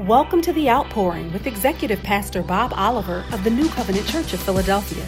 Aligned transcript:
Welcome 0.00 0.42
to 0.42 0.52
The 0.52 0.68
Outpouring 0.68 1.32
with 1.32 1.46
Executive 1.46 2.02
Pastor 2.02 2.42
Bob 2.42 2.74
Oliver 2.76 3.24
of 3.32 3.42
the 3.44 3.50
New 3.50 3.66
Covenant 3.70 4.06
Church 4.06 4.34
of 4.34 4.40
Philadelphia. 4.40 5.06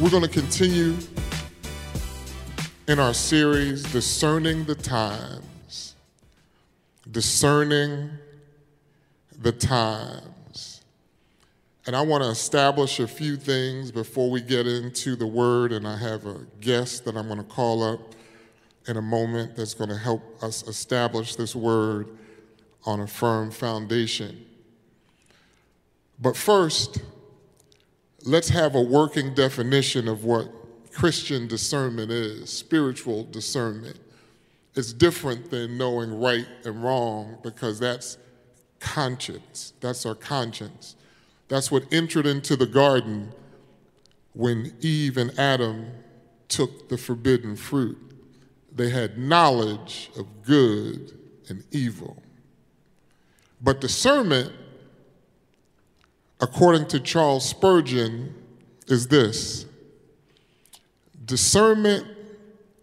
We're 0.00 0.10
going 0.10 0.22
to 0.22 0.28
continue 0.28 0.96
in 2.86 3.00
our 3.00 3.14
series, 3.14 3.82
Discerning 3.82 4.64
the 4.64 4.76
Times. 4.76 5.96
Discerning 7.10 8.10
the 9.42 9.50
Times. 9.50 10.82
And 11.84 11.96
I 11.96 12.02
want 12.02 12.22
to 12.22 12.30
establish 12.30 13.00
a 13.00 13.08
few 13.08 13.36
things 13.36 13.90
before 13.90 14.30
we 14.30 14.40
get 14.40 14.68
into 14.68 15.16
the 15.16 15.26
word, 15.26 15.72
and 15.72 15.84
I 15.84 15.96
have 15.96 16.26
a 16.26 16.46
guest 16.60 17.06
that 17.06 17.16
I'm 17.16 17.26
going 17.26 17.38
to 17.38 17.44
call 17.44 17.82
up 17.82 18.14
in 18.86 18.96
a 18.96 19.02
moment 19.02 19.56
that's 19.56 19.74
going 19.74 19.90
to 19.90 19.98
help 19.98 20.22
us 20.44 20.62
establish 20.68 21.34
this 21.34 21.56
word 21.56 22.06
on 22.84 23.00
a 23.00 23.06
firm 23.06 23.50
foundation. 23.50 24.46
But 26.20 26.36
first, 26.36 27.02
let's 28.24 28.48
have 28.50 28.74
a 28.74 28.80
working 28.80 29.34
definition 29.34 30.08
of 30.08 30.24
what 30.24 30.50
Christian 30.92 31.46
discernment 31.46 32.10
is, 32.10 32.52
spiritual 32.52 33.24
discernment. 33.24 33.98
It's 34.74 34.92
different 34.92 35.50
than 35.50 35.78
knowing 35.78 36.20
right 36.20 36.46
and 36.64 36.82
wrong 36.82 37.38
because 37.42 37.78
that's 37.78 38.18
conscience. 38.78 39.72
That's 39.80 40.04
our 40.06 40.14
conscience. 40.14 40.96
That's 41.48 41.70
what 41.70 41.84
entered 41.92 42.26
into 42.26 42.56
the 42.56 42.66
garden 42.66 43.32
when 44.32 44.74
Eve 44.80 45.16
and 45.16 45.36
Adam 45.38 45.90
took 46.48 46.88
the 46.88 46.98
forbidden 46.98 47.56
fruit. 47.56 47.98
They 48.72 48.90
had 48.90 49.18
knowledge 49.18 50.10
of 50.16 50.26
good 50.42 51.18
and 51.48 51.64
evil. 51.72 52.22
But 53.62 53.80
discernment, 53.80 54.52
according 56.40 56.88
to 56.88 57.00
Charles 57.00 57.48
Spurgeon, 57.48 58.34
is 58.86 59.08
this 59.08 59.66
discernment 61.24 62.06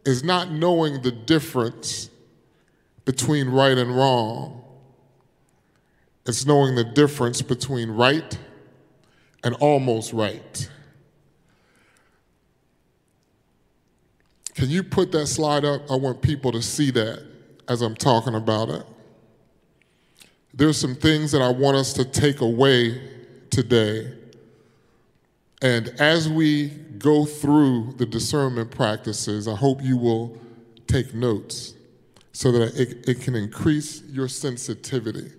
is 0.06 0.24
not 0.24 0.52
knowing 0.52 1.02
the 1.02 1.12
difference 1.12 2.10
between 3.04 3.50
right 3.50 3.78
and 3.78 3.96
wrong. 3.96 4.64
It's 6.26 6.46
knowing 6.46 6.76
the 6.76 6.84
difference 6.84 7.42
between 7.42 7.90
right 7.90 8.38
and 9.44 9.56
almost 9.56 10.14
right. 10.14 10.70
Can 14.54 14.70
you 14.70 14.82
put 14.82 15.12
that 15.12 15.28
slide 15.28 15.64
up? 15.64 15.82
I 15.90 15.96
want 15.96 16.22
people 16.22 16.52
to 16.52 16.62
see 16.62 16.90
that 16.92 17.24
as 17.68 17.82
I'm 17.82 17.96
talking 17.96 18.34
about 18.34 18.70
it. 18.70 18.86
There's 20.58 20.78
some 20.78 20.96
things 20.96 21.32
that 21.32 21.42
I 21.42 21.50
want 21.50 21.78
us 21.78 21.94
to 21.94 22.04
take 22.04 22.42
away 22.42 23.00
today. 23.50 24.14
And 25.62 25.90
as 26.00 26.28
we 26.28 26.70
go 26.98 27.26
through 27.26 27.94
the 27.98 28.06
discernment 28.06 28.72
practices, 28.72 29.48
I 29.48 29.56
hope 29.56 29.82
you 29.82 29.98
will 29.98 30.38
take 30.88 31.14
notes 31.14 31.74
so 32.32 32.52
that 32.52 32.76
it, 32.76 33.08
it 33.08 33.22
can 33.22 33.36
increase 33.36 34.04
your 34.10 34.28
sensitivity. 34.28 35.32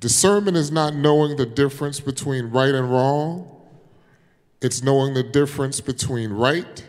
Discernment 0.00 0.56
is 0.56 0.70
not 0.70 0.94
knowing 0.94 1.36
the 1.36 1.46
difference 1.46 2.00
between 2.00 2.46
right 2.46 2.74
and 2.74 2.90
wrong, 2.90 3.50
it's 4.60 4.82
knowing 4.82 5.14
the 5.14 5.22
difference 5.22 5.80
between 5.80 6.30
right 6.30 6.86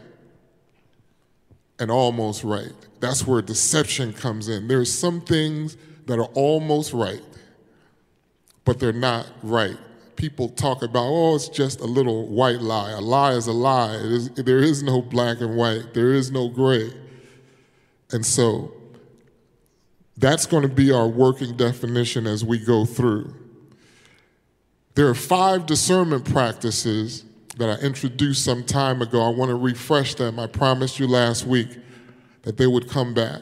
and 1.80 1.91
almost 1.91 2.43
right. 2.43 2.73
That's 2.99 3.27
where 3.27 3.41
deception 3.41 4.13
comes 4.13 4.49
in. 4.49 4.67
There's 4.67 4.93
some 4.93 5.21
things 5.21 5.77
that 6.05 6.17
are 6.17 6.30
almost 6.33 6.93
right, 6.93 7.21
but 8.66 8.80
they're 8.80 8.91
not 8.91 9.27
right. 9.44 9.77
People 10.16 10.49
talk 10.49 10.81
about, 10.81 11.05
oh, 11.05 11.35
it's 11.35 11.49
just 11.49 11.80
a 11.80 11.85
little 11.85 12.27
white 12.27 12.61
lie. 12.61 12.91
A 12.91 13.02
lie 13.02 13.33
is 13.33 13.47
a 13.47 13.53
lie. 13.53 13.97
there 14.36 14.59
is 14.59 14.81
no 14.81 15.02
black 15.02 15.39
and 15.42 15.55
white, 15.55 15.93
there 15.93 16.14
is 16.14 16.31
no 16.31 16.49
gray. 16.49 16.92
And 18.11 18.25
so 18.25 18.73
that's 20.17 20.45
going 20.45 20.64
to 20.64 20.73
be 20.73 20.92
our 20.92 21.08
working 21.08 21.55
definition 21.55 22.27
as 22.27 22.43
we 22.43 22.58
go 22.58 22.86
through. 22.86 23.33
There 24.95 25.08
are 25.09 25.15
five 25.15 25.65
discernment 25.65 26.23
practices 26.31 27.25
that 27.58 27.70
I 27.70 27.81
introduced 27.83 28.43
some 28.43 28.64
time 28.64 29.02
ago. 29.02 29.21
I 29.21 29.30
want 29.30 29.49
to 29.49 29.55
refresh 29.55 30.15
them. 30.15 30.39
I 30.39 30.48
promised 30.48 30.99
you 30.99 31.08
last 31.08 31.45
week 31.45 31.70
that 32.43 32.58
they 32.58 32.67
would 32.67 32.89
come 32.89 33.14
back. 33.14 33.42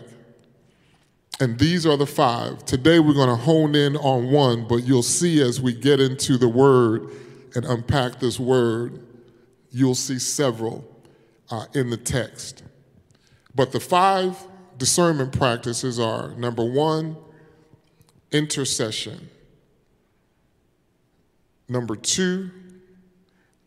And 1.44 1.60
these 1.60 1.86
are 1.86 1.98
the 1.98 2.08
five. 2.08 2.64
Today 2.64 3.00
we're 3.00 3.16
going 3.16 3.28
to 3.28 3.36
hone 3.36 3.76
in 3.76 3.98
on 3.98 4.32
one, 4.32 4.66
but 4.66 4.86
you'll 4.86 5.04
see 5.04 5.42
as 5.42 5.60
we 5.60 5.74
get 5.74 6.00
into 6.00 6.38
the 6.38 6.48
word 6.48 7.10
and 7.54 7.66
unpack 7.66 8.22
this 8.22 8.40
word, 8.40 9.06
you'll 9.70 9.94
see 9.94 10.20
several 10.20 10.90
uh, 11.52 11.66
in 11.74 11.90
the 11.90 11.98
text. 11.98 12.64
But 13.54 13.74
the 13.74 13.82
five 13.82 14.38
discernment 14.78 15.38
practices 15.38 16.00
are 16.00 16.30
number 16.36 16.64
one, 16.64 17.18
intercession. 18.32 19.30
Number 21.68 21.98
two 21.98 22.52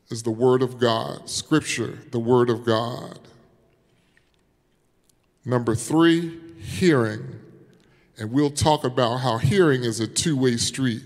is 0.09 0.23
the 0.23 0.31
Word 0.31 0.63
of 0.63 0.79
God, 0.79 1.29
Scripture, 1.29 1.99
the 2.11 2.21
Word 2.21 2.49
of 2.49 2.65
God. 2.65 3.19
Number 5.45 5.75
three, 5.75 6.41
hearing. 6.59 7.43
And 8.19 8.33
we'll 8.33 8.51
talk 8.51 8.85
about 8.85 9.19
how 9.19 9.39
hearing 9.39 9.85
is 9.85 10.01
a 10.01 10.07
two 10.07 10.37
way 10.37 10.57
street. 10.57 11.03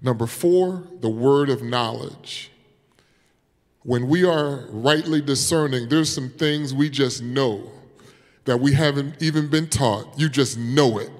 Number 0.00 0.26
four, 0.26 0.84
the 1.00 1.08
word 1.08 1.48
of 1.48 1.62
knowledge. 1.62 2.50
When 3.84 4.08
we 4.08 4.24
are 4.24 4.66
rightly 4.70 5.20
discerning, 5.20 5.88
there's 5.88 6.12
some 6.12 6.30
things 6.30 6.72
we 6.72 6.88
just 6.88 7.22
know 7.22 7.70
that 8.44 8.58
we 8.58 8.72
haven't 8.72 9.20
even 9.20 9.48
been 9.48 9.68
taught. 9.68 10.18
You 10.18 10.28
just 10.28 10.58
know 10.58 10.98
it. 10.98 11.10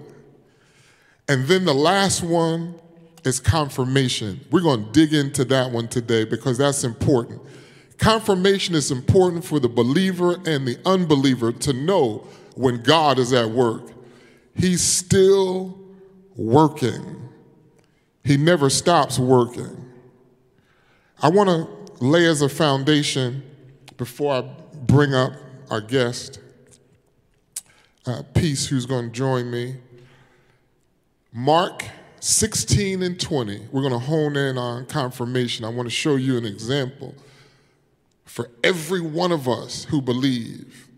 And 1.28 1.46
then 1.46 1.64
the 1.64 1.74
last 1.74 2.22
one 2.22 2.74
is 3.24 3.40
confirmation. 3.40 4.40
We're 4.50 4.62
going 4.62 4.84
to 4.84 4.92
dig 4.92 5.14
into 5.14 5.44
that 5.46 5.70
one 5.70 5.88
today 5.88 6.24
because 6.24 6.58
that's 6.58 6.84
important. 6.84 7.40
Confirmation 7.98 8.74
is 8.74 8.90
important 8.90 9.44
for 9.44 9.60
the 9.60 9.68
believer 9.68 10.34
and 10.44 10.66
the 10.66 10.76
unbeliever 10.84 11.52
to 11.52 11.72
know 11.72 12.26
when 12.56 12.82
God 12.82 13.18
is 13.18 13.32
at 13.32 13.48
work. 13.48 13.92
He's 14.54 14.82
still 14.82 15.78
working, 16.36 17.28
He 18.24 18.36
never 18.36 18.70
stops 18.70 19.18
working. 19.18 19.78
I 21.20 21.28
want 21.28 21.48
to 21.48 22.04
lay 22.04 22.26
as 22.26 22.42
a 22.42 22.48
foundation 22.48 23.42
before 23.96 24.34
I 24.34 24.40
bring 24.86 25.14
up 25.14 25.32
our 25.70 25.80
guest, 25.80 26.40
uh, 28.06 28.22
Peace, 28.34 28.66
who's 28.66 28.86
going 28.86 29.06
to 29.06 29.12
join 29.12 29.48
me. 29.48 29.76
Mark 31.32 31.84
16 32.22 33.02
and 33.02 33.20
20. 33.20 33.68
We're 33.72 33.80
going 33.80 33.92
to 33.92 33.98
hone 33.98 34.36
in 34.36 34.58
on 34.58 34.86
confirmation. 34.86 35.64
I 35.64 35.70
want 35.70 35.86
to 35.86 35.94
show 35.94 36.16
you 36.16 36.36
an 36.36 36.44
example 36.44 37.14
for 38.24 38.48
every 38.62 39.00
one 39.00 39.32
of 39.32 39.48
us 39.48 39.84
who 39.84 40.00
believe. 40.00 40.88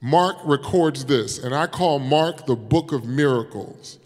Mark 0.00 0.36
records 0.44 1.04
this, 1.06 1.38
and 1.38 1.54
I 1.54 1.66
call 1.66 1.98
Mark 1.98 2.46
the 2.46 2.54
book 2.56 2.92
of 2.92 3.04
miracles 3.04 3.98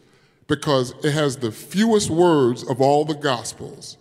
because 0.47 0.95
it 1.05 1.13
has 1.13 1.37
the 1.37 1.53
fewest 1.53 2.11
words 2.11 2.63
of 2.65 2.81
all 2.81 3.05
the 3.05 3.15
gospels, 3.15 3.99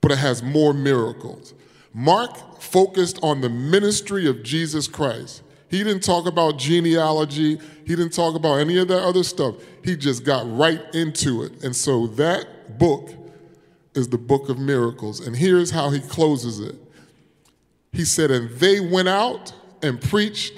but 0.00 0.10
it 0.10 0.18
has 0.18 0.42
more 0.42 0.74
miracles. 0.74 1.54
Mark 1.94 2.60
focused 2.60 3.18
on 3.22 3.40
the 3.40 3.48
ministry 3.48 4.26
of 4.26 4.42
Jesus 4.42 4.88
Christ. 4.88 5.42
He 5.68 5.84
didn't 5.84 6.02
talk 6.02 6.26
about 6.26 6.58
genealogy, 6.58 7.58
he 7.84 7.96
didn't 7.96 8.12
talk 8.12 8.34
about 8.34 8.56
any 8.56 8.78
of 8.78 8.88
that 8.88 9.02
other 9.02 9.22
stuff. 9.22 9.56
He 9.84 9.96
just 9.96 10.24
got 10.24 10.44
right 10.56 10.82
into 10.94 11.42
it. 11.42 11.62
And 11.62 11.74
so 11.74 12.06
that 12.08 12.78
book 12.78 13.10
is 13.94 14.08
the 14.08 14.18
book 14.18 14.48
of 14.48 14.58
miracles. 14.58 15.20
And 15.20 15.36
here's 15.36 15.70
how 15.70 15.90
he 15.90 16.00
closes 16.00 16.60
it 16.60 16.76
he 17.92 18.04
said, 18.04 18.30
And 18.30 18.50
they 18.50 18.80
went 18.80 19.08
out 19.08 19.52
and 19.82 20.00
preached 20.00 20.52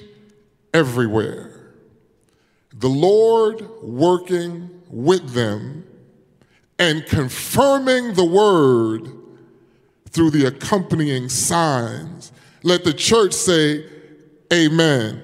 everywhere, 0.73 1.51
the 2.73 2.89
Lord 2.89 3.67
working 3.81 4.69
with 4.89 5.33
them 5.33 5.85
and 6.79 7.05
confirming 7.05 8.13
the 8.13 8.25
word 8.25 9.11
through 10.09 10.31
the 10.31 10.45
accompanying 10.45 11.29
signs. 11.29 12.31
Let 12.63 12.83
the 12.83 12.93
church 12.93 13.33
say, 13.33 13.85
Amen. 14.51 15.23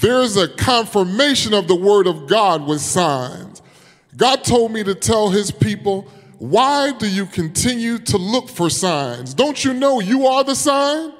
There's 0.00 0.36
a 0.36 0.48
confirmation 0.48 1.54
of 1.54 1.68
the 1.68 1.76
word 1.76 2.06
of 2.06 2.26
God 2.26 2.66
with 2.66 2.80
signs. 2.80 3.62
God 4.16 4.44
told 4.44 4.72
me 4.72 4.82
to 4.84 4.94
tell 4.94 5.30
his 5.30 5.50
people, 5.50 6.08
why 6.38 6.92
do 6.92 7.08
you 7.08 7.26
continue 7.26 7.98
to 7.98 8.16
look 8.16 8.48
for 8.48 8.70
signs? 8.70 9.34
Don't 9.34 9.62
you 9.64 9.74
know 9.74 10.00
you 10.00 10.26
are 10.26 10.42
the 10.42 10.54
sign? 10.54 11.12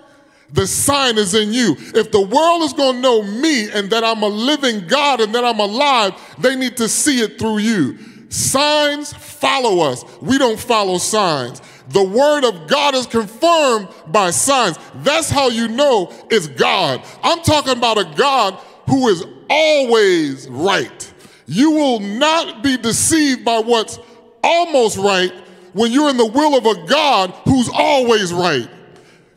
The 0.53 0.67
sign 0.67 1.17
is 1.19 1.35
in 1.35 1.53
you. 1.53 1.77
If 1.79 2.11
the 2.11 2.21
world 2.21 2.63
is 2.63 2.73
going 2.73 2.97
to 2.97 3.01
know 3.01 3.23
me 3.23 3.71
and 3.71 3.91
that 3.91 4.03
I'm 4.05 4.23
a 4.23 4.29
living 4.29 4.87
God 4.87 5.21
and 5.21 5.35
that 5.35 5.45
I'm 5.45 5.61
alive, 5.61 6.15
they 6.39 6.57
need 6.57 6.77
to 6.79 6.89
see 6.89 7.21
it 7.21 7.39
through 7.39 7.59
you. 7.59 7.99
Signs 8.31 9.13
follow 9.13 9.81
us. 9.81 10.05
We 10.21 10.39
don't 10.39 10.59
follow 10.59 10.99
signs. 10.99 11.61
The 11.89 12.05
word 12.05 12.45
of 12.45 12.69
God 12.69 12.95
is 12.95 13.07
confirmed 13.07 13.89
by 14.09 14.31
signs. 14.31 14.79
That's 14.97 15.29
how 15.29 15.49
you 15.49 15.69
know 15.69 16.13
it's 16.31 16.47
God. 16.47 17.03
I'm 17.23 17.43
talking 17.43 17.77
about 17.77 17.99
a 17.99 18.13
God 18.17 18.55
who 18.89 19.09
is 19.09 19.25
always 19.49 20.49
right. 20.49 21.13
You 21.47 21.73
will 21.73 21.99
not 21.99 22.63
be 22.63 22.77
deceived 22.77 23.45
by 23.45 23.59
what's 23.59 23.99
almost 24.43 24.97
right 24.99 25.33
when 25.73 25.91
you're 25.91 26.11
in 26.11 26.17
the 26.17 26.27
will 26.27 26.57
of 26.57 26.67
a 26.67 26.87
God 26.87 27.31
who's 27.45 27.69
always 27.73 28.33
right. 28.33 28.69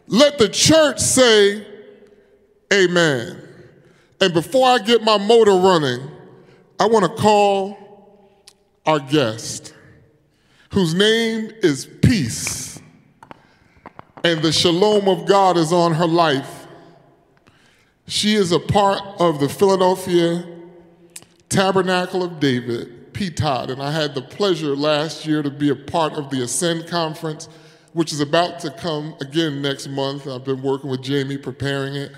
Let 0.07 0.37
the 0.37 0.49
church 0.49 0.99
say, 0.99 1.65
Amen. 2.71 3.41
And 4.19 4.33
before 4.33 4.67
I 4.67 4.79
get 4.79 5.03
my 5.03 5.17
motor 5.17 5.51
running, 5.51 6.09
I 6.79 6.87
want 6.87 7.05
to 7.05 7.21
call 7.21 7.77
our 8.85 8.99
guest, 8.99 9.73
whose 10.71 10.93
name 10.93 11.51
is 11.61 11.87
Peace. 12.01 12.81
And 14.23 14.41
the 14.41 14.51
shalom 14.51 15.07
of 15.07 15.27
God 15.27 15.57
is 15.57 15.73
on 15.73 15.93
her 15.93 16.07
life. 16.07 16.67
She 18.07 18.35
is 18.35 18.51
a 18.51 18.59
part 18.59 19.01
of 19.19 19.39
the 19.39 19.49
Philadelphia 19.49 20.45
Tabernacle 21.49 22.23
of 22.23 22.39
David, 22.39 23.13
PTOD, 23.13 23.69
and 23.69 23.81
I 23.81 23.91
had 23.91 24.15
the 24.15 24.21
pleasure 24.21 24.75
last 24.75 25.25
year 25.25 25.43
to 25.43 25.51
be 25.51 25.69
a 25.69 25.75
part 25.75 26.13
of 26.13 26.29
the 26.29 26.41
Ascend 26.41 26.87
Conference, 26.87 27.47
which 27.93 28.11
is 28.11 28.19
about 28.19 28.59
to 28.59 28.71
come 28.71 29.15
again 29.21 29.61
next 29.61 29.87
month. 29.87 30.27
I've 30.27 30.43
been 30.43 30.61
working 30.61 30.89
with 30.89 31.01
Jamie 31.01 31.37
preparing 31.37 31.95
it. 31.95 32.11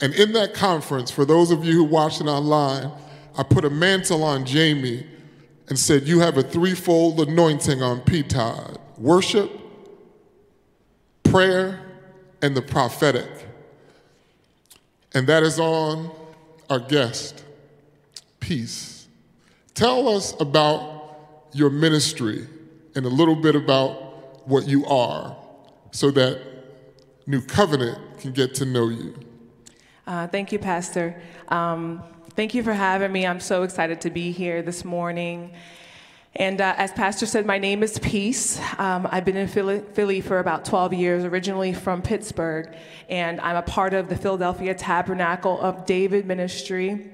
And 0.00 0.14
in 0.14 0.32
that 0.32 0.54
conference, 0.54 1.10
for 1.10 1.24
those 1.24 1.50
of 1.50 1.64
you 1.64 1.72
who 1.72 1.84
watched 1.84 2.20
it 2.20 2.26
online, 2.26 2.90
I 3.36 3.42
put 3.42 3.64
a 3.64 3.70
mantle 3.70 4.24
on 4.24 4.44
Jamie 4.44 5.06
and 5.68 5.78
said, 5.78 6.08
You 6.08 6.20
have 6.20 6.38
a 6.38 6.42
threefold 6.42 7.20
anointing 7.20 7.82
on 7.82 8.00
PTOD 8.00 8.78
worship, 8.96 9.50
prayer, 11.22 11.80
and 12.42 12.56
the 12.56 12.62
prophetic. 12.62 13.30
And 15.14 15.26
that 15.28 15.42
is 15.42 15.60
on 15.60 16.10
our 16.68 16.80
guest, 16.80 17.44
Peace. 18.40 19.06
Tell 19.74 20.08
us 20.08 20.34
about 20.40 21.48
your 21.52 21.70
ministry 21.70 22.46
and 22.94 23.06
a 23.06 23.08
little 23.08 23.36
bit 23.36 23.54
about 23.54 24.07
what 24.48 24.66
you 24.66 24.86
are 24.86 25.36
so 25.90 26.10
that 26.10 26.40
New 27.26 27.42
Covenant 27.42 28.18
can 28.18 28.32
get 28.32 28.54
to 28.56 28.64
know 28.64 28.88
you. 28.88 29.14
Uh, 30.06 30.26
thank 30.26 30.52
you, 30.52 30.58
Pastor. 30.58 31.20
Um, 31.48 32.02
thank 32.34 32.54
you 32.54 32.62
for 32.62 32.72
having 32.72 33.12
me. 33.12 33.26
I'm 33.26 33.40
so 33.40 33.62
excited 33.62 34.00
to 34.00 34.10
be 34.10 34.32
here 34.32 34.62
this 34.62 34.84
morning. 34.84 35.52
And 36.34 36.60
uh, 36.60 36.74
as 36.78 36.92
Pastor 36.92 37.26
said, 37.26 37.44
my 37.44 37.58
name 37.58 37.82
is 37.82 37.98
Peace. 37.98 38.58
Um, 38.78 39.06
I've 39.10 39.24
been 39.26 39.36
in 39.36 39.48
Philly, 39.48 39.80
Philly, 39.92 40.22
for 40.22 40.38
about 40.38 40.64
12 40.64 40.94
years, 40.94 41.24
originally 41.24 41.74
from 41.74 42.00
Pittsburgh, 42.00 42.74
and 43.08 43.40
I'm 43.40 43.56
a 43.56 43.62
part 43.62 43.92
of 43.92 44.08
the 44.08 44.16
Philadelphia 44.16 44.74
Tabernacle 44.74 45.60
of 45.60 45.84
David 45.84 46.26
Ministry. 46.26 47.10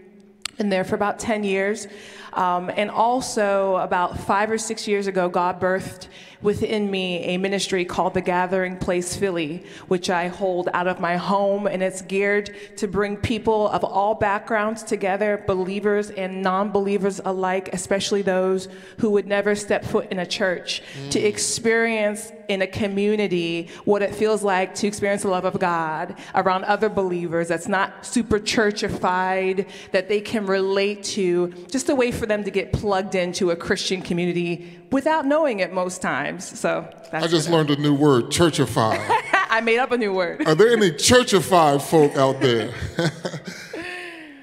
Been 0.56 0.68
there 0.68 0.84
for 0.84 0.94
about 0.94 1.18
10 1.18 1.42
years. 1.42 1.88
Um, 2.34 2.70
and 2.76 2.90
also, 2.90 3.76
about 3.76 4.18
five 4.18 4.50
or 4.50 4.58
six 4.58 4.88
years 4.88 5.06
ago, 5.06 5.28
God 5.28 5.60
birthed 5.60 6.08
within 6.44 6.90
me 6.90 7.20
a 7.20 7.38
ministry 7.38 7.86
called 7.86 8.12
the 8.12 8.20
Gathering 8.20 8.76
Place 8.76 9.16
Philly, 9.16 9.64
which 9.88 10.10
I 10.10 10.28
hold 10.28 10.68
out 10.74 10.86
of 10.86 11.00
my 11.00 11.16
home, 11.16 11.66
and 11.66 11.82
it's 11.82 12.02
geared 12.02 12.54
to 12.76 12.86
bring 12.86 13.16
people 13.16 13.68
of 13.70 13.82
all 13.82 14.14
backgrounds 14.14 14.82
together, 14.82 15.42
believers 15.46 16.10
and 16.10 16.42
non 16.42 16.70
believers 16.70 17.20
alike, 17.24 17.70
especially 17.72 18.20
those 18.20 18.68
who 18.98 19.10
would 19.10 19.26
never 19.26 19.54
step 19.54 19.84
foot 19.84 20.12
in 20.12 20.18
a 20.18 20.26
church, 20.26 20.82
mm. 20.98 21.10
to 21.12 21.18
experience 21.18 22.30
in 22.48 22.60
a 22.60 22.66
community 22.66 23.70
what 23.86 24.02
it 24.02 24.14
feels 24.14 24.42
like 24.42 24.74
to 24.74 24.86
experience 24.86 25.22
the 25.22 25.28
love 25.28 25.46
of 25.46 25.58
God 25.58 26.14
around 26.34 26.64
other 26.64 26.90
believers 26.90 27.48
that's 27.48 27.68
not 27.68 28.04
super 28.04 28.38
churchified, 28.38 29.66
that 29.92 30.08
they 30.08 30.20
can 30.20 30.44
relate 30.44 31.02
to, 31.04 31.48
just 31.70 31.88
a 31.88 31.94
way 31.94 32.10
for 32.10 32.23
them 32.26 32.44
to 32.44 32.50
get 32.50 32.72
plugged 32.72 33.14
into 33.14 33.50
a 33.50 33.56
Christian 33.56 34.02
community 34.02 34.80
without 34.90 35.26
knowing 35.26 35.60
it 35.60 35.72
most 35.72 36.02
times. 36.02 36.58
So 36.58 36.88
I 37.12 37.26
just 37.26 37.48
learned 37.50 37.70
a 37.70 37.76
new 37.76 37.94
word, 37.94 38.26
churchified. 38.26 39.04
I 39.50 39.60
made 39.60 39.78
up 39.78 39.92
a 39.92 39.98
new 39.98 40.12
word. 40.12 40.46
Are 40.46 40.54
there 40.54 40.72
any 40.72 40.90
churchified 40.90 41.82
folk 41.82 42.16
out 42.16 42.40
there? 42.40 42.74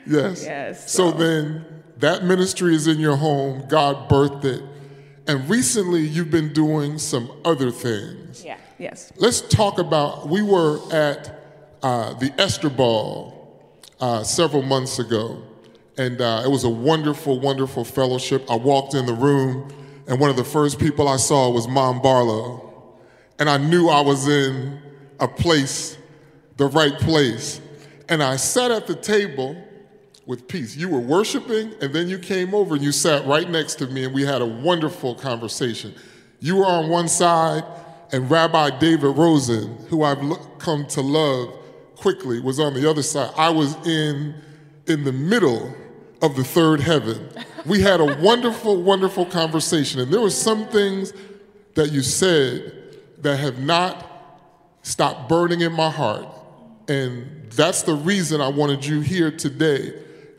yes. 0.07 0.44
Yes. 0.44 0.92
So. 0.92 1.12
so 1.12 1.18
then 1.18 1.66
that 1.98 2.24
ministry 2.24 2.75
is 2.75 2.88
in 2.88 3.00
your 3.00 3.16
home. 3.16 3.66
God 3.68 4.10
birthed 4.10 4.45
it. 4.45 4.63
And 5.28 5.50
recently 5.50 6.01
you've 6.01 6.31
been 6.31 6.51
doing 6.51 6.98
some 6.98 7.31
other 7.45 7.72
things. 7.72 8.44
Yeah, 8.44 8.57
yes. 8.80 9.13
Let's 9.18 9.42
talk 9.42 9.78
about, 9.78 10.28
we 10.28 10.42
were 10.42 10.80
at 10.92 11.39
uh, 11.83 12.13
the 12.13 12.33
Esther 12.38 12.69
Ball 12.69 13.38
uh, 14.00 14.24
several 14.24 14.63
months 14.63 15.00
ago. 15.00 15.44
And 15.97 16.21
uh, 16.21 16.43
it 16.45 16.49
was 16.49 16.63
a 16.63 16.69
wonderful, 16.69 17.39
wonderful 17.39 17.83
fellowship. 17.83 18.49
I 18.49 18.55
walked 18.55 18.93
in 18.93 19.05
the 19.05 19.13
room, 19.13 19.71
and 20.07 20.19
one 20.19 20.29
of 20.29 20.35
the 20.35 20.43
first 20.43 20.79
people 20.79 21.07
I 21.07 21.17
saw 21.17 21.49
was 21.49 21.67
Mom 21.67 22.01
Barlow. 22.01 22.95
And 23.39 23.49
I 23.49 23.57
knew 23.57 23.89
I 23.89 24.01
was 24.01 24.27
in 24.27 24.79
a 25.19 25.27
place, 25.27 25.97
the 26.57 26.67
right 26.67 26.97
place. 26.99 27.59
And 28.09 28.23
I 28.23 28.35
sat 28.35 28.71
at 28.71 28.88
the 28.88 28.95
table 28.95 29.55
with 30.25 30.47
peace. 30.47 30.75
You 30.75 30.89
were 30.89 30.99
worshiping, 30.99 31.73
and 31.81 31.94
then 31.94 32.07
you 32.07 32.17
came 32.17 32.53
over 32.53 32.75
and 32.75 32.83
you 32.83 32.91
sat 32.91 33.25
right 33.25 33.49
next 33.49 33.75
to 33.75 33.87
me, 33.87 34.05
and 34.05 34.13
we 34.13 34.23
had 34.23 34.41
a 34.41 34.45
wonderful 34.45 35.15
conversation. 35.15 35.94
You 36.39 36.57
were 36.57 36.65
on 36.65 36.89
one 36.89 37.07
side, 37.07 37.63
and 38.11 38.29
Rabbi 38.29 38.79
David 38.79 39.17
Rosen, 39.17 39.77
who 39.89 40.03
I've 40.03 40.19
come 40.59 40.85
to 40.87 41.01
love 41.01 41.53
quickly, 41.95 42.39
was 42.39 42.59
on 42.59 42.73
the 42.73 42.89
other 42.89 43.03
side. 43.03 43.31
I 43.37 43.49
was 43.49 43.75
in 43.85 44.35
in 44.87 45.03
the 45.03 45.11
middle 45.11 45.73
of 46.21 46.35
the 46.35 46.44
third 46.44 46.81
heaven. 46.81 47.29
We 47.65 47.81
had 47.81 48.00
a 48.00 48.18
wonderful, 48.21 48.81
wonderful 48.81 49.25
conversation. 49.25 50.00
And 50.01 50.12
there 50.12 50.21
were 50.21 50.29
some 50.29 50.68
things 50.68 51.13
that 51.75 51.91
you 51.91 52.01
said 52.01 53.00
that 53.19 53.38
have 53.38 53.59
not 53.59 54.07
stopped 54.83 55.29
burning 55.29 55.62
in 55.62 55.71
my 55.71 55.89
heart. 55.89 56.27
And 56.88 57.50
that's 57.51 57.83
the 57.83 57.94
reason 57.94 58.41
I 58.41 58.50
wanted 58.50 58.85
you 58.85 59.01
here 59.01 59.31
today 59.31 59.94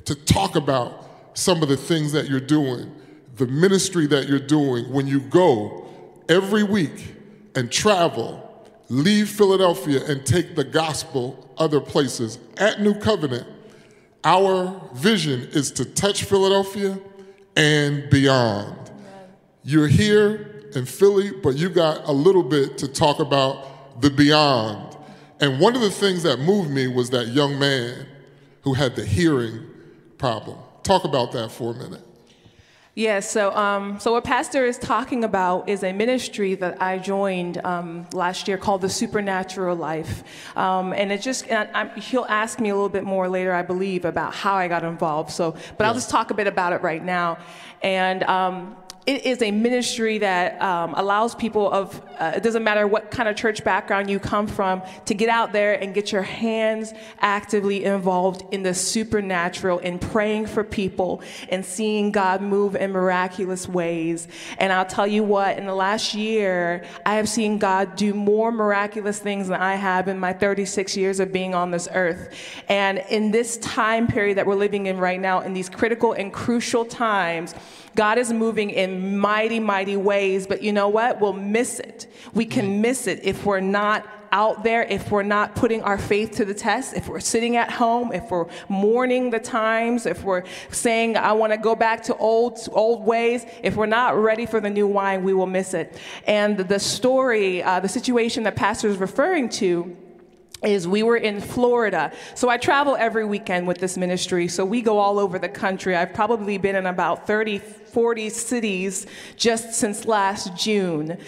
to 0.04 0.14
talk 0.14 0.56
about 0.56 1.06
some 1.34 1.62
of 1.62 1.68
the 1.68 1.76
things 1.76 2.12
that 2.12 2.28
you're 2.28 2.40
doing, 2.40 2.94
the 3.36 3.46
ministry 3.46 4.06
that 4.06 4.28
you're 4.28 4.38
doing 4.38 4.90
when 4.92 5.06
you 5.06 5.20
go 5.20 5.86
every 6.28 6.62
week 6.62 7.14
and 7.54 7.70
travel, 7.70 8.68
leave 8.88 9.28
Philadelphia 9.28 10.04
and 10.04 10.26
take 10.26 10.54
the 10.54 10.64
gospel 10.64 11.50
other 11.56 11.80
places. 11.80 12.38
At 12.56 12.80
New 12.80 12.94
Covenant, 12.94 13.46
our 14.24 14.80
vision 14.94 15.48
is 15.52 15.70
to 15.72 15.84
touch 15.84 16.24
Philadelphia 16.24 16.98
and 17.56 18.08
beyond. 18.10 18.90
You're 19.64 19.88
here 19.88 20.70
in 20.74 20.86
Philly, 20.86 21.32
but 21.32 21.56
you 21.56 21.68
got 21.68 22.08
a 22.08 22.12
little 22.12 22.42
bit 22.42 22.78
to 22.78 22.88
talk 22.88 23.18
about 23.20 24.00
the 24.00 24.10
beyond. 24.10 24.96
And 25.40 25.60
one 25.60 25.74
of 25.74 25.82
the 25.82 25.90
things 25.90 26.22
that 26.22 26.38
moved 26.38 26.70
me 26.70 26.88
was 26.88 27.10
that 27.10 27.28
young 27.28 27.58
man 27.58 28.06
who 28.62 28.74
had 28.74 28.96
the 28.96 29.04
hearing 29.04 29.66
problem. 30.18 30.58
Talk 30.82 31.04
about 31.04 31.32
that 31.32 31.50
for 31.50 31.72
a 31.72 31.74
minute. 31.74 32.04
Yes, 32.94 33.30
so, 33.30 33.56
um, 33.56 33.98
so 34.00 34.12
what 34.12 34.22
Pastor 34.22 34.66
is 34.66 34.76
talking 34.76 35.24
about 35.24 35.66
is 35.66 35.82
a 35.82 35.94
ministry 35.94 36.54
that 36.56 36.82
I 36.82 36.98
joined 36.98 37.56
um, 37.64 38.06
last 38.12 38.46
year 38.46 38.58
called 38.58 38.82
the 38.82 38.90
Supernatural 38.90 39.74
Life. 39.74 40.22
Um, 40.58 40.92
and 40.92 41.10
it 41.10 41.22
just, 41.22 41.48
and 41.48 41.90
he'll 41.92 42.26
ask 42.28 42.60
me 42.60 42.68
a 42.68 42.74
little 42.74 42.90
bit 42.90 43.04
more 43.04 43.30
later, 43.30 43.54
I 43.54 43.62
believe, 43.62 44.04
about 44.04 44.34
how 44.34 44.56
I 44.56 44.68
got 44.68 44.84
involved. 44.84 45.30
So, 45.30 45.52
but 45.52 45.80
yeah. 45.80 45.86
I'll 45.86 45.94
just 45.94 46.10
talk 46.10 46.30
a 46.32 46.34
bit 46.34 46.46
about 46.46 46.74
it 46.74 46.82
right 46.82 47.02
now. 47.02 47.38
And 47.80 48.24
um, 48.24 48.76
it 49.04 49.26
is 49.26 49.42
a 49.42 49.50
ministry 49.50 50.18
that 50.18 50.60
um, 50.62 50.94
allows 50.96 51.34
people 51.34 51.70
of 51.72 52.00
uh, 52.20 52.32
it 52.36 52.42
doesn't 52.44 52.62
matter 52.62 52.86
what 52.86 53.10
kind 53.10 53.28
of 53.28 53.34
church 53.34 53.64
background 53.64 54.08
you 54.08 54.20
come 54.20 54.46
from 54.46 54.80
to 55.06 55.14
get 55.14 55.28
out 55.28 55.52
there 55.52 55.74
and 55.82 55.92
get 55.92 56.12
your 56.12 56.22
hands 56.22 56.92
actively 57.18 57.84
involved 57.84 58.44
in 58.52 58.62
the 58.62 58.72
supernatural 58.72 59.78
in 59.80 59.98
praying 59.98 60.46
for 60.46 60.62
people 60.62 61.20
and 61.48 61.64
seeing 61.64 62.12
god 62.12 62.40
move 62.40 62.76
in 62.76 62.92
miraculous 62.92 63.68
ways. 63.68 64.28
And 64.58 64.72
i'll 64.72 64.86
tell 64.86 65.06
you 65.06 65.24
what 65.24 65.58
in 65.58 65.66
the 65.66 65.74
last 65.74 66.14
year 66.14 66.84
i 67.04 67.14
have 67.14 67.28
seen 67.28 67.58
god 67.58 67.96
do 67.96 68.14
more 68.14 68.52
miraculous 68.52 69.18
things 69.18 69.48
than 69.48 69.60
i 69.60 69.74
have 69.74 70.06
in 70.06 70.18
my 70.18 70.32
36 70.32 70.96
years 70.96 71.18
of 71.18 71.32
being 71.32 71.54
on 71.54 71.72
this 71.72 71.88
earth. 71.92 72.34
And 72.68 73.02
in 73.10 73.32
this 73.32 73.56
time 73.58 74.06
period 74.06 74.38
that 74.38 74.46
we're 74.46 74.54
living 74.54 74.86
in 74.86 74.98
right 74.98 75.20
now 75.20 75.40
in 75.40 75.54
these 75.54 75.68
critical 75.68 76.12
and 76.12 76.32
crucial 76.32 76.84
times 76.84 77.54
God 77.94 78.18
is 78.18 78.32
moving 78.32 78.70
in 78.70 79.18
mighty, 79.18 79.60
mighty 79.60 79.96
ways, 79.96 80.46
but 80.46 80.62
you 80.62 80.72
know 80.72 80.88
what? 80.88 81.20
We'll 81.20 81.32
miss 81.32 81.78
it. 81.78 82.06
We 82.32 82.46
can 82.46 82.80
miss 82.80 83.06
it 83.06 83.20
if 83.22 83.44
we're 83.44 83.60
not 83.60 84.06
out 84.32 84.64
there, 84.64 84.82
if 84.84 85.10
we're 85.10 85.22
not 85.22 85.54
putting 85.54 85.82
our 85.82 85.98
faith 85.98 86.32
to 86.32 86.44
the 86.44 86.54
test, 86.54 86.94
if 86.94 87.06
we're 87.06 87.20
sitting 87.20 87.56
at 87.56 87.70
home, 87.70 88.12
if 88.12 88.30
we're 88.30 88.46
mourning 88.68 89.28
the 89.28 89.38
times, 89.38 90.06
if 90.06 90.24
we're 90.24 90.42
saying, 90.70 91.18
I 91.18 91.32
want 91.32 91.52
to 91.52 91.58
go 91.58 91.74
back 91.74 92.02
to 92.04 92.16
old, 92.16 92.58
old 92.72 93.04
ways, 93.04 93.44
if 93.62 93.76
we're 93.76 93.84
not 93.84 94.16
ready 94.16 94.46
for 94.46 94.58
the 94.58 94.70
new 94.70 94.86
wine, 94.86 95.22
we 95.22 95.34
will 95.34 95.46
miss 95.46 95.74
it. 95.74 95.98
And 96.26 96.56
the 96.56 96.80
story, 96.80 97.62
uh, 97.62 97.80
the 97.80 97.90
situation 97.90 98.44
that 98.44 98.56
Pastor 98.56 98.88
is 98.88 98.96
referring 98.96 99.50
to, 99.50 99.94
is 100.64 100.86
we 100.86 101.02
were 101.02 101.16
in 101.16 101.40
Florida. 101.40 102.12
So 102.34 102.48
I 102.48 102.56
travel 102.56 102.96
every 102.96 103.24
weekend 103.24 103.66
with 103.66 103.78
this 103.78 103.96
ministry. 103.96 104.46
So 104.48 104.64
we 104.64 104.80
go 104.80 104.98
all 104.98 105.18
over 105.18 105.38
the 105.38 105.48
country. 105.48 105.96
I've 105.96 106.14
probably 106.14 106.56
been 106.56 106.76
in 106.76 106.86
about 106.86 107.26
30, 107.26 107.60
40 107.92 108.30
cities 108.30 109.06
just 109.36 109.74
since 109.74 110.06
last 110.06 110.56
June. 110.56 111.18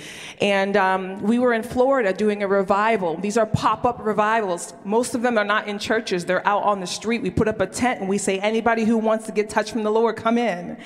And 0.41 0.77
um, 0.77 1.23
we 1.23 1.39
were 1.39 1.53
in 1.53 1.63
Florida 1.63 2.13
doing 2.13 2.43
a 2.43 2.49
revival. 2.49 3.17
These 3.17 3.37
are 3.37 3.47
pop 3.47 3.85
up 3.85 4.05
revivals. 4.05 4.73
Most 4.85 5.15
of 5.15 5.23
them 5.23 5.37
are 5.37 5.45
not 5.45 5.69
in 5.69 5.79
churches, 5.79 6.25
they're 6.25 6.47
out 6.47 6.63
on 6.63 6.81
the 6.81 6.87
street. 6.87 7.23
We 7.23 7.31
put 7.31 7.49
up 7.49 7.61
a 7.61 7.67
tent 7.67 8.01
and 8.01 8.09
we 8.09 8.19
say, 8.19 8.39
anybody 8.39 8.85
who 8.85 8.97
wants 8.97 9.27
to 9.27 9.33
get 9.33 9.51
touched 9.51 9.73
from 9.73 9.83
the 9.83 9.91
Lord, 9.91 10.17
come 10.17 10.39
in. 10.39 10.79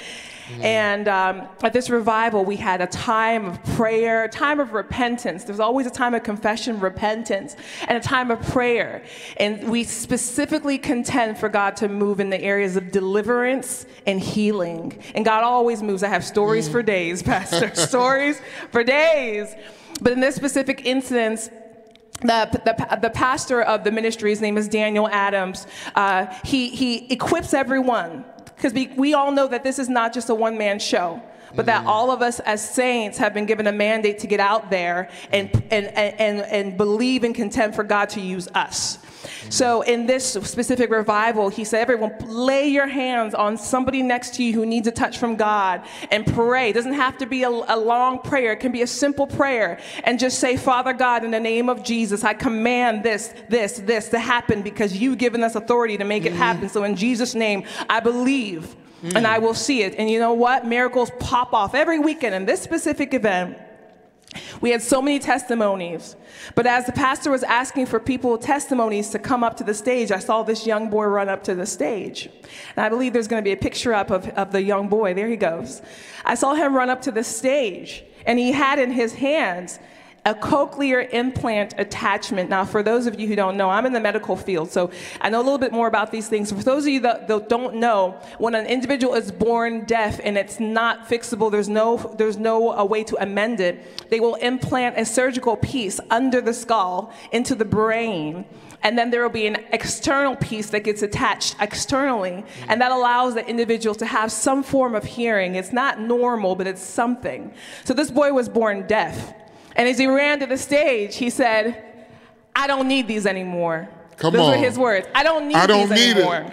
Mm. 0.48 0.64
And 0.64 1.08
um, 1.08 1.48
at 1.62 1.72
this 1.72 1.90
revival, 1.90 2.44
we 2.44 2.56
had 2.56 2.80
a 2.80 2.86
time 2.86 3.44
of 3.46 3.62
prayer, 3.76 4.24
a 4.24 4.28
time 4.28 4.60
of 4.60 4.72
repentance. 4.72 5.44
There's 5.44 5.60
always 5.60 5.86
a 5.86 5.90
time 5.90 6.14
of 6.14 6.22
confession, 6.22 6.80
repentance, 6.80 7.54
and 7.86 7.98
a 7.98 8.00
time 8.00 8.30
of 8.30 8.40
prayer. 8.40 9.02
And 9.36 9.68
we 9.68 9.84
specifically 9.84 10.78
contend 10.78 11.38
for 11.38 11.48
God 11.48 11.76
to 11.76 11.88
move 11.88 12.18
in 12.18 12.30
the 12.30 12.40
areas 12.40 12.76
of 12.76 12.90
deliverance 12.90 13.84
and 14.06 14.20
healing. 14.20 15.02
And 15.14 15.24
God 15.24 15.44
always 15.44 15.67
moves. 15.82 16.02
I 16.02 16.08
have 16.08 16.24
stories 16.24 16.68
for 16.68 16.82
days, 16.82 17.22
Pastor, 17.34 17.74
stories 17.74 18.40
for 18.70 18.82
days. 18.82 19.54
But 20.00 20.12
in 20.12 20.20
this 20.20 20.34
specific 20.34 20.84
instance, 20.86 21.50
the, 22.20 22.48
the, 22.64 22.98
the, 23.00 23.10
pastor 23.10 23.62
of 23.62 23.84
the 23.84 23.92
ministry, 23.92 24.30
his 24.30 24.40
name 24.40 24.58
is 24.58 24.66
Daniel 24.68 25.08
Adams, 25.08 25.66
uh, 25.94 26.26
he, 26.44 26.68
he 26.70 27.12
equips 27.12 27.54
everyone 27.54 28.24
because 28.56 28.72
we, 28.72 28.88
we 28.96 29.14
all 29.14 29.30
know 29.30 29.46
that 29.46 29.62
this 29.62 29.78
is 29.78 29.88
not 29.88 30.12
just 30.12 30.28
a 30.28 30.34
one 30.34 30.58
man 30.58 30.80
show 30.80 31.22
but 31.54 31.66
that 31.66 31.84
mm. 31.84 31.86
all 31.86 32.10
of 32.10 32.22
us 32.22 32.40
as 32.40 32.66
saints 32.66 33.18
have 33.18 33.32
been 33.34 33.46
given 33.46 33.66
a 33.66 33.72
mandate 33.72 34.18
to 34.18 34.26
get 34.26 34.40
out 34.40 34.70
there 34.70 35.08
and, 35.32 35.50
and, 35.70 35.86
and, 35.86 36.40
and 36.40 36.76
believe 36.76 37.24
and 37.24 37.34
contend 37.34 37.74
for 37.74 37.84
God 37.84 38.10
to 38.10 38.20
use 38.20 38.48
us. 38.48 38.98
So, 39.50 39.82
in 39.82 40.06
this 40.06 40.24
specific 40.24 40.90
revival, 40.90 41.48
he 41.48 41.64
said, 41.64 41.80
Everyone, 41.80 42.14
lay 42.26 42.68
your 42.68 42.86
hands 42.86 43.34
on 43.34 43.56
somebody 43.56 44.02
next 44.02 44.34
to 44.34 44.44
you 44.44 44.52
who 44.52 44.66
needs 44.66 44.86
a 44.86 44.92
touch 44.92 45.18
from 45.18 45.36
God 45.36 45.82
and 46.10 46.26
pray. 46.26 46.70
It 46.70 46.74
doesn't 46.74 46.94
have 46.94 47.18
to 47.18 47.26
be 47.26 47.42
a, 47.42 47.48
a, 47.48 47.76
long 47.76 48.20
prayer, 48.20 48.52
it 48.52 48.60
can 48.60 48.72
be 48.72 48.82
a 48.82 48.86
simple 48.86 49.26
prayer. 49.26 49.80
And 50.04 50.18
just 50.18 50.38
say, 50.38 50.56
Father 50.56 50.92
God, 50.92 51.24
in 51.24 51.30
the 51.30 51.40
name 51.40 51.68
of 51.68 51.82
Jesus, 51.82 52.24
I 52.24 52.34
command 52.34 53.02
this, 53.02 53.34
this, 53.48 53.78
this 53.78 54.08
to 54.10 54.18
happen 54.18 54.62
because 54.62 54.96
you've 54.96 55.18
given 55.18 55.42
us 55.42 55.54
authority 55.54 55.96
to 55.96 56.04
make 56.04 56.24
it 56.24 56.30
mm-hmm. 56.30 56.38
happen. 56.38 56.68
So, 56.68 56.84
in 56.84 56.96
Jesus' 56.96 57.34
name, 57.34 57.64
I 57.88 58.00
believe. 58.00 58.76
Mm. 59.02 59.14
And 59.14 59.26
I 59.28 59.38
will 59.38 59.54
see 59.54 59.82
it. 59.82 59.94
And 59.96 60.10
you 60.10 60.18
know 60.18 60.32
what? 60.32 60.66
Miracles 60.66 61.12
pop 61.20 61.54
off 61.54 61.74
every 61.74 62.00
weekend. 62.00 62.34
In 62.34 62.46
this 62.46 62.60
specific 62.60 63.14
event, 63.14 63.56
we 64.60 64.70
had 64.70 64.82
so 64.82 65.00
many 65.00 65.18
testimonies. 65.18 66.16
But 66.54 66.66
as 66.66 66.86
the 66.86 66.92
pastor 66.92 67.30
was 67.30 67.42
asking 67.42 67.86
for 67.86 67.98
people 67.98 68.36
testimonies 68.36 69.10
to 69.10 69.18
come 69.18 69.42
up 69.42 69.56
to 69.58 69.64
the 69.64 69.74
stage, 69.74 70.12
I 70.12 70.18
saw 70.18 70.42
this 70.42 70.66
young 70.66 70.90
boy 70.90 71.04
run 71.04 71.28
up 71.28 71.44
to 71.44 71.54
the 71.54 71.66
stage. 71.66 72.28
And 72.76 72.84
I 72.84 72.88
believe 72.88 73.12
there's 73.12 73.28
going 73.28 73.42
to 73.42 73.48
be 73.48 73.52
a 73.52 73.56
picture 73.56 73.94
up 73.94 74.10
of, 74.10 74.28
of 74.30 74.52
the 74.52 74.62
young 74.62 74.88
boy. 74.88 75.14
There 75.14 75.28
he 75.28 75.36
goes. 75.36 75.82
I 76.24 76.34
saw 76.34 76.54
him 76.54 76.74
run 76.74 76.90
up 76.90 77.02
to 77.02 77.10
the 77.10 77.24
stage, 77.24 78.04
and 78.26 78.38
he 78.38 78.52
had 78.52 78.78
in 78.78 78.90
his 78.90 79.14
hands 79.14 79.78
a 80.24 80.34
cochlear 80.34 81.08
implant 81.12 81.74
attachment. 81.78 82.50
Now, 82.50 82.64
for 82.64 82.82
those 82.82 83.06
of 83.06 83.18
you 83.18 83.26
who 83.28 83.36
don't 83.36 83.56
know, 83.56 83.70
I'm 83.70 83.86
in 83.86 83.92
the 83.92 84.00
medical 84.00 84.36
field, 84.36 84.70
so 84.70 84.90
I 85.20 85.30
know 85.30 85.40
a 85.40 85.42
little 85.42 85.58
bit 85.58 85.72
more 85.72 85.86
about 85.86 86.12
these 86.12 86.28
things. 86.28 86.52
For 86.52 86.62
those 86.62 86.84
of 86.84 86.92
you 86.92 87.00
that, 87.00 87.28
that 87.28 87.48
don't 87.48 87.76
know, 87.76 88.20
when 88.38 88.54
an 88.54 88.66
individual 88.66 89.14
is 89.14 89.32
born 89.32 89.84
deaf 89.84 90.20
and 90.22 90.36
it's 90.36 90.60
not 90.60 91.08
fixable, 91.08 91.50
there's 91.50 91.68
no, 91.68 91.96
there's 92.18 92.36
no 92.36 92.72
a 92.72 92.84
way 92.84 93.04
to 93.04 93.16
amend 93.22 93.60
it, 93.60 94.10
they 94.10 94.20
will 94.20 94.34
implant 94.36 94.98
a 94.98 95.04
surgical 95.04 95.56
piece 95.56 96.00
under 96.10 96.40
the 96.40 96.52
skull 96.52 97.12
into 97.32 97.54
the 97.54 97.64
brain 97.64 98.44
and 98.82 98.96
then 98.96 99.10
there 99.10 99.22
will 99.22 99.28
be 99.28 99.46
an 99.46 99.56
external 99.72 100.36
piece 100.36 100.70
that 100.70 100.84
gets 100.84 101.02
attached 101.02 101.56
externally 101.60 102.44
and 102.68 102.80
that 102.80 102.92
allows 102.92 103.34
the 103.34 103.46
individual 103.48 103.94
to 103.94 104.06
have 104.06 104.30
some 104.30 104.62
form 104.62 104.94
of 104.94 105.04
hearing 105.04 105.56
it's 105.56 105.72
not 105.72 106.00
normal 106.00 106.54
but 106.54 106.66
it's 106.66 106.82
something 106.82 107.52
so 107.84 107.92
this 107.92 108.10
boy 108.10 108.32
was 108.32 108.48
born 108.48 108.86
deaf 108.86 109.34
and 109.78 109.88
as 109.88 109.96
he 109.96 110.06
ran 110.06 110.40
to 110.40 110.46
the 110.46 110.58
stage, 110.58 111.16
he 111.16 111.30
said, 111.30 111.84
I 112.54 112.66
don't 112.66 112.88
need 112.88 113.06
these 113.06 113.24
anymore. 113.26 113.88
Come 114.16 114.34
Those 114.34 114.42
on. 114.42 114.50
were 114.50 114.56
his 114.56 114.76
words. 114.76 115.06
I 115.14 115.22
don't 115.22 115.46
need 115.46 115.56
I 115.56 115.66
don't 115.66 115.88
these 115.88 115.98
need 115.98 116.16
anymore. 116.16 116.36
It. 116.38 116.52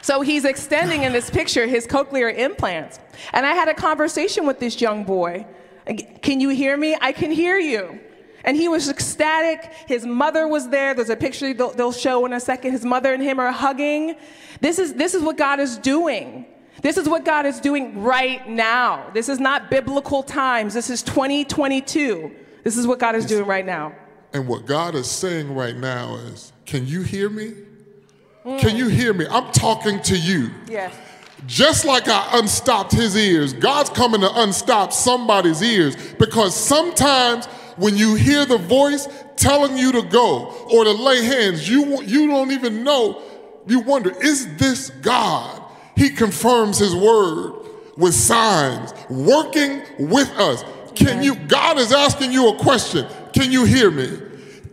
So 0.00 0.20
he's 0.20 0.44
extending 0.44 1.02
in 1.02 1.12
this 1.12 1.28
picture 1.28 1.66
his 1.66 1.86
cochlear 1.86 2.32
implants. 2.36 3.00
And 3.32 3.44
I 3.44 3.54
had 3.54 3.68
a 3.68 3.74
conversation 3.74 4.46
with 4.46 4.60
this 4.60 4.80
young 4.80 5.02
boy. 5.02 5.44
Can 6.22 6.40
you 6.40 6.50
hear 6.50 6.76
me? 6.76 6.96
I 7.00 7.10
can 7.12 7.32
hear 7.32 7.58
you. 7.58 7.98
And 8.44 8.56
he 8.56 8.68
was 8.68 8.88
ecstatic. 8.88 9.72
His 9.88 10.06
mother 10.06 10.46
was 10.46 10.68
there. 10.68 10.94
There's 10.94 11.10
a 11.10 11.16
picture 11.16 11.52
they'll, 11.52 11.70
they'll 11.70 11.92
show 11.92 12.24
in 12.26 12.32
a 12.32 12.40
second. 12.40 12.72
His 12.72 12.84
mother 12.84 13.12
and 13.12 13.22
him 13.22 13.40
are 13.40 13.50
hugging. 13.50 14.16
This 14.60 14.78
is, 14.78 14.94
this 14.94 15.14
is 15.14 15.22
what 15.22 15.36
God 15.36 15.58
is 15.58 15.78
doing. 15.78 16.46
This 16.82 16.96
is 16.96 17.08
what 17.08 17.24
God 17.24 17.46
is 17.46 17.60
doing 17.60 18.02
right 18.02 18.46
now. 18.48 19.10
This 19.14 19.28
is 19.28 19.38
not 19.40 19.70
biblical 19.70 20.22
times. 20.22 20.74
This 20.74 20.90
is 20.90 21.02
2022. 21.02 22.30
This 22.62 22.76
is 22.76 22.86
what 22.86 22.98
God 22.98 23.14
is 23.14 23.26
doing 23.26 23.46
right 23.46 23.64
now. 23.64 23.94
And 24.32 24.48
what 24.48 24.66
God 24.66 24.94
is 24.94 25.08
saying 25.08 25.54
right 25.54 25.76
now 25.76 26.16
is, 26.16 26.52
can 26.66 26.86
you 26.86 27.02
hear 27.02 27.30
me? 27.30 27.52
Mm. 28.44 28.58
Can 28.58 28.76
you 28.76 28.88
hear 28.88 29.14
me? 29.14 29.26
I'm 29.30 29.50
talking 29.52 30.00
to 30.02 30.16
you. 30.16 30.50
Yes. 30.68 30.94
Just 31.46 31.84
like 31.84 32.08
I 32.08 32.38
unstopped 32.38 32.92
his 32.92 33.16
ears, 33.16 33.52
God's 33.52 33.90
coming 33.90 34.20
to 34.22 34.42
unstop 34.42 34.92
somebody's 34.92 35.62
ears 35.62 35.94
because 36.14 36.54
sometimes 36.54 37.46
when 37.76 37.96
you 37.96 38.14
hear 38.14 38.46
the 38.46 38.58
voice 38.58 39.08
telling 39.36 39.76
you 39.76 39.92
to 39.92 40.02
go 40.02 40.46
or 40.72 40.84
to 40.84 40.92
lay 40.92 41.24
hands, 41.24 41.68
you, 41.68 42.02
you 42.02 42.28
don't 42.28 42.50
even 42.50 42.82
know. 42.82 43.22
You 43.66 43.80
wonder, 43.80 44.10
is 44.22 44.56
this 44.56 44.90
God? 44.90 45.62
He 45.96 46.10
confirms 46.10 46.78
his 46.78 46.94
word 46.94 47.54
with 47.96 48.14
signs, 48.14 48.92
working 49.08 49.82
with 49.98 50.28
us. 50.30 50.64
Can 50.94 51.22
you, 51.22 51.36
God 51.36 51.78
is 51.78 51.92
asking 51.92 52.32
you 52.32 52.48
a 52.48 52.58
question. 52.58 53.06
Can 53.32 53.50
you 53.52 53.64
hear 53.64 53.90
me? 53.90 54.08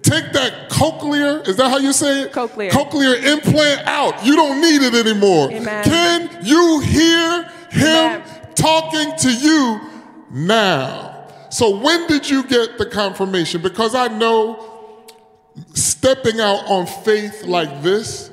Take 0.01 0.33
that 0.33 0.69
cochlear, 0.69 1.47
is 1.47 1.57
that 1.57 1.69
how 1.69 1.77
you 1.77 1.93
say 1.93 2.23
it? 2.23 2.31
Cochlear. 2.31 2.71
Cochlear 2.71 3.23
implant 3.23 3.87
out. 3.87 4.25
You 4.25 4.35
don't 4.35 4.59
need 4.59 4.81
it 4.81 4.93
anymore. 4.93 5.51
Amen. 5.51 5.83
Can 5.83 6.45
you 6.45 6.79
hear 6.79 7.43
him 7.69 8.21
Amen. 8.21 8.23
talking 8.55 9.15
to 9.19 9.31
you 9.31 9.79
now? 10.31 11.27
So 11.51 11.77
when 11.77 12.07
did 12.07 12.29
you 12.29 12.43
get 12.43 12.77
the 12.77 12.85
confirmation? 12.85 13.61
Because 13.61 13.93
I 13.93 14.07
know 14.07 14.67
stepping 15.73 16.39
out 16.39 16.65
on 16.67 16.87
faith 16.87 17.43
like 17.43 17.83
this 17.83 18.31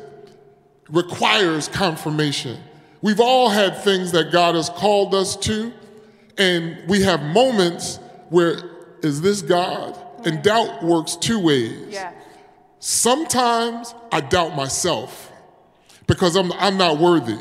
requires 0.88 1.68
confirmation. 1.68 2.58
We've 3.00 3.20
all 3.20 3.48
had 3.48 3.82
things 3.82 4.12
that 4.12 4.32
God 4.32 4.54
has 4.54 4.68
called 4.70 5.14
us 5.14 5.36
to, 5.36 5.72
and 6.36 6.78
we 6.88 7.02
have 7.02 7.22
moments 7.22 7.98
where, 8.28 8.58
is 9.02 9.20
this 9.20 9.42
God? 9.42 9.96
And 10.24 10.42
doubt 10.42 10.82
works 10.82 11.14
two 11.16 11.38
ways. 11.38 11.88
Yeah. 11.90 12.12
Sometimes 12.80 13.94
I 14.10 14.20
doubt 14.20 14.56
myself 14.56 15.32
because 16.06 16.36
I'm, 16.36 16.52
I'm 16.52 16.76
not 16.76 16.98
worthy. 16.98 17.38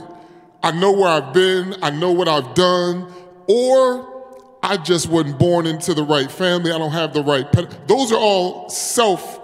I 0.62 0.72
know 0.72 0.92
where 0.92 1.10
I've 1.10 1.34
been, 1.34 1.76
I 1.82 1.90
know 1.90 2.12
what 2.12 2.28
I've 2.28 2.54
done, 2.54 3.12
or 3.48 4.18
I 4.62 4.78
just 4.78 5.08
wasn't 5.08 5.40
born 5.40 5.66
into 5.66 5.94
the 5.94 6.04
right 6.04 6.30
family, 6.30 6.72
I 6.72 6.78
don't 6.78 6.92
have 6.92 7.14
the 7.14 7.24
right 7.24 7.52
pet. 7.52 7.88
Those 7.88 8.12
are 8.12 8.20
all 8.20 8.70
self 8.70 9.40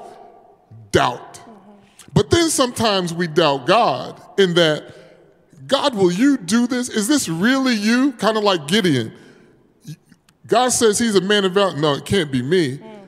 doubt. 0.92 1.36
Mm-hmm. 1.36 1.72
But 2.14 2.30
then 2.30 2.50
sometimes 2.50 3.14
we 3.14 3.28
doubt 3.28 3.66
God 3.66 4.22
in 4.38 4.56
that 4.56 4.94
God, 5.74 5.96
will 5.96 6.12
you 6.12 6.38
do 6.38 6.68
this? 6.68 6.88
Is 6.88 7.08
this 7.08 7.28
really 7.28 7.74
you? 7.74 8.12
Kind 8.12 8.38
of 8.38 8.44
like 8.44 8.68
Gideon. 8.68 9.12
God 10.46 10.70
says 10.70 11.00
he's 11.00 11.16
a 11.16 11.22
man 11.22 11.46
of 11.46 11.54
valor. 11.54 11.76
No, 11.76 11.96
it 11.96 12.06
can't 12.06 12.32
be 12.32 12.44
me. 12.44 12.78
Mm. 12.78 13.00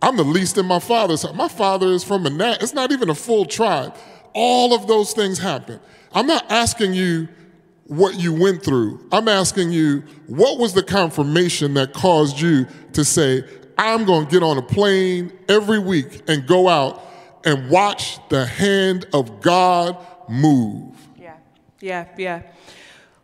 I'm 0.00 0.16
the 0.16 0.24
least 0.24 0.56
in 0.56 0.64
my 0.64 0.78
father's 0.78 1.20
house. 1.20 1.34
My 1.34 1.48
father 1.48 1.88
is 1.88 2.02
from 2.02 2.24
a 2.24 2.30
nat. 2.30 2.62
It's 2.62 2.72
not 2.72 2.92
even 2.92 3.10
a 3.10 3.14
full 3.14 3.44
tribe. 3.44 3.94
All 4.32 4.72
of 4.72 4.86
those 4.86 5.12
things 5.12 5.38
happen. 5.38 5.78
I'm 6.14 6.26
not 6.26 6.50
asking 6.50 6.94
you 6.94 7.28
what 7.88 8.18
you 8.18 8.32
went 8.32 8.64
through. 8.64 9.06
I'm 9.12 9.28
asking 9.28 9.72
you, 9.72 10.02
what 10.26 10.58
was 10.58 10.72
the 10.72 10.82
confirmation 10.82 11.74
that 11.74 11.92
caused 11.92 12.40
you 12.40 12.66
to 12.94 13.04
say, 13.04 13.44
I'm 13.76 14.06
going 14.06 14.24
to 14.24 14.32
get 14.32 14.42
on 14.42 14.56
a 14.56 14.62
plane 14.62 15.30
every 15.50 15.78
week 15.78 16.22
and 16.26 16.46
go 16.46 16.70
out 16.70 17.04
and 17.44 17.68
watch 17.68 18.18
the 18.30 18.46
hand 18.46 19.04
of 19.12 19.42
God 19.42 19.98
move? 20.30 20.94
Yeah, 21.84 22.06
yeah. 22.16 22.40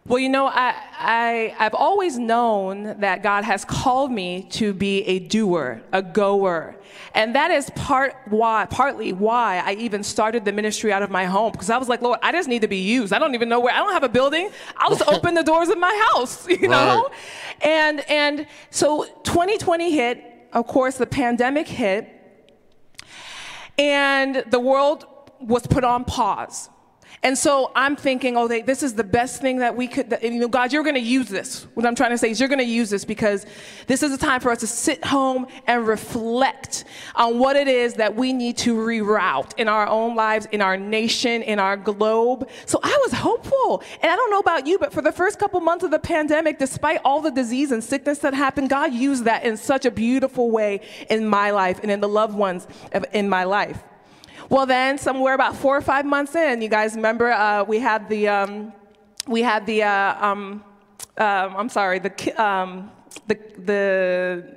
Well, 0.04 0.18
you 0.18 0.28
know, 0.28 0.46
I, 0.46 0.74
I, 0.98 1.56
I've 1.58 1.72
always 1.74 2.18
known 2.18 3.00
that 3.00 3.22
God 3.22 3.42
has 3.44 3.64
called 3.64 4.12
me 4.12 4.48
to 4.50 4.74
be 4.74 5.02
a 5.04 5.18
doer, 5.18 5.80
a 5.92 6.02
goer. 6.02 6.76
And 7.14 7.34
that 7.36 7.50
is 7.50 7.70
part 7.70 8.16
why, 8.26 8.66
partly 8.68 9.14
why 9.14 9.62
I 9.64 9.72
even 9.74 10.04
started 10.04 10.44
the 10.44 10.52
ministry 10.52 10.92
out 10.92 11.02
of 11.02 11.08
my 11.10 11.24
home. 11.24 11.52
Because 11.52 11.70
I 11.70 11.78
was 11.78 11.88
like, 11.88 12.02
Lord, 12.02 12.18
I 12.22 12.32
just 12.32 12.50
need 12.50 12.60
to 12.60 12.68
be 12.68 12.80
used. 12.80 13.14
I 13.14 13.18
don't 13.18 13.34
even 13.34 13.48
know 13.48 13.60
where, 13.60 13.72
I 13.72 13.78
don't 13.78 13.94
have 13.94 14.04
a 14.04 14.10
building. 14.10 14.50
I'll 14.76 14.90
just 14.90 15.08
open 15.08 15.32
the 15.32 15.42
doors 15.42 15.70
of 15.70 15.78
my 15.78 16.08
house, 16.12 16.46
you 16.48 16.68
know? 16.68 17.08
Right. 17.08 17.12
And, 17.62 18.10
and 18.10 18.46
so 18.68 19.06
2020 19.22 19.90
hit, 19.90 20.22
of 20.52 20.66
course, 20.66 20.98
the 20.98 21.06
pandemic 21.06 21.66
hit, 21.66 22.10
and 23.78 24.44
the 24.50 24.60
world 24.60 25.06
was 25.40 25.66
put 25.66 25.82
on 25.82 26.04
pause. 26.04 26.68
And 27.22 27.36
so 27.36 27.70
I'm 27.74 27.96
thinking, 27.96 28.36
oh, 28.36 28.48
they, 28.48 28.62
this 28.62 28.82
is 28.82 28.94
the 28.94 29.04
best 29.04 29.42
thing 29.42 29.58
that 29.58 29.76
we 29.76 29.86
could, 29.88 30.08
that, 30.10 30.22
you 30.22 30.40
know, 30.40 30.48
God, 30.48 30.72
you're 30.72 30.82
going 30.82 30.94
to 30.94 31.00
use 31.00 31.28
this. 31.28 31.66
What 31.74 31.84
I'm 31.84 31.94
trying 31.94 32.12
to 32.12 32.18
say 32.18 32.30
is 32.30 32.40
you're 32.40 32.48
going 32.48 32.60
to 32.60 32.64
use 32.64 32.88
this 32.88 33.04
because 33.04 33.44
this 33.86 34.02
is 34.02 34.12
a 34.12 34.18
time 34.18 34.40
for 34.40 34.50
us 34.50 34.60
to 34.60 34.66
sit 34.66 35.04
home 35.04 35.46
and 35.66 35.86
reflect 35.86 36.84
on 37.14 37.38
what 37.38 37.56
it 37.56 37.68
is 37.68 37.94
that 37.94 38.16
we 38.16 38.32
need 38.32 38.56
to 38.58 38.74
reroute 38.74 39.52
in 39.58 39.68
our 39.68 39.86
own 39.86 40.16
lives, 40.16 40.46
in 40.50 40.62
our 40.62 40.78
nation, 40.78 41.42
in 41.42 41.58
our 41.58 41.76
globe. 41.76 42.48
So 42.64 42.80
I 42.82 42.98
was 43.04 43.12
hopeful. 43.12 43.82
And 44.02 44.10
I 44.10 44.16
don't 44.16 44.30
know 44.30 44.38
about 44.38 44.66
you, 44.66 44.78
but 44.78 44.92
for 44.92 45.02
the 45.02 45.12
first 45.12 45.38
couple 45.38 45.60
months 45.60 45.84
of 45.84 45.90
the 45.90 45.98
pandemic, 45.98 46.58
despite 46.58 47.00
all 47.04 47.20
the 47.20 47.30
disease 47.30 47.70
and 47.70 47.84
sickness 47.84 48.20
that 48.20 48.32
happened, 48.32 48.70
God 48.70 48.94
used 48.94 49.24
that 49.24 49.44
in 49.44 49.58
such 49.58 49.84
a 49.84 49.90
beautiful 49.90 50.50
way 50.50 50.80
in 51.10 51.26
my 51.26 51.50
life 51.50 51.80
and 51.82 51.90
in 51.90 52.00
the 52.00 52.08
loved 52.08 52.34
ones 52.34 52.66
in 53.12 53.28
my 53.28 53.44
life. 53.44 53.82
Well, 54.50 54.66
then, 54.66 54.98
somewhere 54.98 55.34
about 55.34 55.54
four 55.54 55.76
or 55.76 55.80
five 55.80 56.04
months 56.04 56.34
in, 56.34 56.60
you 56.60 56.68
guys 56.68 56.96
remember 56.96 57.30
uh, 57.30 57.62
we 57.62 57.78
had 57.78 58.08
the, 58.08 58.26
um, 58.26 58.72
we 59.28 59.42
had 59.42 59.64
the, 59.64 59.84
uh, 59.84 60.26
um, 60.26 60.64
uh, 61.16 61.54
I'm 61.56 61.68
sorry, 61.68 62.00
the, 62.00 62.32
um, 62.42 62.90
the, 63.28 63.38
the, 63.64 64.56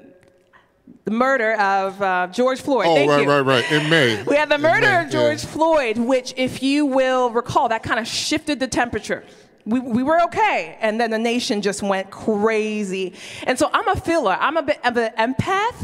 the 1.06 1.12
murder 1.12 1.54
of 1.54 2.02
uh, 2.02 2.28
George 2.32 2.60
Floyd. 2.60 2.88
Oh, 2.88 2.96
Thank 2.96 3.12
right, 3.12 3.22
you. 3.22 3.30
right, 3.30 3.42
right. 3.42 3.72
In 3.72 3.88
May. 3.88 4.24
We 4.28 4.36
had 4.36 4.50
the 4.50 4.58
murder 4.58 4.88
May, 4.88 5.06
of 5.06 5.12
George 5.12 5.44
yeah. 5.44 5.50
Floyd, 5.52 6.00
which, 6.00 6.34
if 6.38 6.64
you 6.64 6.88
will 6.88 7.30
recall, 7.30 7.70
that 7.70 7.84
kind 7.84 8.00
of 8.00 8.08
shifted 8.08 8.60
the 8.60 8.68
temperature. 8.68 9.24
We, 9.66 9.80
we 9.80 10.02
were 10.02 10.20
okay, 10.24 10.76
and 10.82 11.00
then 11.00 11.12
the 11.12 11.20
nation 11.20 11.62
just 11.62 11.84
went 11.84 12.10
crazy. 12.10 13.14
And 13.46 13.60
so 13.60 13.70
I'm 13.72 13.88
a 13.88 13.96
feeler. 13.96 14.36
I'm 14.40 14.58
a 14.58 14.64
bit 14.64 14.80
of 14.84 14.98
an 14.98 15.12
empath. 15.20 15.76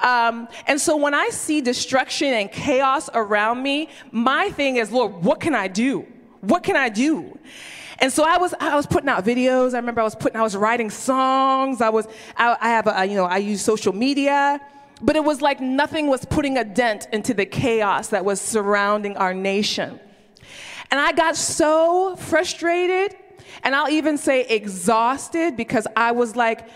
Um, 0.00 0.48
and 0.66 0.80
so 0.80 0.96
when 0.96 1.14
I 1.14 1.30
see 1.30 1.60
destruction 1.60 2.28
and 2.28 2.50
chaos 2.50 3.08
around 3.14 3.62
me, 3.62 3.88
my 4.10 4.50
thing 4.50 4.76
is, 4.76 4.90
Lord, 4.90 5.24
what 5.24 5.40
can 5.40 5.54
I 5.54 5.68
do? 5.68 6.06
What 6.40 6.62
can 6.62 6.76
I 6.76 6.88
do? 6.88 7.38
And 7.98 8.12
so 8.12 8.24
I 8.24 8.36
was, 8.36 8.54
I 8.60 8.76
was 8.76 8.86
putting 8.86 9.08
out 9.08 9.24
videos. 9.24 9.72
I 9.72 9.78
remember 9.78 10.02
I 10.02 10.04
was 10.04 10.14
putting, 10.14 10.38
I 10.38 10.42
was 10.42 10.54
writing 10.54 10.90
songs. 10.90 11.80
I 11.80 11.88
was, 11.88 12.06
I, 12.36 12.56
I 12.60 12.68
have, 12.68 12.86
a, 12.86 13.06
you 13.06 13.14
know, 13.14 13.24
I 13.24 13.38
use 13.38 13.62
social 13.62 13.94
media. 13.94 14.60
But 15.00 15.16
it 15.16 15.24
was 15.24 15.42
like 15.42 15.60
nothing 15.60 16.08
was 16.08 16.24
putting 16.24 16.56
a 16.58 16.64
dent 16.64 17.08
into 17.12 17.34
the 17.34 17.46
chaos 17.46 18.08
that 18.08 18.24
was 18.24 18.40
surrounding 18.40 19.16
our 19.16 19.34
nation. 19.34 20.00
And 20.90 21.00
I 21.00 21.12
got 21.12 21.36
so 21.36 22.16
frustrated, 22.16 23.16
and 23.62 23.74
I'll 23.74 23.90
even 23.90 24.16
say 24.16 24.46
exhausted, 24.46 25.56
because 25.56 25.86
I 25.96 26.12
was 26.12 26.36
like, 26.36 26.68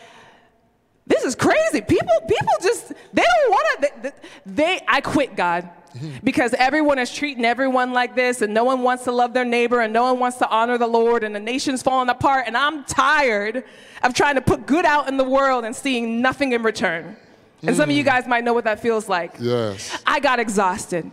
this 1.11 1.25
is 1.25 1.35
crazy. 1.35 1.81
People, 1.81 2.21
people 2.23 2.55
just, 2.63 2.89
they 3.13 3.23
don't 3.23 3.51
want 3.51 3.83
to, 3.83 4.03
they, 4.03 4.13
they, 4.47 4.81
I 4.89 5.01
quit, 5.01 5.37
God. 5.37 5.69
Mm-hmm. 5.95 6.19
Because 6.23 6.55
everyone 6.55 7.01
is 7.01 7.13
treating 7.13 7.45
everyone 7.45 7.93
like 7.93 8.15
this, 8.15 8.43
and 8.43 8.55
no 8.55 8.63
one 8.63 8.83
wants 8.83 9.03
to 9.05 9.13
love 9.13 9.35
their 9.35 9.45
neighbor, 9.45 9.81
and 9.81 9.93
no 9.93 10.05
one 10.05 10.21
wants 10.21 10.39
to 10.39 10.49
honor 10.49 10.79
the 10.79 10.87
Lord, 10.87 11.25
and 11.25 11.35
the 11.35 11.41
nation's 11.41 11.83
falling 11.83 12.09
apart. 12.09 12.45
And 12.47 12.57
I'm 12.57 12.85
tired 12.85 13.65
of 14.05 14.15
trying 14.15 14.37
to 14.37 14.41
put 14.41 14.67
good 14.67 14.85
out 14.85 15.09
in 15.09 15.17
the 15.17 15.25
world 15.25 15.65
and 15.65 15.75
seeing 15.75 16.23
nothing 16.23 16.53
in 16.53 16.63
return. 16.63 17.17
And 17.63 17.77
some 17.77 17.91
of 17.91 17.97
you 17.97 18.05
mm. 18.05 18.07
guys 18.07 18.29
might 18.29 18.45
know 18.45 18.53
what 18.55 18.65
that 18.65 18.79
feels 18.79 19.09
like. 19.09 19.35
Yes. 19.41 20.01
I 20.07 20.21
got 20.21 20.39
exhausted. 20.39 21.11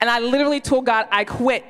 And 0.00 0.08
I 0.08 0.20
literally 0.20 0.60
told 0.60 0.86
God, 0.86 1.08
I 1.10 1.24
quit. 1.24 1.64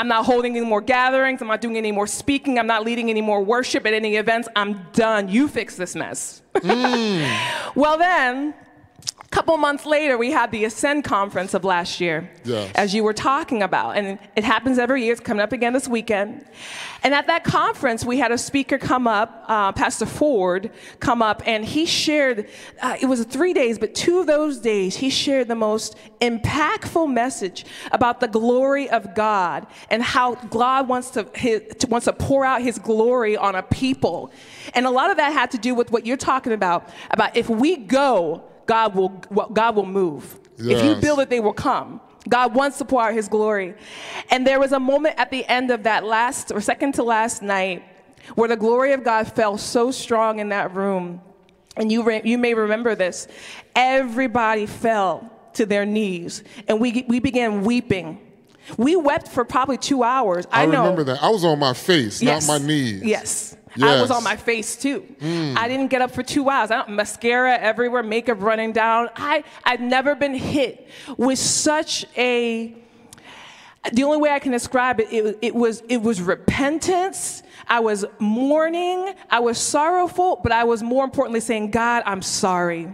I'm 0.00 0.08
not 0.08 0.24
holding 0.24 0.56
any 0.56 0.64
more 0.64 0.80
gatherings. 0.80 1.42
I'm 1.42 1.48
not 1.48 1.60
doing 1.60 1.76
any 1.76 1.92
more 1.92 2.06
speaking. 2.06 2.58
I'm 2.58 2.66
not 2.66 2.86
leading 2.86 3.10
any 3.10 3.20
more 3.20 3.44
worship 3.44 3.84
at 3.84 3.92
any 3.92 4.16
events. 4.16 4.48
I'm 4.56 4.86
done. 4.94 5.28
You 5.28 5.46
fix 5.46 5.76
this 5.76 5.94
mess. 5.94 6.42
Mm. 6.60 7.74
well, 7.76 7.96
then, 7.96 8.54
couple 9.30 9.56
months 9.56 9.86
later, 9.86 10.18
we 10.18 10.32
had 10.32 10.50
the 10.50 10.64
Ascend 10.64 11.04
conference 11.04 11.54
of 11.54 11.64
last 11.64 12.00
year, 12.00 12.28
yes. 12.42 12.72
as 12.74 12.92
you 12.92 13.04
were 13.04 13.12
talking 13.12 13.62
about. 13.62 13.96
And 13.96 14.18
it 14.34 14.42
happens 14.42 14.76
every 14.76 15.04
year. 15.04 15.12
It's 15.12 15.20
coming 15.20 15.40
up 15.40 15.52
again 15.52 15.72
this 15.72 15.86
weekend. 15.86 16.44
And 17.04 17.14
at 17.14 17.28
that 17.28 17.44
conference, 17.44 18.04
we 18.04 18.18
had 18.18 18.32
a 18.32 18.38
speaker 18.38 18.76
come 18.76 19.06
up, 19.06 19.44
uh, 19.46 19.70
Pastor 19.70 20.04
Ford, 20.04 20.72
come 20.98 21.22
up, 21.22 21.42
and 21.46 21.64
he 21.64 21.86
shared, 21.86 22.48
uh, 22.82 22.96
it 23.00 23.06
was 23.06 23.24
three 23.24 23.52
days, 23.52 23.78
but 23.78 23.94
two 23.94 24.18
of 24.18 24.26
those 24.26 24.58
days, 24.58 24.96
he 24.96 25.10
shared 25.10 25.46
the 25.46 25.54
most 25.54 25.96
impactful 26.20 27.10
message 27.10 27.64
about 27.92 28.18
the 28.18 28.28
glory 28.28 28.90
of 28.90 29.14
God 29.14 29.66
and 29.90 30.02
how 30.02 30.34
God 30.34 30.88
wants 30.88 31.10
to, 31.10 31.28
his, 31.36 31.62
wants 31.88 32.06
to 32.06 32.12
pour 32.12 32.44
out 32.44 32.62
his 32.62 32.80
glory 32.80 33.36
on 33.36 33.54
a 33.54 33.62
people. 33.62 34.32
And 34.74 34.86
a 34.86 34.90
lot 34.90 35.10
of 35.10 35.18
that 35.18 35.32
had 35.32 35.52
to 35.52 35.58
do 35.58 35.72
with 35.74 35.92
what 35.92 36.04
you're 36.04 36.16
talking 36.16 36.52
about, 36.52 36.88
about 37.12 37.36
if 37.36 37.48
we 37.48 37.76
go, 37.76 38.49
God 38.70 38.94
will, 38.94 39.08
God 39.08 39.74
will 39.74 39.84
move. 39.84 40.38
Yes. 40.56 40.78
If 40.78 40.84
you 40.84 40.94
build 40.94 41.18
it, 41.18 41.28
they 41.28 41.40
will 41.40 41.52
come. 41.52 42.00
God 42.28 42.54
wants 42.54 42.78
to 42.78 42.84
pour 42.84 43.02
out 43.02 43.14
his 43.14 43.26
glory. 43.26 43.74
And 44.30 44.46
there 44.46 44.60
was 44.60 44.70
a 44.70 44.78
moment 44.78 45.16
at 45.18 45.32
the 45.32 45.44
end 45.46 45.72
of 45.72 45.82
that 45.82 46.04
last 46.04 46.52
or 46.52 46.60
second 46.60 46.94
to 46.94 47.02
last 47.02 47.42
night 47.42 47.82
where 48.36 48.48
the 48.48 48.56
glory 48.56 48.92
of 48.92 49.02
God 49.02 49.26
fell 49.32 49.58
so 49.58 49.90
strong 49.90 50.38
in 50.38 50.50
that 50.50 50.72
room. 50.72 51.20
And 51.76 51.90
you, 51.90 52.04
re- 52.04 52.22
you 52.24 52.38
may 52.38 52.54
remember 52.54 52.94
this. 52.94 53.26
Everybody 53.74 54.66
fell 54.66 55.28
to 55.54 55.66
their 55.66 55.84
knees 55.84 56.44
and 56.68 56.80
we, 56.80 57.04
we 57.08 57.18
began 57.18 57.64
weeping. 57.64 58.20
We 58.76 58.94
wept 58.94 59.26
for 59.26 59.44
probably 59.44 59.78
two 59.78 60.04
hours. 60.04 60.46
I, 60.52 60.62
I 60.62 60.66
know. 60.66 60.82
remember 60.82 61.02
that. 61.04 61.20
I 61.20 61.30
was 61.30 61.42
on 61.44 61.58
my 61.58 61.72
face, 61.72 62.22
yes. 62.22 62.46
not 62.46 62.60
my 62.60 62.64
knees. 62.64 63.02
Yes. 63.02 63.56
Yes. 63.76 63.98
I 63.98 64.00
was 64.02 64.10
on 64.10 64.24
my 64.24 64.36
face 64.36 64.76
too. 64.76 65.06
Mm. 65.20 65.56
I 65.56 65.68
didn't 65.68 65.88
get 65.88 66.02
up 66.02 66.10
for 66.10 66.22
two 66.22 66.48
hours. 66.50 66.70
I 66.70 66.78
don't, 66.78 66.90
mascara 66.90 67.56
everywhere, 67.56 68.02
makeup 68.02 68.42
running 68.42 68.72
down. 68.72 69.08
I, 69.16 69.44
I'd 69.64 69.80
never 69.80 70.14
been 70.14 70.34
hit 70.34 70.88
with 71.16 71.38
such 71.38 72.04
a, 72.16 72.74
the 73.92 74.02
only 74.02 74.18
way 74.18 74.30
I 74.30 74.40
can 74.40 74.52
describe 74.52 75.00
it, 75.00 75.12
it, 75.12 75.38
it, 75.40 75.54
was, 75.54 75.82
it 75.88 75.98
was 75.98 76.20
repentance. 76.20 77.42
I 77.68 77.80
was 77.80 78.04
mourning. 78.18 79.14
I 79.30 79.38
was 79.38 79.58
sorrowful, 79.58 80.40
but 80.42 80.50
I 80.50 80.64
was 80.64 80.82
more 80.82 81.04
importantly 81.04 81.40
saying, 81.40 81.70
God, 81.70 82.02
I'm 82.06 82.22
sorry. 82.22 82.88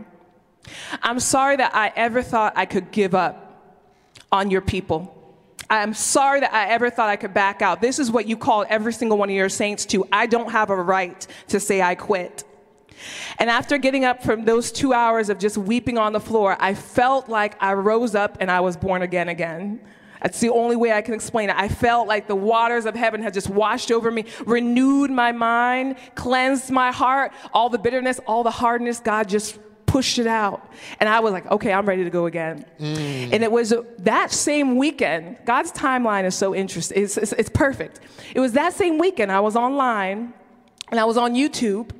I'm 1.03 1.21
sorry 1.21 1.57
that 1.57 1.75
I 1.75 1.93
ever 1.97 2.23
thought 2.23 2.53
I 2.57 2.67
could 2.67 2.91
give 2.91 3.15
up 3.15 3.47
on 4.31 4.51
your 4.51 4.61
people. 4.61 5.16
I'm 5.69 5.95
sorry 5.95 6.41
that 6.41 6.53
I 6.53 6.69
ever 6.69 6.91
thought 6.91 7.09
I 7.09 7.17
could 7.17 7.35
back 7.35 7.61
out. 7.63 7.81
This 7.81 7.99
is 7.99 8.11
what 8.11 8.29
you 8.29 8.37
call 8.37 8.65
every 8.69 8.93
single 8.93 9.19
one 9.19 9.29
of 9.29 9.35
your 9.35 9.49
saints 9.49 9.85
to. 9.87 10.07
I 10.13 10.27
don't 10.27 10.51
have 10.51 10.71
a 10.71 10.77
right 10.77 11.27
to 11.49 11.59
say 11.59 11.83
I 11.83 11.95
quit. 11.95 12.45
And 13.39 13.51
after 13.51 13.77
getting 13.79 14.05
up 14.05 14.23
from 14.23 14.45
those 14.45 14.73
two 14.73 14.93
hours 14.93 15.29
of 15.29 15.39
just 15.39 15.59
weeping 15.59 15.99
on 15.99 16.13
the 16.13 16.21
floor, 16.21 16.57
I 16.59 16.75
felt 16.75 17.29
like 17.29 17.61
I 17.61 17.75
rose 17.75 18.15
up 18.15 18.39
and 18.41 18.51
I 18.51 18.61
was 18.61 18.77
born 18.77 19.03
again 19.03 19.29
again. 19.29 19.81
That's 20.23 20.41
the 20.41 20.49
only 20.49 20.77
way 20.77 20.93
I 20.93 21.03
can 21.03 21.15
explain 21.15 21.51
it. 21.51 21.57
I 21.57 21.69
felt 21.69 22.09
like 22.09 22.27
the 22.27 22.37
waters 22.37 22.87
of 22.87 22.95
heaven 22.95 23.23
had 23.23 23.35
just 23.35 23.51
washed 23.51 23.93
over 23.93 24.11
me, 24.11 24.25
renewed 24.47 25.11
my 25.11 25.33
mind, 25.33 25.97
cleansed 26.15 26.71
my 26.71 26.91
heart, 26.91 27.33
all 27.53 27.69
the 27.69 27.79
bitterness, 27.79 28.19
all 28.27 28.43
the 28.43 28.51
hardness, 28.51 28.99
God 28.99 29.29
just 29.29 29.59
pushed 29.87 30.19
it 30.19 30.27
out. 30.27 30.71
And 31.01 31.09
I 31.09 31.21
was 31.21 31.33
like, 31.33 31.47
okay, 31.51 31.73
I'm 31.73 31.87
ready 31.87 32.05
to 32.05 32.11
go 32.11 32.27
again. 32.27 32.65
Mm. 32.79 33.33
And 33.33 33.43
it 33.43 33.51
was 33.51 33.73
that 33.99 34.31
same 34.31 34.77
weekend. 34.77 35.39
God's 35.45 35.73
timeline 35.73 36.25
is 36.25 36.35
so 36.35 36.55
interesting, 36.55 37.03
it's, 37.03 37.17
it's, 37.17 37.33
it's 37.33 37.49
perfect. 37.49 38.01
It 38.35 38.41
was 38.41 38.53
that 38.53 38.73
same 38.73 38.99
weekend 38.99 39.33
I 39.33 39.41
was 39.41 39.57
online 39.57 40.35
and 40.91 41.01
I 41.01 41.05
was 41.05 41.17
on 41.17 41.35
YouTube. 41.35 41.91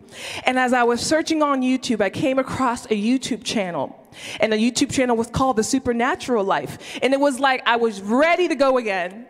And 0.45 0.59
as 0.59 0.73
I 0.73 0.85
was 0.85 1.01
searching 1.01 1.43
on 1.43 1.63
YouTube, 1.63 2.01
I 2.01 2.11
came 2.11 2.39
across 2.39 2.87
a 2.87 2.91
YouTube 2.91 3.43
channel. 3.45 4.03
And 4.41 4.53
the 4.53 4.57
YouTube 4.57 4.93
channel 4.93 5.17
was 5.17 5.27
called 5.27 5.57
The 5.57 5.65
Supernatural 5.65 6.45
Life. 6.45 6.99
And 7.03 7.13
it 7.13 7.21
was 7.21 7.39
like 7.39 7.63
I 7.67 7.77
was 7.77 8.01
ready 8.01 8.49
to 8.49 8.55
go 8.55 8.79
again. 8.79 9.27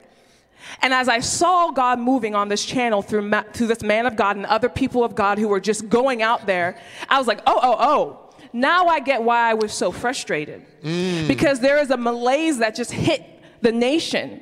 And 0.83 0.93
as 0.93 1.09
I 1.09 1.21
saw 1.21 1.71
God 1.71 1.99
moving 1.99 2.35
on 2.35 2.49
this 2.49 2.65
channel 2.65 3.03
through, 3.03 3.23
ma- 3.23 3.45
through 3.53 3.69
this 3.69 3.83
man 3.83 4.07
of 4.07 4.17
God 4.17 4.37
and 4.37 4.47
other 4.47 4.69
people 4.69 5.05
of 5.05 5.15
God 5.15 5.39
who 5.39 5.49
were 5.49 5.61
just 5.61 5.89
going 5.89 6.23
out 6.23 6.47
there, 6.47 6.79
I 7.09 7.19
was 7.19 7.27
like, 7.27 7.41
oh, 7.47 7.59
oh, 7.63 7.77
oh, 7.79 8.26
now 8.57 8.87
I 8.87 9.01
get 9.01 9.23
why 9.23 9.51
I 9.51 9.55
was 9.55 9.73
so 9.73 9.93
frustrated. 9.93 10.65
Mm. 10.83 11.29
Because 11.29 11.61
there 11.61 11.79
is 11.79 11.91
a 11.91 11.97
malaise 11.97 12.59
that 12.59 12.75
just 12.75 12.91
hit 12.91 13.25
the 13.61 13.73
nation. 13.73 14.41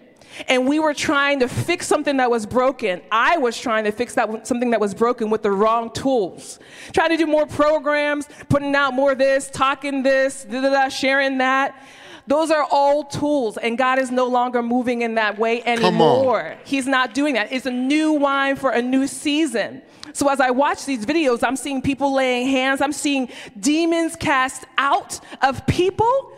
And 0.48 0.66
we 0.66 0.81
were 0.81 0.94
trying 0.94 1.40
to 1.40 1.48
fix 1.48 1.87
something 1.87 2.16
that 2.16 2.31
was 2.31 2.44
broken. 2.44 3.03
I 3.12 3.38
was 3.38 3.59
trying 3.59 3.85
to 3.85 3.92
fix 3.92 4.14
that 4.14 4.46
something 4.46 4.70
that 4.70 4.81
was 4.81 4.94
broken 4.94 5.31
with 5.31 5.42
the 5.42 5.53
wrong 5.53 5.92
tools. 5.92 6.59
Trying 6.92 7.11
to 7.11 7.16
do 7.16 7.27
more 7.27 7.46
programs, 7.46 8.29
putting 8.48 8.74
out 8.74 8.94
more 8.94 9.14
this, 9.14 9.48
talking 9.50 10.03
this, 10.03 10.44
da, 10.44 10.61
da, 10.61 10.70
da, 10.70 10.88
sharing 10.88 11.38
that. 11.38 11.81
those 12.27 12.50
are 12.50 12.66
all 12.70 13.05
tools, 13.05 13.59
and 13.59 13.77
God 13.77 13.98
is 13.98 14.11
no 14.11 14.27
longer 14.27 14.62
moving 14.62 15.03
in 15.03 15.14
that 15.16 15.38
way 15.38 15.62
anymore. 15.64 16.57
He's 16.64 16.87
not 16.87 17.14
doing 17.14 17.35
that. 17.35 17.53
It's 17.53 17.66
a 17.66 17.70
new 17.70 18.12
wine 18.12 18.57
for 18.57 18.70
a 18.70 18.81
new 18.81 19.07
season. 19.07 19.83
So 20.14 20.29
as 20.29 20.40
I 20.40 20.50
watch 20.50 20.87
these 20.87 21.05
videos, 21.05 21.42
I'm 21.42 21.57
seeing 21.57 21.83
people 21.83 22.14
laying 22.14 22.46
hands, 22.46 22.81
I'm 22.81 22.92
seeing 22.92 23.29
demons 23.59 24.14
cast 24.14 24.64
out 24.79 25.18
of 25.42 25.66
people, 25.66 26.33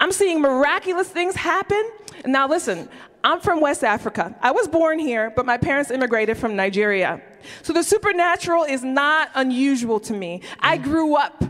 I'm 0.00 0.10
seeing 0.10 0.40
miraculous 0.40 1.08
things 1.08 1.36
happen. 1.36 1.90
Now, 2.26 2.48
listen, 2.48 2.88
I'm 3.22 3.40
from 3.40 3.60
West 3.60 3.84
Africa. 3.84 4.34
I 4.42 4.50
was 4.50 4.66
born 4.66 4.98
here, 4.98 5.32
but 5.34 5.46
my 5.46 5.58
parents 5.58 5.90
immigrated 5.90 6.38
from 6.38 6.56
Nigeria. 6.56 7.22
So 7.62 7.72
the 7.72 7.84
supernatural 7.84 8.64
is 8.64 8.82
not 8.82 9.30
unusual 9.34 10.00
to 10.00 10.12
me. 10.12 10.42
I 10.58 10.76
grew 10.76 11.14
up 11.14 11.44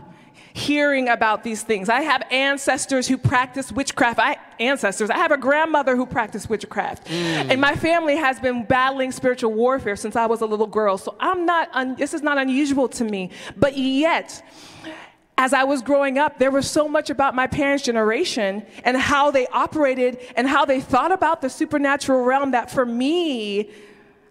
hearing 0.53 1.09
about 1.09 1.43
these 1.43 1.63
things. 1.63 1.89
I 1.89 2.01
have 2.01 2.23
ancestors 2.31 3.07
who 3.07 3.17
practice 3.17 3.71
witchcraft. 3.71 4.19
I 4.19 4.37
ancestors. 4.59 5.09
I 5.09 5.17
have 5.17 5.31
a 5.31 5.37
grandmother 5.37 5.95
who 5.95 6.05
practiced 6.05 6.49
witchcraft. 6.49 7.07
Mm. 7.07 7.51
And 7.51 7.61
my 7.61 7.75
family 7.75 8.15
has 8.17 8.39
been 8.39 8.63
battling 8.63 9.11
spiritual 9.11 9.53
warfare 9.53 9.95
since 9.95 10.15
I 10.15 10.25
was 10.25 10.41
a 10.41 10.45
little 10.45 10.67
girl. 10.67 10.97
So 10.97 11.15
I'm 11.19 11.45
not 11.45 11.69
un- 11.73 11.95
this 11.95 12.13
is 12.13 12.21
not 12.21 12.37
unusual 12.37 12.87
to 12.89 13.03
me. 13.03 13.31
But 13.57 13.77
yet 13.77 14.43
as 15.37 15.53
I 15.53 15.63
was 15.63 15.81
growing 15.81 16.19
up, 16.19 16.37
there 16.37 16.51
was 16.51 16.69
so 16.69 16.87
much 16.87 17.09
about 17.09 17.33
my 17.33 17.47
parents' 17.47 17.83
generation 17.83 18.63
and 18.83 18.95
how 18.95 19.31
they 19.31 19.47
operated 19.47 20.19
and 20.35 20.47
how 20.47 20.65
they 20.65 20.79
thought 20.79 21.11
about 21.11 21.41
the 21.41 21.49
supernatural 21.49 22.23
realm 22.23 22.51
that 22.51 22.69
for 22.69 22.85
me, 22.85 23.69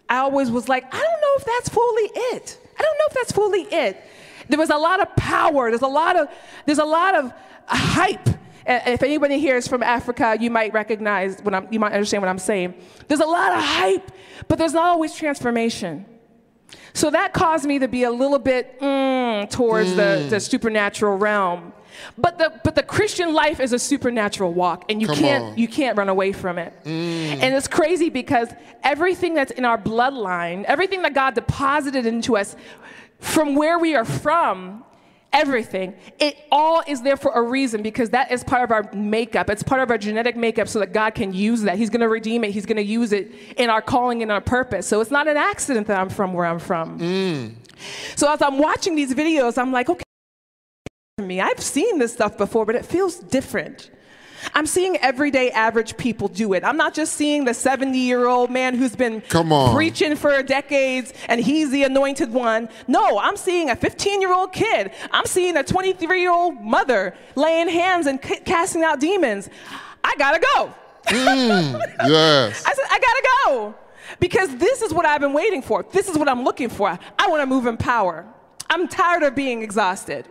I 0.09 0.18
always 0.18 0.50
was 0.50 0.68
like, 0.68 0.85
I 0.85 0.98
don't 0.98 1.20
know 1.20 1.35
if 1.37 1.44
that's 1.44 1.68
fully 1.68 2.11
it. 2.35 2.59
I 2.78 2.83
don't 2.83 2.98
know 2.98 3.04
if 3.09 3.14
that's 3.14 3.33
fully 3.33 3.62
it. 3.62 4.00
There 4.50 4.58
was 4.58 4.70
a 4.70 4.76
lot 4.76 5.00
of 5.00 5.14
power. 5.16 5.70
There's 5.70 5.82
a 5.82 5.86
lot 5.86 6.16
of 6.16 6.28
there's 6.66 6.78
a 6.78 6.84
lot 6.84 7.14
of 7.14 7.32
hype. 7.66 8.28
And 8.66 8.94
if 8.94 9.02
anybody 9.02 9.38
here 9.40 9.56
is 9.56 9.66
from 9.66 9.82
Africa, 9.82 10.36
you 10.38 10.50
might 10.50 10.72
recognize 10.72 11.40
what 11.40 11.54
I'm, 11.54 11.66
you 11.72 11.80
might 11.80 11.92
understand 11.92 12.22
what 12.22 12.28
I'm 12.28 12.38
saying. 12.38 12.74
There's 13.08 13.20
a 13.20 13.26
lot 13.26 13.52
of 13.52 13.62
hype, 13.62 14.12
but 14.48 14.58
there's 14.58 14.74
not 14.74 14.84
always 14.84 15.14
transformation. 15.14 16.04
So 16.92 17.10
that 17.10 17.32
caused 17.32 17.64
me 17.64 17.78
to 17.78 17.88
be 17.88 18.04
a 18.04 18.10
little 18.10 18.38
bit 18.38 18.78
mm, 18.80 19.48
towards 19.50 19.90
mm. 19.90 19.96
The, 19.96 20.26
the 20.30 20.40
supernatural 20.40 21.16
realm. 21.16 21.72
But 22.16 22.38
the 22.38 22.60
but 22.64 22.74
the 22.74 22.82
Christian 22.82 23.34
life 23.34 23.60
is 23.60 23.72
a 23.72 23.78
supernatural 23.78 24.52
walk, 24.52 24.84
and 24.88 25.00
you 25.00 25.08
Come 25.08 25.16
can't 25.16 25.44
on. 25.44 25.58
you 25.58 25.68
can't 25.68 25.98
run 25.98 26.08
away 26.08 26.32
from 26.32 26.58
it. 26.58 26.72
Mm. 26.84 27.42
And 27.42 27.54
it's 27.54 27.68
crazy 27.68 28.10
because 28.10 28.48
everything 28.82 29.34
that's 29.34 29.50
in 29.50 29.64
our 29.64 29.76
bloodline, 29.76 30.64
everything 30.64 31.02
that 31.02 31.14
God 31.14 31.34
deposited 31.34 32.06
into 32.06 32.36
us, 32.36 32.56
from 33.20 33.54
where 33.54 33.78
we 33.78 33.94
are 33.94 34.04
from, 34.04 34.85
everything, 35.33 35.94
it 36.18 36.37
all 36.50 36.83
is 36.87 37.02
there 37.02 37.16
for 37.16 37.33
a 37.33 37.42
reason 37.42 37.83
because 37.83 38.11
that 38.11 38.33
is 38.33 38.42
part 38.42 38.64
of 38.64 38.72
our 38.72 38.90
makeup. 38.92 39.48
It's 39.48 39.62
part 39.62 39.80
of 39.80 39.90
our 39.90 39.98
genetic 39.98 40.37
makeup 40.37 40.68
so 40.68 40.80
that 40.80 40.92
God 40.92 41.14
can 41.14 41.33
use 41.33 41.62
that. 41.62 41.76
He's 41.78 41.90
going 41.90 42.00
to 42.00 42.09
redeem 42.09 42.44
it. 42.44 42.50
He's 42.50 42.66
going 42.66 42.76
to 42.76 42.83
use 42.83 43.12
it 43.12 43.33
in 43.56 43.70
our 43.70 43.83
calling 43.83 44.22
and 44.22 44.33
our 44.33 44.40
purpose. 44.40 44.87
So 44.87 45.00
it's 45.00 45.11
not 45.11 45.28
an 45.28 45.37
accident 45.37 45.87
that 45.87 46.00
I'm 46.00 46.09
from 46.09 46.33
where 46.33 46.46
I'm 46.46 46.59
from. 46.59 46.98
Mm. 46.98 47.54
So 48.16 48.30
as 48.33 48.42
I'm 48.42 48.59
watching 48.59 48.94
these 48.94 49.14
videos, 49.14 49.56
I'm 49.56 49.72
like, 49.72 49.88
okay, 49.88 50.02
me. 51.18 51.40
I've 51.40 51.61
seen 51.61 51.98
this 51.98 52.12
stuff 52.12 52.37
before, 52.37 52.64
but 52.64 52.74
it 52.74 52.85
feels 52.85 53.16
different. 53.16 53.90
I'm 54.55 54.66
seeing 54.66 54.96
everyday 54.98 55.50
average 55.50 55.96
people 55.96 56.29
do 56.29 56.53
it. 56.55 56.64
I'm 56.64 56.76
not 56.76 56.94
just 56.94 57.14
seeing 57.14 57.44
the 57.44 57.55
70 57.55 57.98
year 57.98 58.26
old 58.26 58.50
man 58.50 58.74
who's 58.74 58.96
been 58.96 59.22
preaching 59.74 60.16
for 60.16 60.42
decades 60.42 61.12
and 61.29 61.40
he's 61.40 61.70
the 61.70 61.85
anointed 61.85 62.33
one. 62.33 62.68
No, 62.88 63.18
I'm 63.18 63.37
seeing 63.37 63.70
a 63.70 63.76
15 63.76 64.20
year 64.20 64.33
old 64.33 64.53
kid. 64.53 64.92
I'm 65.12 65.26
seeing 65.26 65.57
a 65.57 65.62
23 65.62 66.20
year 66.20 66.33
old 66.33 66.61
mother 66.61 67.14
laying 67.35 67.68
hands 67.68 68.07
and 68.07 68.22
c- 68.24 68.40
casting 68.44 68.83
out 68.83 69.00
demons. 69.00 69.48
I 70.03 70.14
gotta 70.18 70.40
go. 70.55 70.72
Mm, 71.07 71.81
yes. 72.09 72.64
I 72.66 72.74
said, 72.74 72.85
I 72.90 72.98
gotta 72.98 73.29
go. 73.46 73.74
Because 74.18 74.57
this 74.57 74.83
is 74.83 74.92
what 74.92 75.07
I've 75.07 75.20
been 75.20 75.33
waiting 75.33 75.62
for. 75.62 75.83
This 75.83 76.09
is 76.09 76.16
what 76.18 76.29
I'm 76.29 76.42
looking 76.44 76.68
for. 76.68 76.98
I 77.18 77.29
wanna 77.29 77.46
move 77.46 77.66
in 77.66 77.76
power. 77.76 78.26
I'm 78.68 78.88
tired 78.88 79.22
of 79.22 79.35
being 79.35 79.62
exhausted. 79.62 80.26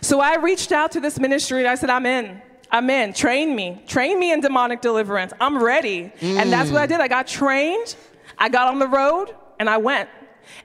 So 0.00 0.20
I 0.20 0.36
reached 0.36 0.72
out 0.72 0.92
to 0.92 1.00
this 1.00 1.18
ministry 1.20 1.60
and 1.60 1.68
I 1.68 1.74
said, 1.76 1.90
I'm 1.90 2.06
in. 2.06 2.40
I'm. 2.72 3.12
Train 3.12 3.54
me. 3.54 3.82
Train 3.86 4.18
me 4.18 4.32
in 4.32 4.40
demonic 4.40 4.80
deliverance. 4.80 5.32
I'm 5.40 5.62
ready. 5.62 6.12
Mm. 6.20 6.36
And 6.36 6.52
that's 6.52 6.70
what 6.70 6.80
I 6.80 6.86
did. 6.86 7.00
I 7.00 7.08
got 7.08 7.26
trained. 7.26 7.94
I 8.38 8.48
got 8.48 8.68
on 8.68 8.78
the 8.78 8.88
road 8.88 9.34
and 9.60 9.68
I 9.68 9.76
went. 9.76 10.08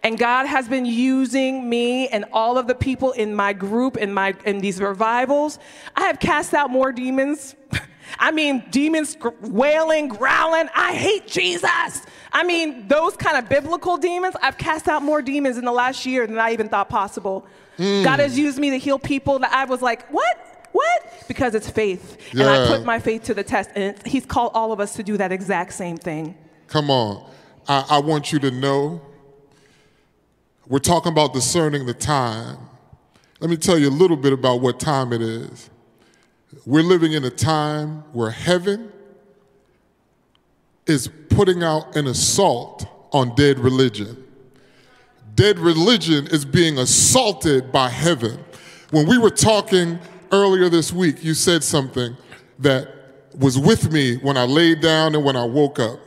And 0.04 0.18
God 0.18 0.46
has 0.46 0.68
been 0.68 0.86
using 0.86 1.70
me 1.70 2.08
and 2.08 2.26
all 2.34 2.58
of 2.58 2.68
the 2.68 2.76
people 2.76 3.12
in 3.12 3.36
my 3.36 3.54
group 3.54 3.98
in 3.98 4.14
my 4.14 4.36
in 4.46 4.60
these 4.60 4.82
revivals. 4.82 5.60
I 5.96 6.06
have 6.06 6.20
cast 6.20 6.54
out 6.54 6.70
more 6.70 6.92
demons. 6.92 7.56
I 8.20 8.32
mean, 8.32 8.64
demons 8.72 9.18
wailing, 9.42 10.08
growling, 10.08 10.70
I 10.74 10.94
hate 10.94 11.28
Jesus. 11.28 12.02
I 12.32 12.44
mean, 12.44 12.88
those 12.88 13.18
kind 13.18 13.38
of 13.38 13.50
biblical 13.50 13.98
demons. 13.98 14.36
I've 14.42 14.58
cast 14.58 14.88
out 14.88 15.04
more 15.04 15.22
demons 15.22 15.58
in 15.58 15.66
the 15.66 15.72
last 15.72 16.06
year 16.06 16.26
than 16.26 16.40
I 16.40 16.54
even 16.54 16.70
thought 16.70 16.90
possible. 16.90 17.46
Mm. 17.78 18.04
God 18.04 18.20
has 18.20 18.38
used 18.38 18.60
me 18.60 18.70
to 18.72 18.78
heal 18.78 18.98
people 18.98 19.40
that 19.40 19.52
I 19.52 19.66
was 19.66 19.82
like, 19.82 20.08
what? 20.10 20.47
What? 20.78 21.24
Because 21.28 21.56
it's 21.56 21.70
faith. 21.70 22.18
Yeah. 22.34 22.44
And 22.44 22.50
I 22.50 22.68
put 22.68 22.86
my 22.86 23.00
faith 23.00 23.24
to 23.24 23.34
the 23.34 23.44
test. 23.44 23.72
And 23.74 23.98
He's 24.06 24.28
called 24.28 24.52
all 24.54 24.72
of 24.72 24.80
us 24.80 24.94
to 24.98 25.04
do 25.04 25.18
that 25.18 25.32
exact 25.32 25.74
same 25.74 25.98
thing. 25.98 26.38
Come 26.68 26.92
on. 26.92 27.28
I, 27.68 27.86
I 27.90 28.00
want 28.00 28.32
you 28.32 28.38
to 28.40 28.52
know 28.52 29.02
we're 30.68 30.78
talking 30.80 31.12
about 31.12 31.34
discerning 31.34 31.88
the 31.88 31.96
time. 31.96 32.58
Let 33.40 33.50
me 33.50 33.58
tell 33.58 33.80
you 33.80 33.90
a 33.90 33.98
little 34.04 34.18
bit 34.18 34.34
about 34.34 34.62
what 34.62 34.80
time 34.80 35.14
it 35.14 35.22
is. 35.22 35.72
We're 36.66 36.84
living 36.84 37.14
in 37.14 37.24
a 37.24 37.30
time 37.32 38.04
where 38.14 38.30
heaven 38.30 38.92
is 40.86 41.10
putting 41.30 41.64
out 41.64 41.96
an 41.96 42.06
assault 42.06 42.86
on 43.12 43.34
dead 43.36 43.58
religion. 43.58 44.24
Dead 45.34 45.58
religion 45.58 46.28
is 46.28 46.46
being 46.46 46.78
assaulted 46.78 47.72
by 47.72 47.90
heaven. 47.90 48.44
When 48.92 49.08
we 49.08 49.18
were 49.18 49.30
talking 49.30 50.00
earlier 50.32 50.70
this 50.70 50.92
week, 50.94 51.24
you 51.24 51.34
said 51.34 51.64
something 51.64 52.16
that 52.60 52.90
was 53.38 53.58
with 53.58 53.92
me 53.92 54.18
when 54.18 54.38
I 54.38 54.44
laid 54.44 54.82
down 54.82 55.16
and 55.16 55.24
when 55.24 55.36
I 55.36 55.46
woke 55.46 55.80
up. 55.80 56.00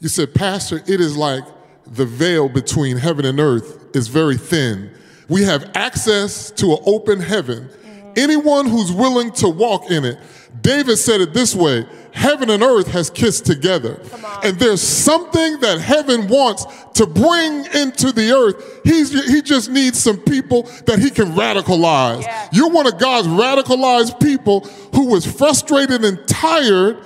You 0.00 0.08
said, 0.08 0.34
Pastor, 0.34 0.82
it 0.86 1.00
is 1.00 1.16
like 1.16 1.44
the 1.86 2.06
veil 2.06 2.48
between 2.48 2.96
heaven 2.96 3.24
and 3.24 3.40
earth 3.40 3.94
is 3.94 4.08
very 4.08 4.36
thin. 4.36 4.90
We 5.28 5.42
have 5.44 5.70
access 5.74 6.50
to 6.52 6.72
an 6.72 6.78
open 6.86 7.20
heaven. 7.20 7.68
Anyone 8.16 8.66
who's 8.66 8.92
willing 8.92 9.32
to 9.32 9.48
walk 9.48 9.90
in 9.90 10.04
it, 10.04 10.18
David 10.60 10.96
said 10.96 11.20
it 11.20 11.32
this 11.32 11.54
way 11.54 11.86
heaven 12.12 12.50
and 12.50 12.62
earth 12.62 12.88
has 12.88 13.10
kissed 13.10 13.46
together. 13.46 14.00
And 14.42 14.58
there's 14.58 14.82
something 14.82 15.60
that 15.60 15.80
heaven 15.80 16.26
wants 16.26 16.66
to 16.94 17.06
bring 17.06 17.64
into 17.74 18.12
the 18.12 18.32
earth. 18.32 18.80
He's, 18.84 19.12
he 19.30 19.40
just 19.40 19.70
needs 19.70 20.00
some 20.00 20.18
people 20.18 20.64
that 20.86 20.98
he 20.98 21.10
can 21.10 21.32
radicalize. 21.32 22.22
Yeah. 22.22 22.48
You're 22.52 22.70
one 22.70 22.86
of 22.86 22.98
God's 22.98 23.28
radicalized 23.28 24.20
people 24.20 24.60
who 24.94 25.06
was 25.06 25.24
frustrated 25.24 26.04
and 26.04 26.26
tired 26.26 26.98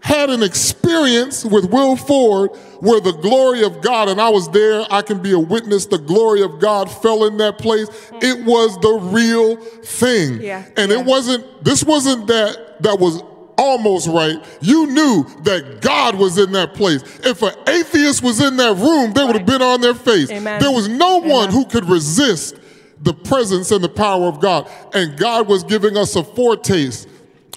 had 0.00 0.30
an 0.30 0.42
experience 0.42 1.44
with 1.44 1.70
Will 1.70 1.96
Ford 1.96 2.54
where 2.80 3.00
the 3.00 3.12
glory 3.12 3.64
of 3.64 3.80
God, 3.80 4.08
and 4.08 4.20
I 4.20 4.28
was 4.28 4.48
there, 4.50 4.86
I 4.90 5.02
can 5.02 5.20
be 5.20 5.32
a 5.32 5.38
witness, 5.38 5.86
the 5.86 5.98
glory 5.98 6.42
of 6.42 6.60
God 6.60 6.90
fell 6.90 7.24
in 7.24 7.36
that 7.38 7.58
place. 7.58 7.88
It 8.22 8.44
was 8.44 8.78
the 8.78 8.92
real 8.92 9.56
thing. 9.56 10.40
Yeah. 10.40 10.64
And 10.76 10.90
yeah. 10.90 11.00
it 11.00 11.06
wasn't, 11.06 11.64
this 11.64 11.82
wasn't 11.82 12.28
that, 12.28 12.82
that 12.82 12.98
was 12.98 13.22
almost 13.58 14.06
right. 14.06 14.36
You 14.60 14.86
knew 14.86 15.24
that 15.42 15.80
God 15.80 16.14
was 16.14 16.38
in 16.38 16.52
that 16.52 16.74
place. 16.74 17.02
If 17.24 17.42
an 17.42 17.54
atheist 17.66 18.22
was 18.22 18.40
in 18.40 18.56
that 18.56 18.76
room, 18.76 19.12
they 19.12 19.24
would 19.24 19.34
have 19.34 19.46
been 19.46 19.62
on 19.62 19.80
their 19.80 19.94
face. 19.94 20.30
Amen. 20.30 20.60
There 20.60 20.70
was 20.70 20.86
no 20.86 21.18
Amen. 21.18 21.30
one 21.30 21.50
who 21.50 21.66
could 21.66 21.86
resist 21.86 22.56
the 23.02 23.12
presence 23.12 23.72
and 23.72 23.82
the 23.82 23.88
power 23.88 24.26
of 24.26 24.40
God. 24.40 24.70
And 24.94 25.18
God 25.18 25.48
was 25.48 25.64
giving 25.64 25.96
us 25.96 26.14
a 26.14 26.22
foretaste 26.22 27.08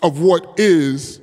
of 0.01 0.19
what 0.19 0.59
is 0.59 1.20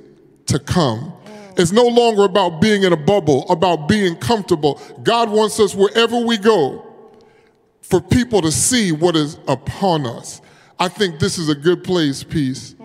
to 0.49 0.59
come. 0.59 1.13
It's 1.57 1.71
no 1.71 1.85
longer 1.85 2.23
about 2.23 2.61
being 2.61 2.83
in 2.83 2.93
a 2.93 2.97
bubble, 2.97 3.49
about 3.49 3.87
being 3.87 4.15
comfortable. 4.15 4.79
God 5.03 5.29
wants 5.29 5.59
us 5.59 5.75
wherever 5.75 6.19
we 6.19 6.37
go 6.37 6.85
for 7.81 7.99
people 7.99 8.41
to 8.41 8.51
see 8.51 8.91
what 8.91 9.15
is 9.15 9.37
upon 9.47 10.05
us. 10.05 10.41
I 10.79 10.87
think 10.87 11.19
this 11.19 11.37
is 11.37 11.49
a 11.49 11.55
good 11.55 11.83
place, 11.83 12.23
peace, 12.23 12.75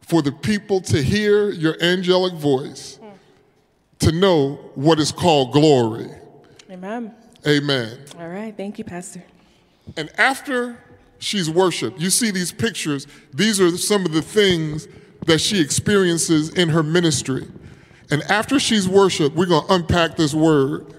for 0.00 0.22
the 0.22 0.32
people 0.32 0.80
to 0.82 1.02
hear 1.02 1.50
your 1.50 1.76
angelic 1.80 2.34
voice, 2.34 2.98
to 4.00 4.12
know 4.12 4.54
what 4.74 4.98
is 4.98 5.12
called 5.12 5.52
glory. 5.52 6.10
Amen. 6.70 7.14
Amen. 7.46 7.98
All 8.18 8.28
right. 8.28 8.56
Thank 8.56 8.78
you, 8.78 8.84
Pastor. 8.84 9.22
And 9.96 10.10
after 10.18 10.78
she's 11.18 11.48
worshiped, 11.48 12.00
you 12.00 12.10
see 12.10 12.30
these 12.30 12.50
pictures. 12.50 13.06
These 13.32 13.60
are 13.60 13.76
some 13.76 14.04
of 14.04 14.12
the 14.12 14.22
things 14.22 14.88
that 15.26 15.40
she 15.40 15.60
experiences 15.60 16.50
in 16.50 16.70
her 16.70 16.82
ministry. 16.82 17.46
And 18.10 18.22
after 18.24 18.58
she's 18.58 18.88
worshiped, 18.88 19.36
we're 19.36 19.46
going 19.46 19.66
to 19.66 19.74
unpack 19.74 20.16
this 20.16 20.34
word. 20.34 20.94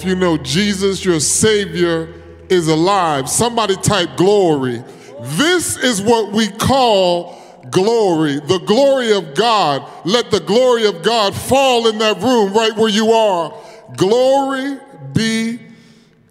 If 0.00 0.06
you 0.06 0.14
know 0.14 0.38
Jesus, 0.38 1.04
your 1.04 1.20
Savior, 1.20 2.08
is 2.48 2.68
alive, 2.68 3.28
somebody 3.28 3.76
type 3.76 4.16
glory. 4.16 4.82
This 5.20 5.76
is 5.76 6.00
what 6.00 6.32
we 6.32 6.48
call 6.48 7.38
glory, 7.70 8.36
the 8.36 8.60
glory 8.60 9.12
of 9.12 9.34
God. 9.34 9.86
Let 10.06 10.30
the 10.30 10.40
glory 10.40 10.86
of 10.86 11.02
God 11.02 11.34
fall 11.34 11.86
in 11.86 11.98
that 11.98 12.18
room 12.22 12.54
right 12.54 12.74
where 12.76 12.88
you 12.88 13.10
are. 13.10 13.54
Glory 13.98 14.78
be 15.12 15.58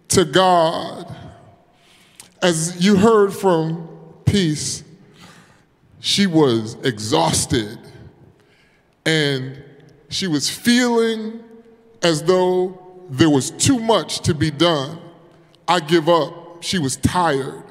to 0.08 0.25
God. 0.25 1.15
As 2.41 2.84
you 2.84 2.95
heard 2.95 3.32
from 3.36 3.88
Peace, 4.25 4.84
she 5.99 6.25
was 6.25 6.73
exhausted 6.84 7.77
and 9.05 9.63
she 10.10 10.25
was 10.25 10.49
feeling 10.49 11.43
as 12.01 12.23
though 12.23 12.88
there 13.10 13.30
was 13.30 13.52
too 13.52 13.80
much 13.80 14.19
to 14.22 14.34
be 14.34 14.52
done. 14.52 15.00
I 15.67 15.80
give 15.80 16.08
up. 16.08 16.63
She 16.63 16.78
was 16.78 16.98
tired. 16.98 17.63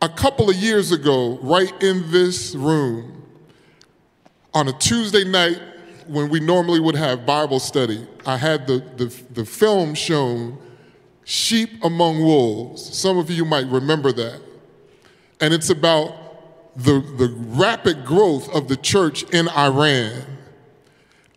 A 0.00 0.08
couple 0.08 0.50
of 0.50 0.56
years 0.56 0.90
ago, 0.90 1.38
right 1.42 1.72
in 1.82 2.10
this 2.10 2.54
room, 2.54 3.24
on 4.54 4.68
a 4.68 4.72
Tuesday 4.72 5.24
night 5.24 5.60
when 6.06 6.28
we 6.28 6.40
normally 6.40 6.80
would 6.80 6.96
have 6.96 7.24
Bible 7.24 7.60
study, 7.60 8.06
I 8.26 8.36
had 8.36 8.66
the, 8.66 8.84
the, 8.96 9.22
the 9.30 9.44
film 9.44 9.94
shown, 9.94 10.58
Sheep 11.24 11.70
Among 11.84 12.20
Wolves. 12.20 12.82
Some 12.96 13.18
of 13.18 13.30
you 13.30 13.44
might 13.44 13.66
remember 13.66 14.12
that. 14.12 14.40
And 15.40 15.54
it's 15.54 15.70
about 15.70 16.76
the, 16.76 17.00
the 17.16 17.32
rapid 17.36 18.04
growth 18.04 18.52
of 18.54 18.68
the 18.68 18.76
church 18.76 19.22
in 19.24 19.48
Iran 19.48 20.24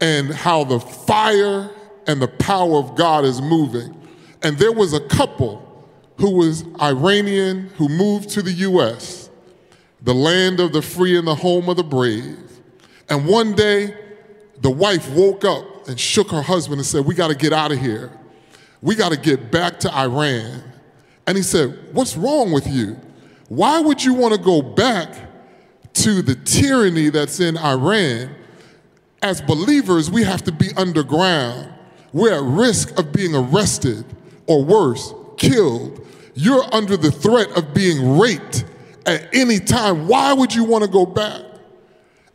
and 0.01 0.32
how 0.32 0.63
the 0.63 0.80
fire 0.80 1.69
and 2.08 2.22
the 2.22 2.28
power 2.28 2.78
of 2.78 2.96
God 2.96 3.26
is 3.26 3.41
moving. 3.41 3.96
And 4.44 4.58
there 4.58 4.72
was 4.72 4.94
a 4.94 5.00
couple 5.00 5.62
who 6.18 6.32
was 6.32 6.63
Iranian 6.82 7.70
who 7.78 7.89
moved 7.89 8.30
to 8.32 8.41
the 8.41 8.52
US, 8.52 9.30
the 10.02 10.13
land 10.13 10.60
of 10.60 10.72
the 10.72 10.82
free 10.82 11.18
and 11.18 11.28
the 11.28 11.36
home 11.36 11.70
of 11.70 11.78
the 11.78 11.84
brave. 11.84 12.38
And 13.10 13.28
one 13.28 13.54
day, 13.54 13.96
the 14.62 14.70
wife 14.70 15.10
woke 15.12 15.44
up 15.46 15.88
and 15.88 16.00
shook 16.00 16.32
her 16.32 16.41
husband 16.41 16.80
and 16.80 16.86
said, 16.86 17.06
We 17.06 17.15
got 17.15 17.28
to 17.28 17.36
get 17.36 17.54
out 17.54 17.72
of 17.72 17.80
here. 17.80 18.12
We 18.82 18.96
got 18.96 19.12
to 19.12 19.18
get 19.18 19.52
back 19.52 19.80
to 19.82 19.94
Iran. 19.94 20.63
And 21.28 21.38
he 21.38 21.44
said, 21.44 21.94
What's 21.94 22.15
wrong 22.15 22.52
with 22.52 22.68
you? 22.68 23.00
Why 23.50 23.80
would 23.80 24.04
you 24.04 24.13
want 24.13 24.34
to 24.34 24.39
go 24.39 24.62
back 24.62 25.13
to 25.94 26.22
the 26.22 26.36
tyranny 26.36 27.10
that's 27.10 27.39
in 27.39 27.58
Iran? 27.58 28.36
As 29.22 29.41
believers, 29.41 30.10
we 30.10 30.24
have 30.24 30.44
to 30.44 30.52
be 30.52 30.70
underground. 30.78 31.74
We're 32.15 32.34
at 32.34 32.43
risk 32.43 32.97
of 32.97 33.12
being 33.12 33.36
arrested 33.36 34.06
or 34.47 34.63
worse, 34.63 35.13
killed. 35.36 36.08
You're 36.34 36.63
under 36.73 36.95
the 36.95 37.12
threat 37.12 37.49
of 37.58 37.73
being 37.73 38.17
raped 38.17 38.63
at 39.06 39.36
any 39.36 39.60
time. 39.60 40.08
Why 40.08 40.32
would 40.32 40.56
you 40.56 40.63
want 40.63 40.86
to 40.86 40.89
go 40.89 41.06
back? 41.06 41.41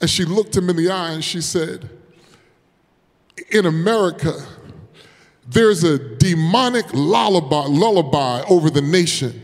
And 0.03 0.11
she 0.11 0.27
looked 0.27 0.55
him 0.55 0.69
in 0.69 0.77
the 0.77 0.90
eye 0.90 1.12
and 1.12 1.25
she 1.25 1.40
said, 1.40 1.88
In 3.51 3.64
America, 3.64 4.35
there's 5.49 5.83
a 5.83 5.99
demonic 6.16 6.85
lullaby, 6.93 7.64
lullaby 7.64 8.43
over 8.51 8.69
the 8.69 8.83
nation, 8.83 9.43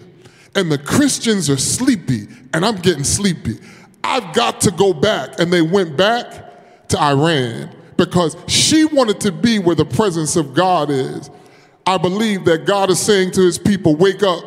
and 0.55 0.71
the 0.71 0.77
Christians 0.77 1.49
are 1.49 1.57
sleepy, 1.57 2.27
and 2.53 2.63
I'm 2.63 2.77
getting 2.77 3.05
sleepy. 3.05 3.59
I've 4.05 4.35
got 4.35 4.61
to 4.61 4.71
go 4.71 4.93
back. 4.93 5.41
And 5.41 5.51
they 5.51 5.63
went 5.63 5.97
back 5.97 6.89
to 6.89 7.01
Iran 7.01 7.71
because 7.97 8.37
she 8.47 8.85
wanted 8.85 9.21
to 9.21 9.33
be 9.33 9.59
where 9.59 9.75
the 9.75 9.85
presence 9.85 10.37
of 10.37 10.55
God 10.55 10.91
is. 10.91 11.31
I 11.87 11.99
believe 11.99 12.45
that 12.47 12.67
God 12.67 12.91
is 12.91 13.01
saying 13.01 13.33
to 13.33 13.43
his 13.43 13.59
people, 13.59 13.97
Wake 13.97 14.23
up, 14.23 14.45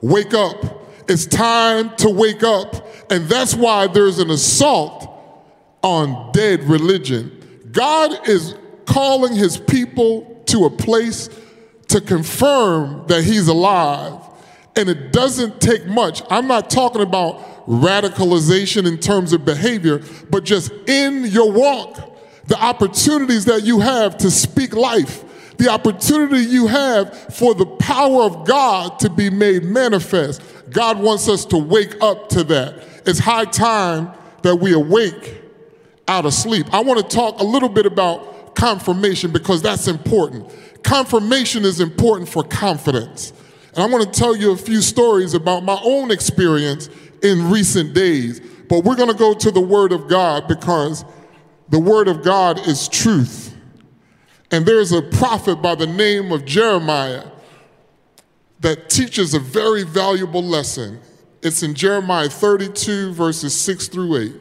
wake 0.00 0.34
up. 0.34 0.80
It's 1.08 1.26
time 1.26 1.94
to 1.96 2.10
wake 2.10 2.42
up. 2.42 2.86
And 3.10 3.26
that's 3.26 3.54
why 3.54 3.86
there's 3.86 4.18
an 4.18 4.30
assault 4.30 5.08
on 5.82 6.32
dead 6.32 6.64
religion. 6.64 7.68
God 7.72 8.28
is 8.28 8.54
calling 8.86 9.34
his 9.34 9.58
people 9.58 10.42
to 10.46 10.64
a 10.64 10.70
place 10.70 11.28
to 11.88 12.00
confirm 12.00 13.06
that 13.08 13.24
he's 13.24 13.48
alive. 13.48 14.18
And 14.76 14.88
it 14.88 15.12
doesn't 15.12 15.60
take 15.60 15.86
much. 15.86 16.22
I'm 16.30 16.46
not 16.46 16.70
talking 16.70 17.02
about 17.02 17.66
radicalization 17.66 18.86
in 18.86 18.98
terms 18.98 19.32
of 19.32 19.44
behavior, 19.44 20.02
but 20.30 20.44
just 20.44 20.72
in 20.86 21.26
your 21.26 21.52
walk, 21.52 22.11
the 22.46 22.62
opportunities 22.62 23.44
that 23.46 23.62
you 23.64 23.80
have 23.80 24.18
to 24.18 24.30
speak 24.30 24.74
life, 24.74 25.24
the 25.58 25.68
opportunity 25.68 26.44
you 26.44 26.66
have 26.66 27.16
for 27.34 27.54
the 27.54 27.66
power 27.66 28.22
of 28.22 28.46
God 28.46 28.98
to 29.00 29.10
be 29.10 29.30
made 29.30 29.62
manifest. 29.62 30.42
God 30.70 30.98
wants 30.98 31.28
us 31.28 31.44
to 31.46 31.58
wake 31.58 32.02
up 32.02 32.28
to 32.30 32.44
that. 32.44 32.84
It's 33.06 33.18
high 33.18 33.44
time 33.44 34.12
that 34.42 34.56
we 34.56 34.72
awake 34.72 35.40
out 36.08 36.26
of 36.26 36.34
sleep. 36.34 36.66
I 36.72 36.80
want 36.80 36.98
to 36.98 37.16
talk 37.16 37.40
a 37.40 37.44
little 37.44 37.68
bit 37.68 37.86
about 37.86 38.56
confirmation 38.56 39.30
because 39.30 39.62
that's 39.62 39.88
important. 39.88 40.50
Confirmation 40.82 41.64
is 41.64 41.80
important 41.80 42.28
for 42.28 42.42
confidence. 42.42 43.32
And 43.74 43.82
I 43.82 43.86
want 43.86 44.12
to 44.12 44.18
tell 44.18 44.36
you 44.36 44.52
a 44.52 44.56
few 44.56 44.80
stories 44.80 45.34
about 45.34 45.62
my 45.64 45.80
own 45.82 46.10
experience 46.10 46.90
in 47.22 47.50
recent 47.50 47.94
days. 47.94 48.40
But 48.68 48.84
we're 48.84 48.96
going 48.96 49.10
to 49.10 49.16
go 49.16 49.34
to 49.34 49.50
the 49.50 49.60
Word 49.60 49.92
of 49.92 50.08
God 50.08 50.48
because 50.48 51.04
the 51.68 51.78
Word 51.78 52.08
of 52.08 52.22
God 52.22 52.66
is 52.66 52.88
truth. 52.88 53.56
And 54.50 54.66
there's 54.66 54.92
a 54.92 55.00
prophet 55.00 55.62
by 55.62 55.74
the 55.74 55.86
name 55.86 56.30
of 56.30 56.44
Jeremiah 56.44 57.24
that 58.60 58.90
teaches 58.90 59.34
a 59.34 59.38
very 59.40 59.82
valuable 59.82 60.42
lesson. 60.42 61.00
It's 61.42 61.62
in 61.62 61.74
Jeremiah 61.74 62.28
32, 62.28 63.12
verses 63.14 63.58
6 63.58 63.88
through 63.88 64.16
8. 64.16 64.32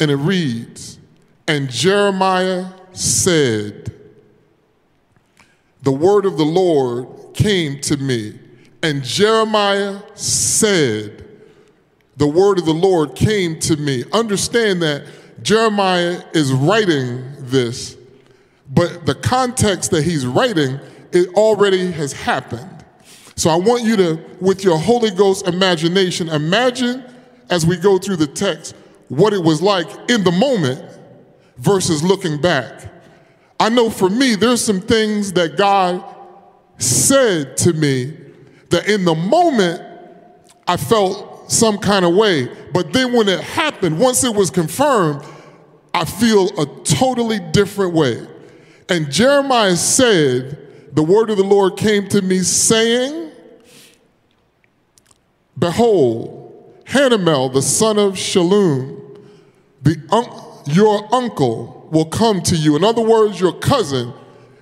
And 0.00 0.10
it 0.10 0.16
reads 0.16 0.98
And 1.48 1.70
Jeremiah 1.70 2.66
said, 2.92 3.92
The 5.82 5.92
word 5.92 6.26
of 6.26 6.36
the 6.36 6.44
Lord 6.44 7.34
came 7.34 7.80
to 7.82 7.96
me. 7.96 8.38
And 8.82 9.02
Jeremiah 9.02 10.02
said, 10.14 11.26
The 12.16 12.28
word 12.28 12.58
of 12.58 12.66
the 12.66 12.72
Lord 12.72 13.14
came 13.14 13.58
to 13.60 13.76
me. 13.76 14.04
Understand 14.12 14.82
that 14.82 15.04
Jeremiah 15.42 16.22
is 16.32 16.52
writing 16.52 17.24
this, 17.38 17.96
but 18.68 19.06
the 19.06 19.14
context 19.14 19.90
that 19.92 20.04
he's 20.04 20.26
writing, 20.26 20.78
it 21.12 21.28
already 21.34 21.90
has 21.92 22.12
happened. 22.12 22.84
So 23.36 23.50
I 23.50 23.56
want 23.56 23.84
you 23.84 23.96
to, 23.96 24.20
with 24.40 24.64
your 24.64 24.78
Holy 24.78 25.10
Ghost 25.10 25.46
imagination, 25.46 26.28
imagine 26.28 27.04
as 27.48 27.66
we 27.66 27.76
go 27.76 27.98
through 27.98 28.16
the 28.16 28.26
text 28.26 28.76
what 29.08 29.32
it 29.32 29.42
was 29.42 29.60
like 29.60 29.88
in 30.10 30.22
the 30.24 30.30
moment 30.30 30.84
versus 31.56 32.02
looking 32.02 32.40
back. 32.40 32.92
I 33.58 33.68
know 33.68 33.90
for 33.90 34.08
me, 34.08 34.36
there's 34.36 34.64
some 34.64 34.80
things 34.80 35.32
that 35.34 35.56
God 35.56 36.04
said 36.78 37.56
to 37.58 37.72
me 37.72 38.16
that 38.70 38.88
in 38.88 39.04
the 39.04 39.14
moment 39.14 39.82
I 40.66 40.76
felt 40.76 41.29
some 41.50 41.78
kind 41.78 42.04
of 42.04 42.14
way. 42.14 42.48
But 42.72 42.92
then 42.92 43.12
when 43.12 43.28
it 43.28 43.40
happened, 43.40 43.98
once 43.98 44.24
it 44.24 44.34
was 44.34 44.50
confirmed, 44.50 45.24
I 45.92 46.04
feel 46.04 46.48
a 46.58 46.66
totally 46.84 47.40
different 47.40 47.94
way. 47.94 48.26
And 48.88 49.10
Jeremiah 49.10 49.76
said, 49.76 50.58
The 50.94 51.02
word 51.02 51.30
of 51.30 51.36
the 51.36 51.44
Lord 51.44 51.76
came 51.76 52.08
to 52.08 52.22
me 52.22 52.40
saying, 52.40 53.32
Behold, 55.58 56.82
Hanamel, 56.86 57.52
the 57.52 57.62
son 57.62 57.98
of 57.98 58.18
Shalom, 58.18 59.18
the 59.82 59.96
un- 60.10 60.74
your 60.74 61.12
uncle 61.14 61.88
will 61.90 62.06
come 62.06 62.40
to 62.42 62.56
you. 62.56 62.76
In 62.76 62.84
other 62.84 63.02
words, 63.02 63.40
your 63.40 63.52
cousin 63.52 64.12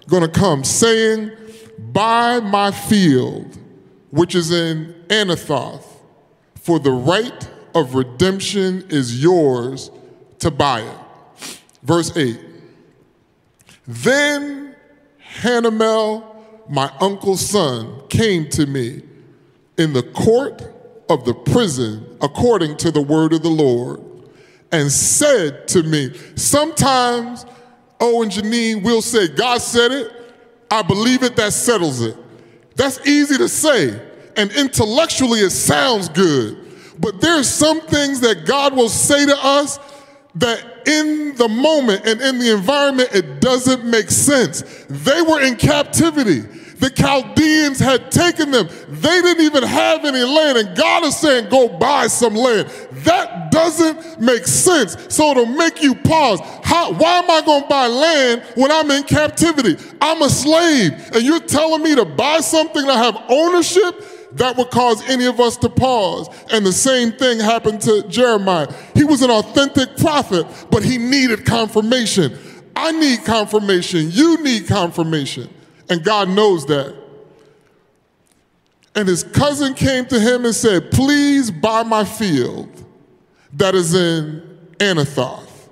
going 0.09 0.23
to 0.23 0.29
come 0.29 0.65
saying, 0.65 1.31
Buy 1.79 2.41
my 2.41 2.71
field, 2.71 3.57
which 4.11 4.35
is 4.35 4.51
in 4.51 4.95
Anathoth, 5.09 5.85
for 6.69 6.79
the 6.79 6.93
right 6.93 7.51
of 7.75 7.95
redemption 7.95 8.85
is 8.91 9.23
yours 9.23 9.91
to 10.39 10.51
buy 10.51 10.83
it. 10.83 11.61
Verse 11.83 12.15
8. 12.15 12.39
Then 13.87 14.77
Hanamel, 15.41 16.27
my 16.69 16.93
uncle's 17.01 17.41
son, 17.41 18.03
came 18.11 18.51
to 18.51 18.67
me 18.67 19.01
in 19.79 19.95
the 19.95 20.03
court 20.03 20.63
of 21.09 21.25
the 21.25 21.33
prison 21.33 22.19
according 22.21 22.77
to 22.77 22.91
the 22.91 23.01
word 23.01 23.33
of 23.33 23.43
the 23.43 23.49
Lord 23.49 24.03
and 24.71 24.93
said 24.93 25.69
to 25.69 25.83
me, 25.83 26.13
sometimes, 26.35 27.47
oh, 27.99 28.21
and 28.21 28.31
Janine 28.31 28.85
will 28.85 29.01
say, 29.01 29.27
God 29.27 29.63
said 29.63 29.91
it, 29.91 30.13
I 30.71 30.83
believe 30.83 31.23
it, 31.23 31.35
that 31.37 31.55
settles 31.55 32.03
it. 32.03 32.15
That's 32.77 33.07
easy 33.07 33.39
to 33.39 33.49
say, 33.49 34.08
and 34.39 34.53
intellectually 34.53 35.41
it 35.41 35.51
sounds 35.51 36.09
good. 36.09 36.57
But 36.99 37.21
there's 37.21 37.49
some 37.49 37.81
things 37.83 38.21
that 38.21 38.47
God 38.47 38.75
will 38.75 38.89
say 38.89 39.27
to 39.27 39.37
us 39.37 39.79
that 40.37 40.87
in 40.87 41.35
the 41.37 41.49
moment 41.49 42.07
and 42.07 42.21
in 42.21 42.39
the 42.39 42.53
environment, 42.53 43.11
it 43.13 43.41
doesn't 43.41 43.85
make 43.85 44.11
sense. 44.11 44.63
They 44.89 45.21
were 45.23 45.43
in 45.43 45.57
captivity. 45.57 46.41
The 46.79 46.91
Chaldeans 46.91 47.81
had 47.81 48.13
taken 48.13 48.53
them. 48.53 48.69
They 48.89 49.21
didn't 49.21 49.45
even 49.45 49.65
have 49.65 50.05
any 50.05 50.23
land, 50.23 50.59
and 50.59 50.77
God 50.77 51.05
is 51.05 51.17
saying, 51.17 51.49
Go 51.49 51.69
buy 51.69 52.07
some 52.07 52.35
land. 52.35 52.69
That 53.05 53.51
doesn't 53.51 54.21
make 54.21 54.47
sense. 54.47 54.97
So 55.13 55.33
it'll 55.33 55.47
make 55.47 55.83
you 55.83 55.97
pause. 55.97 56.39
How, 56.63 56.93
why 56.93 57.19
am 57.19 57.29
I 57.29 57.41
going 57.45 57.63
to 57.63 57.69
buy 57.69 57.89
land 57.89 58.43
when 58.55 58.71
I'm 58.71 58.89
in 58.93 59.03
captivity? 59.03 59.77
I'm 60.01 60.23
a 60.23 60.31
slave, 60.31 60.93
and 61.13 61.23
you're 61.25 61.41
telling 61.41 61.83
me 61.83 61.97
to 61.97 62.05
buy 62.05 62.39
something 62.39 62.87
that 62.87 62.97
have 62.97 63.25
ownership? 63.29 64.18
That 64.33 64.57
would 64.57 64.71
cause 64.71 65.03
any 65.09 65.27
of 65.27 65.41
us 65.41 65.57
to 65.59 65.69
pause. 65.69 66.29
And 66.51 66.65
the 66.65 66.73
same 66.73 67.13
thing 67.13 67.41
happened 67.41 67.81
to 67.83 68.07
Jeremiah. 68.09 68.73
He 68.95 69.05
was 69.05 69.23
an 69.23 69.31
authentic 69.31 69.97
prophet, 69.97 70.47
but 70.71 70.85
he 70.85 70.99
needed 70.99 71.47
confirmation. 71.47 72.39
I 72.77 72.93
need 72.93 73.25
confirmation. 73.25 74.11
You 74.11 74.43
need 74.43 74.67
confirmation. 74.67 75.53
And 75.89 76.05
God 76.05 76.29
knows 76.29 76.67
that. 76.67 76.95
And 78.95 79.09
his 79.09 79.25
cousin 79.25 79.75
came 79.75 80.07
to 80.07 80.21
him 80.21 80.45
and 80.45 80.55
said, 80.55 80.91
Please 80.91 81.51
buy 81.51 81.83
my 81.83 82.05
field 82.05 82.69
that 83.55 83.75
is 83.75 83.95
in 83.95 84.43
Anathoth, 84.79 85.69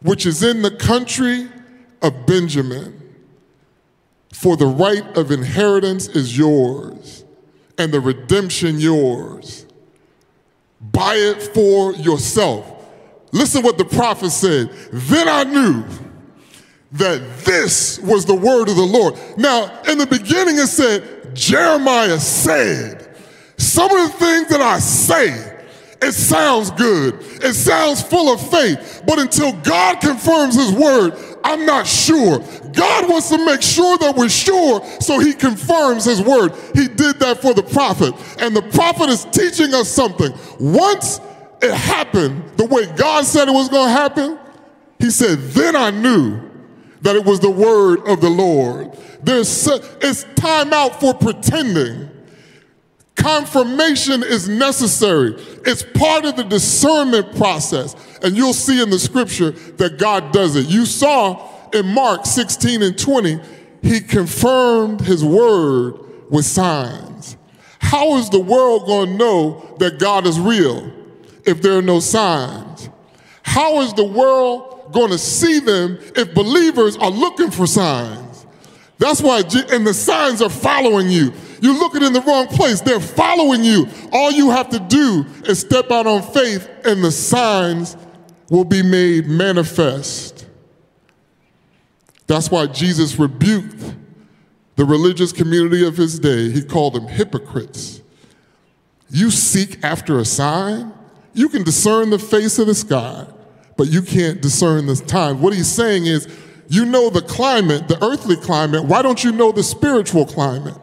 which 0.00 0.26
is 0.26 0.42
in 0.42 0.62
the 0.62 0.70
country 0.70 1.48
of 2.00 2.26
Benjamin. 2.26 2.98
For 4.32 4.56
the 4.56 4.66
right 4.66 5.04
of 5.16 5.30
inheritance 5.30 6.08
is 6.08 6.36
yours, 6.36 7.21
and 7.82 7.92
the 7.92 8.00
redemption 8.00 8.78
yours. 8.78 9.66
Buy 10.80 11.14
it 11.16 11.42
for 11.42 11.92
yourself. 11.94 12.68
Listen 13.32 13.62
what 13.62 13.76
the 13.76 13.84
prophet 13.84 14.30
said. 14.30 14.70
Then 14.92 15.28
I 15.28 15.42
knew 15.42 15.84
that 16.92 17.38
this 17.44 17.98
was 17.98 18.24
the 18.24 18.34
word 18.34 18.68
of 18.68 18.76
the 18.76 18.82
Lord. 18.82 19.14
Now, 19.36 19.82
in 19.82 19.98
the 19.98 20.06
beginning, 20.06 20.58
it 20.58 20.68
said, 20.68 21.34
Jeremiah 21.34 22.20
said, 22.20 23.16
Some 23.56 23.90
of 23.90 24.12
the 24.12 24.18
things 24.18 24.48
that 24.50 24.60
I 24.60 24.78
say, 24.78 25.52
it 26.02 26.12
sounds 26.12 26.70
good. 26.72 27.14
It 27.42 27.54
sounds 27.54 28.02
full 28.02 28.32
of 28.32 28.50
faith. 28.50 29.02
But 29.06 29.18
until 29.18 29.52
God 29.52 30.00
confirms 30.00 30.54
his 30.54 30.72
word, 30.72 31.14
I'm 31.42 31.66
not 31.66 31.86
sure. 31.86 32.40
God 32.72 33.08
wants 33.08 33.28
to 33.30 33.44
make 33.44 33.62
sure 33.62 33.98
that 33.98 34.16
we're 34.16 34.28
sure, 34.28 34.84
so 35.00 35.18
he 35.18 35.32
confirms 35.32 36.04
his 36.04 36.20
word. 36.20 36.54
He 36.74 36.88
did 36.88 37.20
that 37.20 37.40
for 37.40 37.54
the 37.54 37.62
prophet. 37.62 38.14
And 38.38 38.54
the 38.54 38.62
prophet 38.62 39.08
is 39.08 39.24
teaching 39.26 39.74
us 39.74 39.88
something. 39.88 40.32
Once 40.58 41.20
it 41.60 41.72
happened 41.72 42.42
the 42.56 42.66
way 42.66 42.86
God 42.96 43.24
said 43.24 43.48
it 43.48 43.52
was 43.52 43.68
going 43.68 43.88
to 43.88 43.92
happen, 43.92 44.38
he 44.98 45.10
said, 45.10 45.38
Then 45.38 45.76
I 45.76 45.90
knew 45.90 46.40
that 47.02 47.16
it 47.16 47.24
was 47.24 47.40
the 47.40 47.50
word 47.50 48.06
of 48.06 48.20
the 48.20 48.30
Lord. 48.30 48.96
There's, 49.22 49.66
it's 50.00 50.24
time 50.36 50.72
out 50.72 51.00
for 51.00 51.14
pretending. 51.14 52.08
Confirmation 53.14 54.22
is 54.22 54.48
necessary. 54.48 55.34
It's 55.64 55.82
part 55.82 56.24
of 56.24 56.36
the 56.36 56.44
discernment 56.44 57.36
process. 57.36 57.94
And 58.22 58.36
you'll 58.36 58.54
see 58.54 58.82
in 58.82 58.90
the 58.90 58.98
scripture 58.98 59.50
that 59.50 59.98
God 59.98 60.32
does 60.32 60.56
it. 60.56 60.66
You 60.66 60.86
saw 60.86 61.51
in 61.72 61.86
Mark 61.86 62.26
16 62.26 62.82
and 62.82 62.98
20, 62.98 63.40
he 63.82 64.00
confirmed 64.00 65.00
his 65.00 65.24
word 65.24 65.98
with 66.30 66.44
signs. 66.44 67.36
How 67.80 68.16
is 68.16 68.30
the 68.30 68.40
world 68.40 68.86
going 68.86 69.10
to 69.10 69.16
know 69.16 69.76
that 69.78 69.98
God 69.98 70.26
is 70.26 70.38
real 70.38 70.90
if 71.44 71.60
there 71.60 71.78
are 71.78 71.82
no 71.82 72.00
signs? 72.00 72.88
How 73.42 73.80
is 73.82 73.92
the 73.94 74.04
world 74.04 74.92
going 74.92 75.10
to 75.10 75.18
see 75.18 75.58
them 75.58 75.98
if 76.16 76.32
believers 76.32 76.96
are 76.96 77.10
looking 77.10 77.50
for 77.50 77.66
signs? 77.66 78.46
That's 78.98 79.20
why, 79.20 79.42
and 79.72 79.84
the 79.86 79.92
signs 79.92 80.40
are 80.40 80.48
following 80.48 81.10
you. 81.10 81.32
You're 81.60 81.74
looking 81.74 82.02
in 82.02 82.12
the 82.12 82.20
wrong 82.20 82.46
place. 82.46 82.80
They're 82.80 83.00
following 83.00 83.64
you. 83.64 83.88
All 84.12 84.30
you 84.30 84.50
have 84.50 84.70
to 84.70 84.78
do 84.78 85.26
is 85.44 85.58
step 85.58 85.90
out 85.90 86.06
on 86.06 86.22
faith, 86.22 86.70
and 86.84 87.02
the 87.04 87.10
signs 87.10 87.96
will 88.48 88.64
be 88.64 88.82
made 88.82 89.26
manifest. 89.26 90.31
That's 92.26 92.50
why 92.50 92.66
Jesus 92.66 93.18
rebuked 93.18 93.94
the 94.76 94.84
religious 94.84 95.32
community 95.32 95.86
of 95.86 95.96
his 95.96 96.18
day. 96.18 96.50
He 96.50 96.62
called 96.62 96.94
them 96.94 97.06
hypocrites. 97.06 98.00
You 99.10 99.30
seek 99.30 99.84
after 99.84 100.18
a 100.18 100.24
sign? 100.24 100.92
You 101.34 101.48
can 101.48 101.62
discern 101.62 102.10
the 102.10 102.18
face 102.18 102.58
of 102.58 102.66
the 102.66 102.74
sky, 102.74 103.26
but 103.76 103.88
you 103.88 104.02
can't 104.02 104.40
discern 104.40 104.86
the 104.86 104.96
time. 104.96 105.40
What 105.40 105.54
he's 105.54 105.70
saying 105.70 106.06
is, 106.06 106.28
you 106.68 106.86
know 106.86 107.10
the 107.10 107.20
climate, 107.20 107.88
the 107.88 108.02
earthly 108.02 108.36
climate. 108.36 108.84
Why 108.84 109.02
don't 109.02 109.22
you 109.22 109.32
know 109.32 109.52
the 109.52 109.62
spiritual 109.62 110.24
climate? 110.24 110.78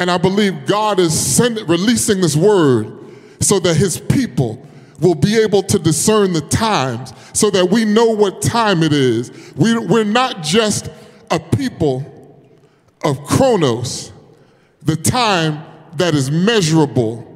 And 0.00 0.10
I 0.10 0.18
believe 0.18 0.66
God 0.66 0.98
is 0.98 1.18
sending, 1.18 1.66
releasing 1.66 2.20
this 2.20 2.34
word 2.34 2.96
so 3.40 3.60
that 3.60 3.76
his 3.76 4.00
people 4.00 4.66
will 5.00 5.14
be 5.14 5.38
able 5.40 5.62
to 5.62 5.78
discern 5.78 6.32
the 6.32 6.40
times 6.42 7.12
so 7.32 7.50
that 7.50 7.70
we 7.70 7.84
know 7.84 8.10
what 8.10 8.42
time 8.42 8.82
it 8.82 8.92
is. 8.92 9.52
We, 9.56 9.78
we're 9.78 10.04
not 10.04 10.42
just 10.42 10.90
a 11.30 11.40
people 11.40 12.06
of 13.02 13.22
chronos, 13.24 14.12
the 14.82 14.96
time 14.96 15.62
that 15.96 16.14
is 16.14 16.30
measurable. 16.30 17.26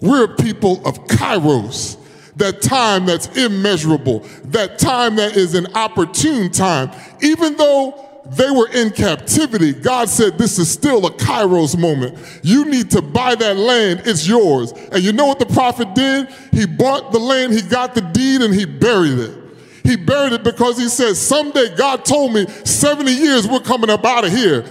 We're 0.00 0.24
a 0.24 0.36
people 0.36 0.86
of 0.86 1.06
kairos, 1.06 1.98
that 2.36 2.62
time 2.62 3.06
that's 3.06 3.36
immeasurable, 3.36 4.20
that 4.44 4.78
time 4.78 5.16
that 5.16 5.36
is 5.36 5.54
an 5.54 5.66
opportune 5.74 6.50
time. 6.50 6.90
Even 7.20 7.56
though 7.56 8.07
they 8.30 8.50
were 8.50 8.68
in 8.68 8.90
captivity, 8.90 9.72
God 9.72 10.08
said, 10.08 10.36
This 10.36 10.58
is 10.58 10.70
still 10.70 11.06
a 11.06 11.10
Kairos 11.10 11.78
moment. 11.78 12.18
You 12.42 12.64
need 12.64 12.90
to 12.90 13.02
buy 13.02 13.34
that 13.34 13.56
land, 13.56 14.02
it's 14.04 14.28
yours. 14.28 14.72
And 14.92 15.02
you 15.02 15.12
know 15.12 15.26
what 15.26 15.38
the 15.38 15.46
prophet 15.46 15.94
did? 15.94 16.28
He 16.52 16.66
bought 16.66 17.12
the 17.12 17.18
land, 17.18 17.52
he 17.52 17.62
got 17.62 17.94
the 17.94 18.02
deed, 18.02 18.42
and 18.42 18.54
he 18.54 18.64
buried 18.64 19.18
it. 19.18 19.34
He 19.82 19.96
buried 19.96 20.34
it 20.34 20.44
because 20.44 20.76
he 20.76 20.88
said, 20.88 21.16
Someday 21.16 21.74
God 21.74 22.04
told 22.04 22.34
me 22.34 22.46
70 22.46 23.10
years 23.10 23.48
we're 23.48 23.60
coming 23.60 23.88
up 23.88 24.04
out 24.04 24.24
of 24.24 24.30
here. 24.30 24.62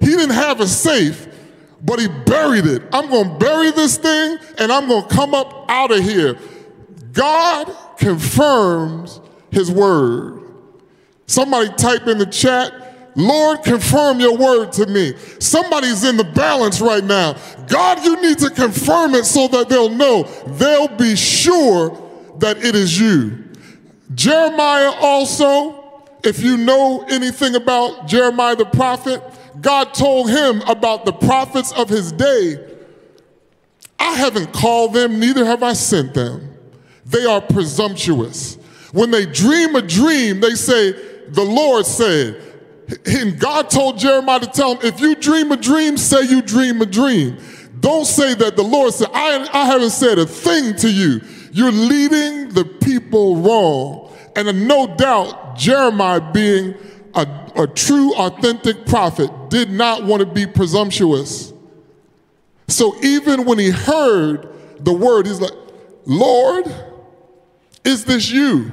He 0.00 0.06
didn't 0.06 0.30
have 0.30 0.60
a 0.60 0.66
safe, 0.66 1.28
but 1.82 2.00
he 2.00 2.08
buried 2.08 2.64
it. 2.66 2.82
I'm 2.92 3.10
going 3.10 3.28
to 3.28 3.38
bury 3.38 3.70
this 3.72 3.98
thing 3.98 4.38
and 4.56 4.72
I'm 4.72 4.88
going 4.88 5.06
to 5.06 5.14
come 5.14 5.34
up 5.34 5.66
out 5.68 5.90
of 5.90 6.00
here. 6.02 6.38
God 7.12 7.70
confirms 7.98 9.20
his 9.50 9.70
word. 9.70 10.40
Somebody 11.26 11.68
type 11.76 12.06
in 12.08 12.18
the 12.18 12.26
chat, 12.26 12.72
Lord, 13.14 13.62
confirm 13.62 14.20
your 14.20 14.36
word 14.36 14.72
to 14.72 14.86
me. 14.86 15.14
Somebody's 15.38 16.04
in 16.04 16.16
the 16.16 16.24
balance 16.24 16.80
right 16.80 17.04
now. 17.04 17.36
God, 17.66 18.04
you 18.04 18.20
need 18.22 18.38
to 18.38 18.50
confirm 18.50 19.14
it 19.14 19.24
so 19.24 19.48
that 19.48 19.68
they'll 19.68 19.90
know. 19.90 20.22
They'll 20.46 20.88
be 20.88 21.14
sure 21.16 21.90
that 22.38 22.58
it 22.58 22.74
is 22.74 22.98
you. 22.98 23.44
Jeremiah 24.14 24.92
also, 25.00 25.82
if 26.24 26.42
you 26.42 26.56
know 26.56 27.04
anything 27.08 27.54
about 27.54 28.06
Jeremiah 28.06 28.56
the 28.56 28.64
prophet, 28.66 29.22
God 29.60 29.94
told 29.94 30.30
him 30.30 30.62
about 30.62 31.04
the 31.04 31.12
prophets 31.12 31.72
of 31.72 31.88
his 31.88 32.12
day. 32.12 32.56
I 33.98 34.14
haven't 34.14 34.52
called 34.52 34.94
them, 34.94 35.20
neither 35.20 35.44
have 35.44 35.62
I 35.62 35.74
sent 35.74 36.14
them. 36.14 36.56
They 37.04 37.24
are 37.24 37.40
presumptuous. 37.40 38.56
When 38.92 39.10
they 39.10 39.26
dream 39.26 39.74
a 39.76 39.82
dream, 39.82 40.40
they 40.40 40.54
say, 40.54 40.92
The 41.28 41.44
Lord 41.44 41.86
said, 41.86 42.51
and 43.06 43.38
God 43.38 43.70
told 43.70 43.98
Jeremiah 43.98 44.40
to 44.40 44.46
tell 44.46 44.76
him, 44.76 44.80
if 44.82 45.00
you 45.00 45.14
dream 45.14 45.52
a 45.52 45.56
dream, 45.56 45.96
say 45.96 46.22
you 46.22 46.42
dream 46.42 46.80
a 46.82 46.86
dream. 46.86 47.38
Don't 47.80 48.04
say 48.04 48.34
that 48.34 48.56
the 48.56 48.62
Lord 48.62 48.92
said, 48.94 49.08
I, 49.12 49.48
I 49.52 49.66
haven't 49.66 49.90
said 49.90 50.18
a 50.18 50.26
thing 50.26 50.76
to 50.76 50.90
you. 50.90 51.20
You're 51.52 51.72
leading 51.72 52.50
the 52.50 52.64
people 52.64 53.36
wrong. 53.36 54.14
And 54.36 54.68
no 54.68 54.86
doubt, 54.96 55.56
Jeremiah, 55.56 56.20
being 56.32 56.74
a, 57.14 57.26
a 57.56 57.66
true, 57.66 58.14
authentic 58.14 58.86
prophet, 58.86 59.30
did 59.50 59.70
not 59.70 60.04
want 60.04 60.20
to 60.20 60.26
be 60.26 60.46
presumptuous. 60.46 61.52
So 62.68 62.96
even 63.02 63.44
when 63.44 63.58
he 63.58 63.70
heard 63.70 64.48
the 64.80 64.92
word, 64.92 65.26
he's 65.26 65.40
like, 65.40 65.52
Lord, 66.06 66.72
is 67.84 68.04
this 68.04 68.30
you? 68.30 68.72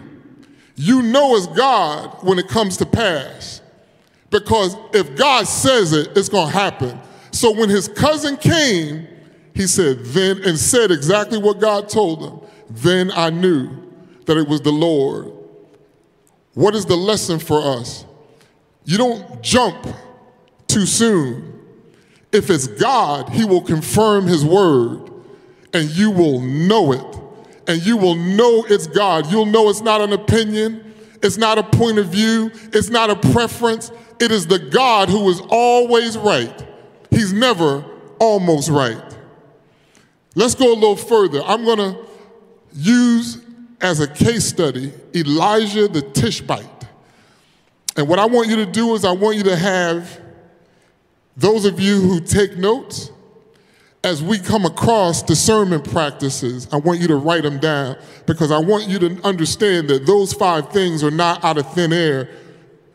You 0.76 1.02
know 1.02 1.36
it's 1.36 1.48
God 1.48 2.24
when 2.24 2.40
it 2.40 2.48
comes 2.48 2.78
to 2.78 2.86
pass. 2.86 3.59
Because 4.30 4.78
if 4.94 5.16
God 5.16 5.48
says 5.48 5.94
it, 5.94 6.16
it's 6.16 6.30
going 6.30 6.52
to 6.52 6.54
happen. 6.54 7.00
So 7.32 7.52
when 7.52 7.70
his 7.70 7.88
cousin 7.88 8.38
came, 8.38 9.08
he 9.54 9.68
said, 9.68 10.06
then, 10.06 10.44
and 10.44 10.58
said 10.58 10.92
exactly 10.92 11.38
what 11.38 11.60
God 11.60 11.90
told 11.90 12.24
him, 12.24 12.50
then 12.70 13.12
I 13.12 13.30
knew 13.30 13.70
that 14.26 14.38
it 14.38 14.48
was 14.48 14.62
the 14.62 14.72
Lord. 14.72 15.34
What 16.54 16.76
is 16.76 16.86
the 16.86 16.96
lesson 16.96 17.40
for 17.40 17.62
us? 17.62 18.06
You 18.86 18.98
don't 18.98 19.42
jump 19.42 19.88
too 20.68 20.86
soon. 20.86 21.60
If 22.32 22.50
it's 22.50 22.68
God, 22.68 23.30
he 23.30 23.44
will 23.46 23.62
confirm 23.62 24.28
his 24.28 24.46
word 24.46 25.12
and 25.74 25.90
you 25.90 26.12
will 26.12 26.40
know 26.40 26.94
it. 26.94 27.16
And 27.68 27.86
you 27.86 27.98
will 27.98 28.16
know 28.16 28.66
it's 28.68 28.88
God. 28.88 29.32
You'll 29.32 29.46
know 29.46 29.70
it's 29.70 29.82
not 29.82 30.02
an 30.02 30.14
opinion, 30.14 30.94
it's 31.22 31.38
not 31.38 31.58
a 31.58 31.64
point 31.64 32.00
of 32.00 32.08
view, 32.08 32.52
it's 32.74 32.90
not 32.90 33.10
a 33.10 33.16
preference, 33.16 33.92
it 34.20 34.32
is 34.32 34.48
the 34.48 34.60
God 34.60 35.10
who 35.10 35.30
is 35.30 35.42
always 35.50 36.18
right. 36.18 36.66
He's 37.10 37.34
never 37.34 37.84
almost 38.20 38.70
right. 38.70 39.02
Let's 40.36 40.56
go 40.56 40.72
a 40.72 40.76
little 40.76 40.96
further. 40.96 41.42
I'm 41.44 41.66
going 41.66 41.80
to 41.80 41.98
use 42.74 43.44
as 43.82 44.00
a 44.00 44.08
case 44.08 44.46
study 44.46 44.94
Elijah 45.16 45.88
the 45.88 46.02
Tishbite. 46.02 46.66
And 47.98 48.08
what 48.08 48.20
I 48.20 48.26
want 48.26 48.48
you 48.48 48.58
to 48.58 48.66
do 48.66 48.94
is 48.94 49.04
I 49.04 49.12
want 49.12 49.38
you 49.38 49.44
to 49.44 49.56
have 49.56 50.22
those 51.36 51.66
of 51.66 51.80
you 51.80 52.02
who 52.02 52.20
take 52.20 52.58
notes, 52.58 53.12
as 54.04 54.24
we 54.24 54.40
come 54.40 54.66
across 54.66 55.24
discernment 55.24 55.90
practices, 55.90 56.68
I 56.72 56.78
want 56.78 57.00
you 57.00 57.08
to 57.08 57.16
write 57.16 57.44
them 57.44 57.60
down 57.60 57.98
because 58.26 58.52
I 58.52 58.60
want 58.60 58.88
you 58.88 59.00
to 59.00 59.22
understand 59.24 59.90
that 59.90 60.06
those 60.06 60.32
five 60.34 60.72
things 60.72 61.04
are 61.04 61.12
not 61.12 61.44
out 61.44 61.58
of 61.58 61.74
thin 61.74 61.92
air. 61.92 62.30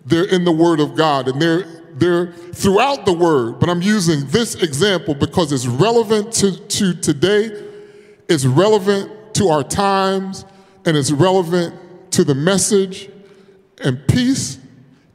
They're 0.05 0.25
in 0.25 0.45
the 0.45 0.53
Word 0.53 0.81
of 0.81 0.97
God 0.97 1.29
and 1.29 1.41
they're, 1.41 1.63
they're 1.95 2.33
throughout 2.33 3.07
the 3.07 3.13
Word. 3.13 3.61
But 3.61 3.69
I'm 3.69 3.83
using 3.83 4.27
this 4.27 4.55
example 4.57 5.15
because 5.15 5.53
it's 5.53 5.67
relevant 5.67 6.33
to, 6.35 6.57
to 6.57 6.95
today, 6.95 7.51
it's 8.29 8.45
relevant 8.45 9.35
to 9.35 9.49
our 9.49 9.65
times, 9.65 10.45
and 10.85 10.97
it's 10.97 11.11
relevant 11.11 11.75
to 12.13 12.25
the 12.25 12.35
message. 12.35 13.11
And 13.83 14.07
peace 14.07 14.59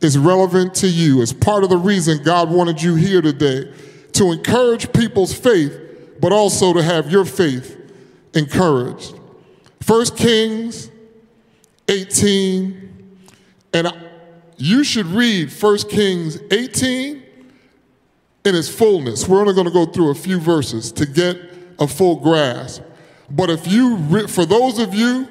is 0.02 0.18
relevant 0.18 0.76
to 0.76 0.88
you. 0.88 1.22
It's 1.22 1.34
part 1.34 1.64
of 1.64 1.70
the 1.70 1.78
reason 1.78 2.24
God 2.24 2.50
wanted 2.50 2.82
you 2.82 2.96
here 2.96 3.22
today 3.22 3.72
to 4.14 4.32
encourage 4.32 4.92
people's 4.92 5.34
faith, 5.34 5.78
but 6.20 6.32
also 6.32 6.74
to 6.74 6.84
have 6.84 7.12
your 7.12 7.26
faith 7.26 7.78
encouraged. 8.34 9.18
First 9.82 10.18
Kings 10.18 10.90
18, 11.88 13.18
and 13.74 13.88
you 14.60 14.84
should 14.84 15.06
read 15.08 15.52
First 15.52 15.90
Kings 15.90 16.38
18 16.52 17.24
in 18.46 18.56
its 18.56 18.70
fullness. 18.70 19.28
We're 19.28 19.40
only 19.40 19.54
going 19.54 19.68
to 19.68 19.74
go 19.74 19.86
through 19.86 20.12
a 20.12 20.16
few 20.16 20.40
verses 20.40 20.92
to 20.94 21.06
get 21.06 21.38
a 21.80 21.88
full 21.88 22.18
grasp. 22.18 22.84
But 23.30 23.50
if 23.50 23.68
you, 23.68 24.28
for 24.28 24.46
those 24.46 24.80
of 24.80 24.94
you 24.94 25.28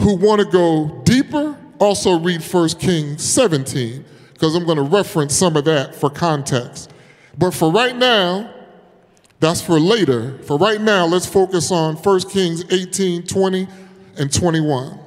who 0.00 0.16
want 0.16 0.40
to 0.40 0.46
go 0.46 1.02
deeper, 1.04 1.56
also 1.78 2.18
read 2.18 2.42
1 2.42 2.68
Kings 2.70 3.22
17, 3.22 4.04
because 4.32 4.54
I'm 4.54 4.64
going 4.64 4.76
to 4.76 4.82
reference 4.82 5.34
some 5.34 5.56
of 5.56 5.64
that 5.66 5.94
for 5.94 6.10
context. 6.10 6.92
But 7.36 7.52
for 7.52 7.70
right 7.70 7.94
now, 7.94 8.52
that's 9.40 9.60
for 9.60 9.78
later. 9.78 10.38
For 10.42 10.58
right 10.58 10.80
now, 10.80 11.06
let's 11.06 11.26
focus 11.26 11.70
on 11.70 11.94
1 11.96 12.20
Kings 12.22 12.64
18, 12.72 13.24
20, 13.24 13.68
and 14.18 14.32
21. 14.32 14.98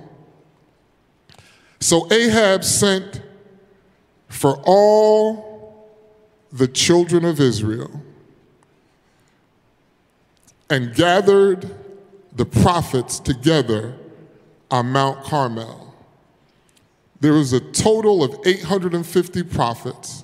So 1.82 2.08
Ahab 2.14 2.64
sent 2.64 3.22
for 4.32 4.62
all 4.66 5.90
the 6.54 6.68
children 6.68 7.26
of 7.26 7.40
Israel 7.40 8.02
and 10.70 10.96
gathered 10.96 11.70
the 12.36 12.46
prophets 12.46 13.20
together 13.20 13.94
on 14.72 14.88
Mount 14.88 15.24
Carmel. 15.26 15.94
There 17.20 17.34
was 17.34 17.52
a 17.52 17.60
total 17.60 18.24
of 18.24 18.40
850 18.46 19.44
prophets. 19.44 20.24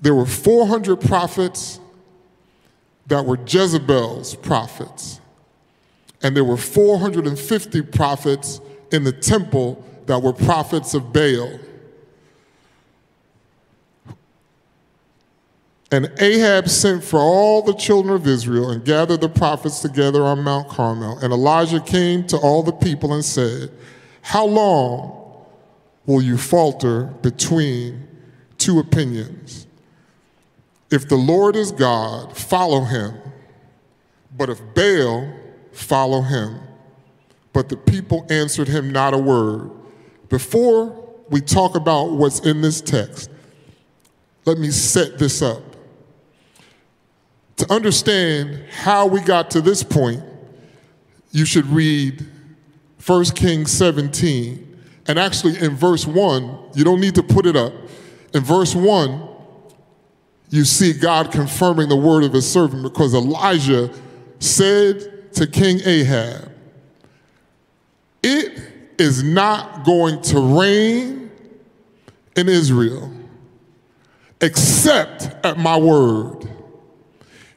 There 0.00 0.14
were 0.14 0.26
400 0.26 0.96
prophets 0.96 1.78
that 3.06 3.24
were 3.24 3.38
Jezebel's 3.46 4.34
prophets. 4.36 5.20
And 6.22 6.34
there 6.34 6.44
were 6.44 6.56
450 6.56 7.82
prophets 7.82 8.60
in 8.90 9.04
the 9.04 9.12
temple 9.12 9.84
that 10.06 10.22
were 10.22 10.32
prophets 10.32 10.94
of 10.94 11.12
Baal. 11.12 11.60
And 15.94 16.10
Ahab 16.18 16.68
sent 16.68 17.04
for 17.04 17.20
all 17.20 17.62
the 17.62 17.72
children 17.72 18.16
of 18.16 18.26
Israel 18.26 18.70
and 18.70 18.84
gathered 18.84 19.20
the 19.20 19.28
prophets 19.28 19.78
together 19.78 20.24
on 20.24 20.42
Mount 20.42 20.68
Carmel. 20.68 21.18
And 21.18 21.32
Elijah 21.32 21.78
came 21.78 22.26
to 22.26 22.36
all 22.36 22.64
the 22.64 22.72
people 22.72 23.14
and 23.14 23.24
said, 23.24 23.70
How 24.20 24.44
long 24.44 25.36
will 26.04 26.20
you 26.20 26.36
falter 26.36 27.04
between 27.22 28.08
two 28.58 28.80
opinions? 28.80 29.68
If 30.90 31.08
the 31.08 31.14
Lord 31.14 31.54
is 31.54 31.70
God, 31.70 32.36
follow 32.36 32.80
him. 32.80 33.14
But 34.36 34.50
if 34.50 34.60
Baal, 34.74 35.32
follow 35.70 36.22
him. 36.22 36.58
But 37.52 37.68
the 37.68 37.76
people 37.76 38.26
answered 38.30 38.66
him 38.66 38.90
not 38.90 39.14
a 39.14 39.18
word. 39.18 39.70
Before 40.28 41.08
we 41.30 41.40
talk 41.40 41.76
about 41.76 42.10
what's 42.10 42.40
in 42.40 42.62
this 42.62 42.80
text, 42.80 43.30
let 44.44 44.58
me 44.58 44.72
set 44.72 45.20
this 45.20 45.40
up. 45.40 45.73
To 47.56 47.72
understand 47.72 48.64
how 48.70 49.06
we 49.06 49.20
got 49.20 49.50
to 49.52 49.60
this 49.60 49.82
point, 49.82 50.22
you 51.30 51.44
should 51.44 51.66
read 51.66 52.24
1 53.06 53.24
Kings 53.26 53.70
17. 53.72 54.82
And 55.06 55.18
actually, 55.18 55.58
in 55.58 55.76
verse 55.76 56.06
1, 56.06 56.58
you 56.74 56.84
don't 56.84 57.00
need 57.00 57.14
to 57.16 57.22
put 57.22 57.46
it 57.46 57.56
up. 57.56 57.72
In 58.32 58.42
verse 58.42 58.74
1, 58.74 59.28
you 60.50 60.64
see 60.64 60.92
God 60.92 61.32
confirming 61.32 61.88
the 61.88 61.96
word 61.96 62.24
of 62.24 62.32
his 62.32 62.50
servant 62.50 62.82
because 62.82 63.14
Elijah 63.14 63.90
said 64.38 65.32
to 65.34 65.46
King 65.46 65.80
Ahab, 65.84 66.50
It 68.22 68.62
is 68.98 69.22
not 69.22 69.84
going 69.84 70.22
to 70.22 70.40
rain 70.40 71.30
in 72.36 72.48
Israel 72.48 73.12
except 74.40 75.24
at 75.44 75.58
my 75.58 75.76
word. 75.76 76.48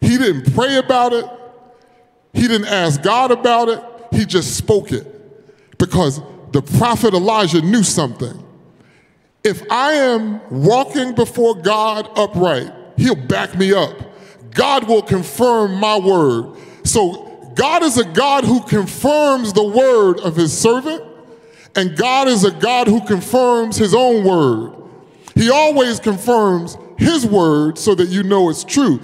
He 0.02 0.18
didn't 0.18 0.54
pray 0.54 0.78
about 0.78 1.14
it. 1.14 1.26
He 2.34 2.48
didn't 2.48 2.68
ask 2.68 3.02
God 3.02 3.32
about 3.32 3.70
it. 3.70 3.84
He 4.12 4.26
just 4.26 4.56
spoke 4.56 4.92
it 4.92 5.78
because 5.78 6.22
the 6.52 6.62
prophet 6.62 7.14
Elijah 7.14 7.62
knew 7.62 7.84
something. 7.84 8.44
If 9.44 9.64
I 9.72 9.94
am 9.94 10.42
walking 10.50 11.16
before 11.16 11.56
God 11.56 12.10
upright, 12.18 12.72
he'll 12.98 13.16
back 13.16 13.58
me 13.58 13.74
up. 13.74 13.96
God 14.52 14.88
will 14.88 15.02
confirm 15.02 15.76
my 15.76 15.98
word. 15.98 16.58
So 16.84 17.52
God 17.56 17.84
is 17.84 17.98
a 17.98 18.06
God 18.06 18.44
who 18.44 18.62
confirms 18.62 19.54
the 19.54 19.64
word 19.64 20.20
of 20.20 20.36
his 20.36 20.58
servant, 20.58 21.04
and 21.76 21.96
God 21.96 22.28
is 22.28 22.44
a 22.44 22.52
God 22.52 22.88
who 22.88 23.06
confirms 23.06 23.78
his 23.78 23.94
own 23.94 24.24
word. 24.24 24.74
He 25.36 25.50
always 25.50 26.00
confirms 26.00 26.78
his 26.98 27.26
word 27.26 27.78
so 27.78 27.94
that 27.96 28.10
you 28.10 28.24
know 28.24 28.50
it's 28.50 28.64
true. 28.64 29.00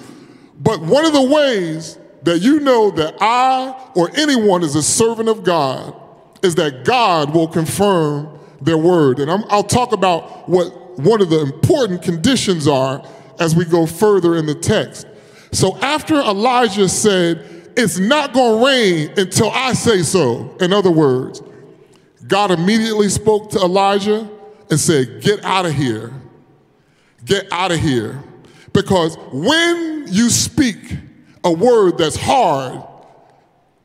But 0.64 0.82
one 0.82 1.06
of 1.06 1.14
the 1.14 1.22
ways 1.22 2.00
that 2.24 2.40
you 2.40 2.62
know 2.62 2.90
that 2.92 3.16
I 3.20 3.92
or 3.96 4.10
anyone 4.16 4.64
is 4.64 4.76
a 4.76 4.84
servant 4.84 5.28
of 5.28 5.44
God 5.44 5.94
is 6.42 6.56
that 6.56 6.86
God 6.86 7.34
will 7.34 7.48
confirm 7.48 8.40
their 8.62 8.78
word. 8.78 9.20
And 9.20 9.30
i 9.30 9.36
will 9.36 9.64
talk 9.64 9.92
about 9.92 10.48
what 10.50 10.98
one 10.98 11.22
of 11.22 11.30
the 11.30 11.42
important 11.42 12.02
conditions 12.02 12.68
are 12.68 13.06
as 13.40 13.56
we 13.56 13.66
go 13.66 13.86
further 13.86 14.36
in 14.36 14.46
the 14.46 14.56
text. 14.56 15.06
So 15.52 15.78
after 15.80 16.16
Elijah 16.16 16.88
said, 16.88 17.74
It's 17.76 17.98
not 17.98 18.34
going 18.34 18.60
to 18.60 18.66
rain 18.66 19.14
until 19.18 19.50
I 19.52 19.74
say 19.74 20.02
so, 20.02 20.56
in 20.62 20.72
other 20.72 20.92
words, 20.92 21.42
God 22.28 22.52
immediately 22.52 23.10
spoke 23.10 23.50
to 23.52 23.60
Elijah 23.60 24.30
and 24.70 24.80
said, 24.80 25.22
Get 25.22 25.44
out 25.44 25.66
of 25.66 25.74
here. 25.74 26.14
Get 27.26 27.52
out 27.52 27.72
of 27.72 27.80
here. 27.80 28.24
Because 28.74 29.16
when 29.32 30.06
you 30.08 30.30
speak 30.30 30.78
a 31.44 31.52
word 31.52 31.98
that's 31.98 32.16
hard 32.16 32.84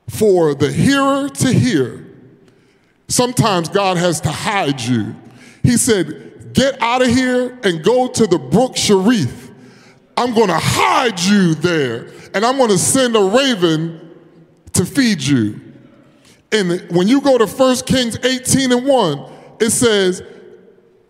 for 0.08 0.54
the 0.54 0.72
hearer 0.72 1.28
to 1.28 1.52
hear, 1.52 2.06
sometimes 3.08 3.68
God 3.68 3.96
has 3.96 4.20
to 4.22 4.30
hide 4.30 4.80
you. 4.80 5.14
He 5.62 5.76
said, 5.76 6.52
Get 6.54 6.80
out 6.80 7.02
of 7.02 7.08
here 7.08 7.58
and 7.62 7.84
go 7.84 8.08
to 8.08 8.26
the 8.26 8.38
brook 8.38 8.74
Cherith. 8.74 9.52
I'm 10.16 10.34
going 10.34 10.48
to 10.48 10.58
hide 10.58 11.20
you 11.20 11.54
there, 11.54 12.08
and 12.34 12.44
I'm 12.44 12.56
going 12.56 12.70
to 12.70 12.78
send 12.78 13.14
a 13.14 13.22
raven 13.22 14.10
to 14.72 14.84
feed 14.84 15.22
you. 15.22 15.60
And 16.50 16.90
when 16.90 17.06
you 17.06 17.20
go 17.20 17.38
to 17.38 17.46
1 17.46 17.76
Kings 17.86 18.18
18 18.24 18.72
and 18.72 18.86
1, 18.86 19.32
it 19.60 19.70
says, 19.70 20.22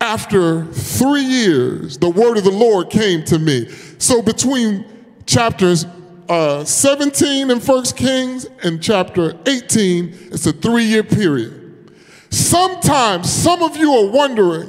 after 0.01 0.65
three 0.67 1.23
years, 1.23 1.99
the 1.99 2.09
word 2.09 2.39
of 2.39 2.45
the 2.45 2.51
Lord 2.51 2.91
came 2.91 3.25
to 3.25 3.39
me. 3.39 3.69
So 3.99 4.23
between 4.23 4.85
chapters 5.27 5.87
uh, 6.29 6.65
17 6.65 7.51
in 7.51 7.59
1 7.59 7.85
Kings 7.85 8.47
and 8.63 8.83
chapter 8.83 9.39
18, 9.47 10.29
it's 10.33 10.47
a 10.47 10.53
three 10.53 10.85
year 10.85 11.03
period. 11.03 11.93
Sometimes 12.31 13.31
some 13.31 13.63
of 13.63 13.77
you 13.77 13.93
are 13.93 14.11
wondering, 14.11 14.69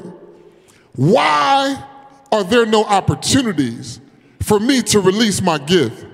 why 0.95 1.83
are 2.31 2.43
there 2.43 2.65
no 2.65 2.83
opportunities 2.85 3.99
for 4.41 4.59
me 4.59 4.81
to 4.83 4.99
release 4.99 5.41
my 5.41 5.57
gift? 5.57 6.05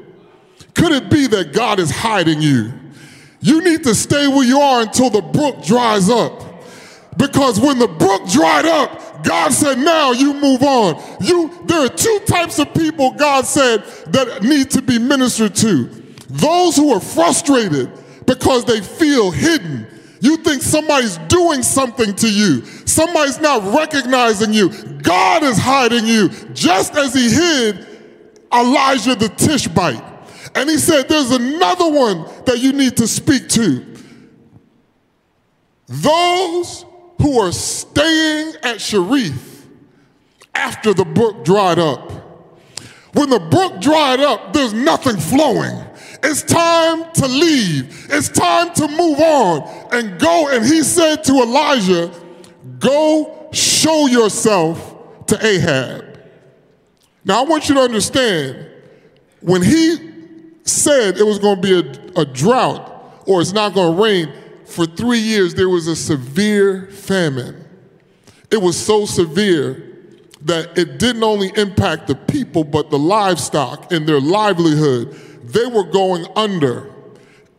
Could 0.73 0.91
it 0.91 1.09
be 1.09 1.27
that 1.27 1.53
God 1.53 1.79
is 1.79 1.91
hiding 1.91 2.41
you? 2.41 2.73
You 3.39 3.63
need 3.63 3.83
to 3.83 3.93
stay 3.93 4.27
where 4.27 4.45
you 4.45 4.59
are 4.59 4.81
until 4.81 5.09
the 5.09 5.21
brook 5.21 5.63
dries 5.63 6.09
up. 6.09 6.41
Because 7.17 7.59
when 7.59 7.79
the 7.79 7.87
brook 7.87 8.27
dried 8.27 8.65
up, 8.65 9.01
God 9.25 9.51
said, 9.51 9.79
now 9.79 10.11
you 10.11 10.33
move 10.33 10.61
on. 10.61 11.01
You, 11.19 11.51
there 11.65 11.85
are 11.85 11.89
two 11.89 12.19
types 12.27 12.59
of 12.59 12.73
people 12.73 13.11
God 13.11 13.45
said 13.45 13.83
that 14.07 14.43
need 14.43 14.69
to 14.71 14.81
be 14.81 14.99
ministered 14.99 15.55
to. 15.55 15.85
Those 16.29 16.75
who 16.75 16.93
are 16.93 16.99
frustrated 16.99 17.91
because 18.25 18.65
they 18.65 18.81
feel 18.81 19.31
hidden. 19.31 19.87
You 20.21 20.37
think 20.37 20.61
somebody's 20.61 21.17
doing 21.27 21.63
something 21.63 22.15
to 22.15 22.31
you. 22.31 22.63
Somebody's 22.85 23.39
not 23.39 23.75
recognizing 23.75 24.53
you. 24.53 24.69
God 25.01 25.43
is 25.43 25.57
hiding 25.57 26.05
you, 26.05 26.29
just 26.53 26.95
as 26.95 27.13
he 27.13 27.29
hid 27.29 27.85
Elijah 28.53 29.15
the 29.15 29.29
Tishbite. 29.29 30.03
And 30.55 30.69
he 30.69 30.77
said, 30.77 31.09
there's 31.09 31.31
another 31.31 31.89
one 31.89 32.25
that 32.45 32.59
you 32.59 32.73
need 32.73 32.97
to 32.97 33.07
speak 33.07 33.49
to. 33.49 33.85
Those 35.87 36.85
who 37.21 37.39
are 37.39 37.51
staying 37.51 38.53
at 38.63 38.79
Cherith 38.79 39.67
after 40.53 40.93
the 40.93 41.05
brook 41.05 41.43
dried 41.43 41.79
up. 41.79 42.11
When 43.13 43.29
the 43.29 43.39
brook 43.39 43.79
dried 43.79 44.19
up, 44.19 44.53
there's 44.53 44.73
nothing 44.73 45.17
flowing. 45.17 45.81
It's 46.21 46.41
time 46.41 47.11
to 47.13 47.27
leave. 47.27 48.07
It's 48.09 48.29
time 48.29 48.73
to 48.73 48.87
move 48.87 49.19
on 49.19 49.87
and 49.93 50.19
go. 50.19 50.49
And 50.49 50.65
he 50.65 50.83
said 50.83 51.23
to 51.25 51.33
Elijah, 51.33 52.11
Go 52.79 53.49
show 53.51 54.07
yourself 54.07 55.25
to 55.27 55.45
Ahab. 55.45 56.19
Now, 57.23 57.43
I 57.43 57.45
want 57.45 57.69
you 57.69 57.75
to 57.75 57.81
understand 57.81 58.69
when 59.41 59.61
he 59.61 59.97
said 60.63 61.17
it 61.17 61.25
was 61.25 61.39
going 61.39 61.61
to 61.61 61.61
be 61.61 61.73
a, 61.73 62.21
a 62.21 62.25
drought 62.25 63.23
or 63.25 63.41
it's 63.41 63.53
not 63.53 63.73
going 63.73 63.95
to 63.95 64.03
rain. 64.03 64.33
For 64.65 64.85
three 64.85 65.19
years, 65.19 65.53
there 65.53 65.69
was 65.69 65.87
a 65.87 65.95
severe 65.95 66.87
famine. 66.87 67.63
It 68.51 68.61
was 68.61 68.77
so 68.77 69.05
severe 69.05 69.95
that 70.41 70.77
it 70.77 70.99
didn't 70.99 71.23
only 71.23 71.51
impact 71.55 72.07
the 72.07 72.15
people, 72.15 72.63
but 72.63 72.89
the 72.89 72.99
livestock 72.99 73.91
and 73.91 74.07
their 74.07 74.19
livelihood. 74.19 75.13
They 75.43 75.65
were 75.65 75.83
going 75.83 76.25
under. 76.35 76.91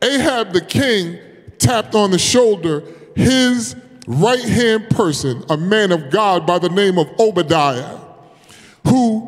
Ahab 0.03 0.53
the 0.53 0.61
king 0.61 1.19
tapped 1.59 1.95
on 1.95 2.11
the 2.11 2.19
shoulder 2.19 2.83
his 3.17 3.75
right 4.07 4.45
hand 4.45 4.89
person, 4.91 5.43
a 5.49 5.57
man 5.57 5.91
of 5.91 6.11
God 6.11 6.47
by 6.47 6.59
the 6.59 6.69
name 6.69 6.99
of 6.99 7.09
Obadiah, 7.19 7.99
who, 8.87 9.21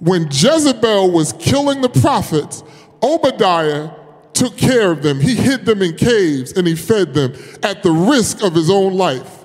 when 0.00 0.24
Jezebel 0.24 1.12
was 1.12 1.32
killing 1.34 1.80
the 1.80 1.88
prophets, 1.88 2.62
Obadiah 3.02 3.90
took 4.34 4.56
care 4.56 4.90
of 4.90 5.02
them. 5.02 5.20
He 5.20 5.34
hid 5.34 5.64
them 5.64 5.82
in 5.82 5.96
caves 5.96 6.52
and 6.52 6.66
he 6.66 6.74
fed 6.74 7.14
them 7.14 7.34
at 7.62 7.82
the 7.82 7.90
risk 7.90 8.42
of 8.42 8.54
his 8.54 8.70
own 8.70 8.94
life. 8.94 9.44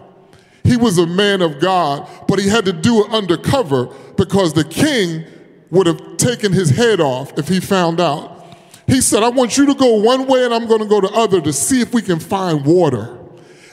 He 0.64 0.76
was 0.76 0.98
a 0.98 1.06
man 1.06 1.42
of 1.42 1.60
God, 1.60 2.10
but 2.28 2.40
he 2.40 2.50
had 2.50 2.66
to 2.66 2.74
do 2.74 3.06
it 3.06 3.12
undercover 3.12 3.86
because 4.18 4.54
the 4.54 4.64
king 4.64 5.24
would 5.70 5.88
have 5.88 6.18
taken 6.18 6.52
his 6.52 6.70
head 6.70 7.00
off 7.00 7.38
if 7.38 7.48
he 7.48 7.60
found 7.60 8.00
out. 8.00 8.38
He 8.86 9.02
said, 9.02 9.24
I 9.24 9.30
want 9.30 9.58
you 9.58 9.66
to 9.68 9.74
go 9.76 9.96
one 9.96 10.28
way 10.28 10.46
and 10.46 10.54
I'm 10.54 10.68
going 10.68 10.80
to 10.80 10.88
go 10.88 11.02
the 11.02 11.12
other 11.12 11.42
to 11.42 11.52
see 11.52 11.82
if 11.82 11.94
we 11.94 12.02
can 12.02 12.20
find 12.20 12.66
water. 12.66 13.18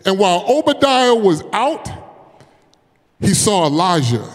And 0.04 0.18
while 0.18 0.44
Obadiah 0.48 1.14
was 1.14 1.42
out, 1.52 1.88
he 3.20 3.32
saw 3.32 3.66
Elijah. 3.66 4.28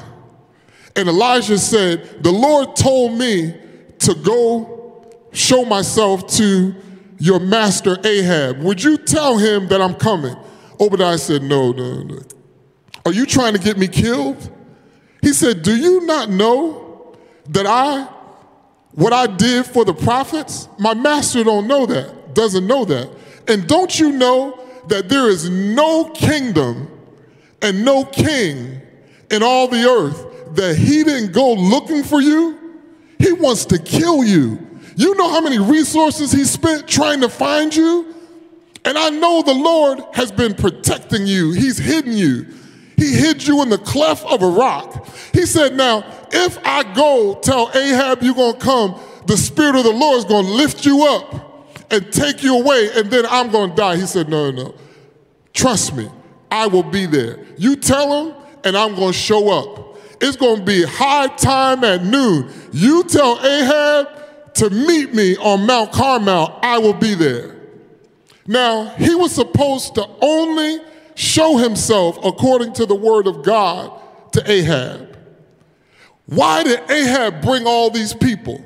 And 0.96 1.08
Elijah 1.08 1.58
said, 1.58 2.24
The 2.24 2.32
Lord 2.32 2.76
told 2.76 3.18
me 3.18 3.56
to 4.00 4.16
go 4.16 4.79
show 5.32 5.66
myself 5.66 6.28
to 6.38 6.76
your 7.18 7.40
master 7.40 7.98
Ahab. 8.04 8.60
Would 8.60 8.84
you 8.84 8.98
tell 8.98 9.38
him 9.38 9.68
that 9.68 9.82
I'm 9.82 9.96
coming? 9.96 10.36
Obadiah 10.80 11.18
said, 11.18 11.44
No, 11.44 11.72
no, 11.72 12.04
no. 12.04 12.20
Are 13.06 13.14
you 13.14 13.26
trying 13.26 13.54
to 13.54 13.60
get 13.60 13.78
me 13.78 13.88
killed? 13.88 14.50
He 15.22 15.34
said, 15.34 15.62
Do 15.62 15.76
you 15.76 16.06
not 16.06 16.30
know 16.30 17.18
that 17.50 17.66
I, 17.66 18.04
what 18.94 19.14
I 19.14 19.28
did 19.28 19.66
for 19.66 19.84
the 19.84 19.94
prophets? 19.94 20.70
My 20.78 20.94
master 20.94 21.44
don't 21.44 21.68
know 21.68 21.86
that, 21.86 22.34
doesn't 22.34 22.66
know 22.66 22.86
that. 22.86 23.10
And 23.48 23.68
don't 23.68 24.00
you 24.00 24.12
know 24.12 24.60
that 24.88 25.10
there 25.10 25.30
is 25.30 25.50
no 25.50 26.10
kingdom 26.12 26.90
and 27.62 27.84
no 27.84 28.06
king 28.06 28.82
in 29.30 29.44
all 29.44 29.68
the 29.68 29.84
earth 29.84 30.56
that 30.56 30.76
he 30.78 31.04
didn't 31.04 31.34
go 31.34 31.54
looking 31.54 32.04
for 32.04 32.22
you? 32.22 32.58
He 33.18 33.34
wants 33.34 33.66
to 33.66 33.78
kill 33.78 34.24
you. 34.24 34.69
You 35.00 35.16
know 35.16 35.30
how 35.30 35.40
many 35.40 35.58
resources 35.58 36.30
he 36.34 36.44
spent 36.44 36.86
trying 36.86 37.22
to 37.22 37.30
find 37.30 37.74
you? 37.74 38.14
And 38.84 38.98
I 38.98 39.10
know 39.10 39.42
the 39.42 39.54
Lord 39.54 40.00
has 40.12 40.30
been 40.30 40.54
protecting 40.54 41.26
you. 41.26 41.54
He's 41.54 41.78
hidden 41.78 42.12
you. 42.12 42.46
He 42.98 43.14
hid 43.14 43.48
you 43.48 43.62
in 43.62 43.70
the 43.70 43.78
cleft 43.78 44.26
of 44.26 44.44
a 44.44 44.48
rock. 44.50 45.08
He 45.32 45.46
said, 45.46 45.78
Now, 45.78 46.04
if 46.34 46.60
I 46.66 46.84
go 46.94 47.40
tell 47.42 47.72
Ahab 47.74 48.24
you're 48.24 48.36
going 48.36 48.56
to 48.56 48.60
come, 48.60 49.00
the 49.26 49.38
Spirit 49.38 49.78
of 49.78 49.86
the 49.86 49.94
Lord 49.94 50.18
is 50.18 50.26
going 50.26 50.46
to 50.46 50.52
lift 50.52 50.86
you 50.86 51.06
up 51.06 51.72
and 51.90 52.12
take 52.12 52.44
you 52.44 52.60
away, 52.60 52.90
and 52.94 53.10
then 53.10 53.26
I'm 53.30 53.52
going 53.52 53.70
to 53.70 53.76
die. 53.78 53.96
He 53.96 54.06
said, 54.06 54.28
No, 54.28 54.52
no, 54.52 54.64
no. 54.64 54.76
Trust 55.54 55.96
me, 55.96 56.10
I 56.52 56.68
will 56.68 56.84
be 56.84 57.06
there. 57.06 57.40
You 57.58 57.78
tell 57.78 58.26
him, 58.26 58.36
and 58.66 58.76
I'm 58.76 58.96
going 58.96 59.14
to 59.14 59.18
show 59.18 59.50
up. 59.50 59.98
It's 60.20 60.36
going 60.36 60.58
to 60.58 60.66
be 60.66 60.84
high 60.84 61.28
time 61.28 61.86
at 61.86 62.04
noon. 62.04 62.52
You 62.74 63.06
tell 63.06 63.40
Ahab 63.40 64.19
to 64.60 64.70
meet 64.70 65.14
me 65.14 65.38
on 65.38 65.66
Mount 65.66 65.92
Carmel, 65.94 66.60
I 66.62 66.80
will 66.80 66.94
be 66.94 67.16
there. 67.16 67.56
Now, 68.46 68.90
he 68.98 69.16
was 69.16 69.34
supposed 69.34 69.96
to 69.96 70.08
only 70.22 70.80
show 71.16 71.58
himself 71.58 72.18
according 72.26 72.74
to 72.74 72.86
the 72.86 72.96
word 72.96 73.28
of 73.28 73.44
God 73.44 73.92
to 74.34 74.52
Ahab. 74.52 75.18
Why 76.26 76.64
did 76.64 76.80
Ahab 76.90 77.42
bring 77.42 77.66
all 77.66 77.90
these 77.90 78.14
people? 78.14 78.64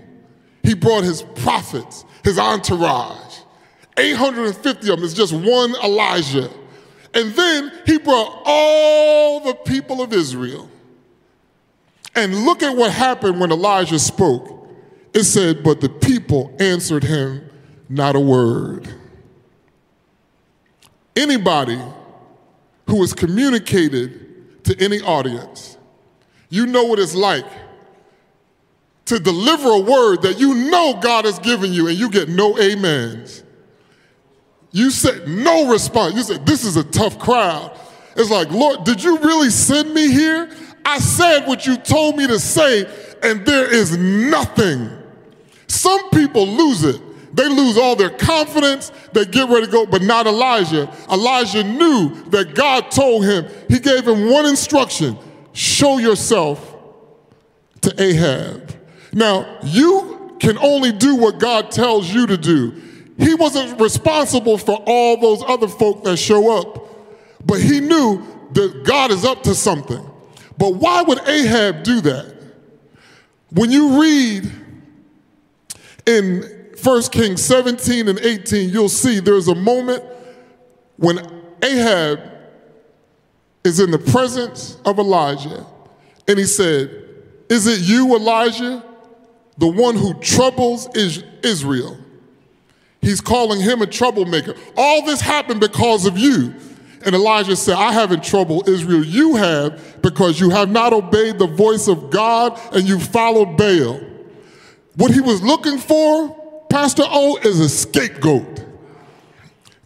He 0.64 0.74
brought 0.74 1.04
his 1.04 1.22
prophets, 1.22 2.06
his 2.24 2.40
entourage. 2.40 3.38
850 3.98 4.90
of 4.90 4.98
them 4.98 5.06
is 5.06 5.14
just 5.14 5.32
one 5.32 5.76
Elijah. 5.84 6.50
And 7.14 7.34
then 7.34 7.72
he 7.86 8.00
brought 8.00 8.42
all 8.46 9.42
the 9.42 9.54
people 9.54 10.02
of 10.02 10.12
Israel. 10.12 10.70
And 12.16 12.46
look 12.46 12.64
at 12.64 12.76
what 12.76 12.92
happened 12.92 13.40
when 13.40 13.52
Elijah 13.52 14.00
spoke. 14.00 14.53
It 15.14 15.24
said, 15.24 15.64
But 15.64 15.82
the 15.82 15.90
people 15.90 16.56
answered 16.60 17.04
him 17.04 17.50
not 17.90 18.16
a 18.16 18.20
word. 18.20 18.88
Anybody 21.16 21.80
who 22.88 23.02
has 23.02 23.14
communicated 23.14 24.64
to 24.66 24.84
any 24.84 25.00
audience. 25.02 25.78
You 26.50 26.66
know 26.66 26.84
what 26.86 27.00
it's 27.00 27.16
like 27.16 27.46
to 29.06 29.20
deliver 29.20 29.70
a 29.70 29.80
word 29.80 30.22
that 30.24 30.40
you 30.40 30.54
know 30.54 30.98
God 31.02 31.26
has 31.26 31.40
given 31.40 31.74
you 31.74 31.88
and 31.88 31.98
you 31.98 32.10
get 32.10 32.30
no 32.30 32.58
amens. 32.58 33.44
You 34.72 34.90
said 34.90 35.28
no 35.28 35.70
response. 35.70 36.16
You 36.16 36.24
said, 36.24 36.46
This 36.46 36.64
is 36.64 36.78
a 36.78 36.84
tough 36.84 37.20
crowd. 37.20 37.78
It's 38.16 38.32
like, 38.32 38.50
Lord, 38.52 38.84
did 38.84 39.04
you 39.04 39.18
really 39.20 39.50
send 39.50 39.94
me 39.94 40.12
here? 40.12 40.50
I 40.86 41.00
said 41.00 41.48
what 41.48 41.66
you 41.66 41.78
told 41.78 42.18
me 42.18 42.28
to 42.28 42.40
say, 42.40 42.86
and 43.22 43.46
there 43.46 43.72
is 43.72 43.98
nothing. 43.98 45.03
Some 45.74 46.12
people 46.12 46.48
lose 46.48 46.84
it. 46.84 47.02
They 47.36 47.50
lose 47.50 47.80
all 47.80 47.96
their 47.96 48.12
confidence. 48.12 48.92
They 49.12 49.26
get 49.26 49.50
ready 49.50 49.66
to 49.66 49.72
go, 49.72 49.88
but 49.88 50.04
not 50.04 50.28
Elijah. 50.28 50.94
Elijah 51.12 51.64
knew 51.64 52.14
that 52.30 52.54
God 52.54 52.92
told 52.92 53.26
him, 53.26 53.48
he 53.68 53.80
gave 53.80 54.08
him 54.08 54.30
one 54.30 54.46
instruction 54.46 55.18
show 55.52 55.98
yourself 55.98 56.76
to 57.82 58.02
Ahab. 58.02 58.76
Now, 59.14 59.60
you 59.64 60.36
can 60.40 60.60
only 60.60 60.92
do 60.92 61.16
what 61.16 61.40
God 61.40 61.72
tells 61.72 62.12
you 62.14 62.28
to 62.28 62.38
do. 62.38 62.80
He 63.18 63.34
wasn't 63.34 63.80
responsible 63.80 64.58
for 64.60 64.84
all 64.86 65.18
those 65.18 65.44
other 65.48 65.68
folk 65.68 66.04
that 66.04 66.18
show 66.18 66.60
up, 66.60 66.88
but 67.46 67.60
he 67.60 67.80
knew 67.80 68.22
that 68.54 68.84
God 68.84 69.12
is 69.12 69.26
up 69.26 69.44
to 69.44 69.56
something. 69.56 70.04
But 70.58 70.76
why 70.76 71.02
would 71.02 71.20
Ahab 71.28 71.84
do 71.84 72.02
that? 72.02 72.36
When 73.50 73.72
you 73.72 74.02
read 74.02 74.52
in 76.06 76.74
1 76.82 77.02
Kings 77.04 77.44
17 77.44 78.08
and 78.08 78.20
18, 78.20 78.70
you'll 78.70 78.90
see 78.90 79.20
there's 79.20 79.48
a 79.48 79.56
moment 79.56 80.04
when 80.98 81.20
Ahab 81.62 82.20
is 83.64 83.80
in 83.80 83.92
the 83.92 84.00
presence 84.00 84.78
of 84.86 85.00
Elijah, 85.00 85.66
and 86.28 86.38
he 86.38 86.46
said, 86.46 87.10
Is 87.50 87.68
it 87.68 87.80
you, 87.82 88.16
Elijah, 88.16 88.84
the 89.58 89.68
one 89.68 89.96
who 89.96 90.14
troubles 90.16 90.90
Israel? 90.96 91.98
He's 93.02 93.22
calling 93.22 93.60
him 93.60 93.82
a 93.82 93.86
troublemaker. 93.86 94.56
All 94.78 95.06
this 95.06 95.22
happened 95.22 95.60
because 95.60 96.06
of 96.06 96.18
you. 96.18 96.54
And 97.06 97.14
Elijah 97.14 97.58
said, 97.58 97.76
I 97.76 97.92
haven't 97.92 98.24
troubled 98.24 98.70
Israel. 98.70 99.04
You 99.04 99.36
have 99.36 100.02
because 100.02 100.40
you 100.40 100.50
have 100.52 100.70
not 100.70 100.94
obeyed 100.94 101.38
the 101.38 101.48
voice 101.48 101.90
of 101.90 102.10
God 102.10 102.58
and 102.74 102.88
you 102.88 102.98
followed 102.98 103.58
Baal. 103.58 104.00
What 104.96 105.12
he 105.12 105.22
was 105.22 105.42
looking 105.42 105.78
for 105.78 106.44
Pastor 106.74 107.04
O 107.06 107.38
is 107.44 107.60
a 107.60 107.70
scapegoat. 107.70 108.66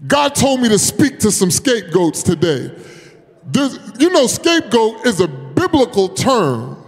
God 0.08 0.34
told 0.34 0.62
me 0.62 0.70
to 0.70 0.80
speak 0.80 1.20
to 1.20 1.32
some 1.32 1.52
scapegoats 1.52 2.24
today. 2.24 2.72
There's, 3.44 3.78
you 4.00 4.10
know, 4.10 4.26
scapegoat 4.26 5.06
is 5.06 5.20
a 5.20 5.28
biblical 5.28 6.08
term. 6.08 6.82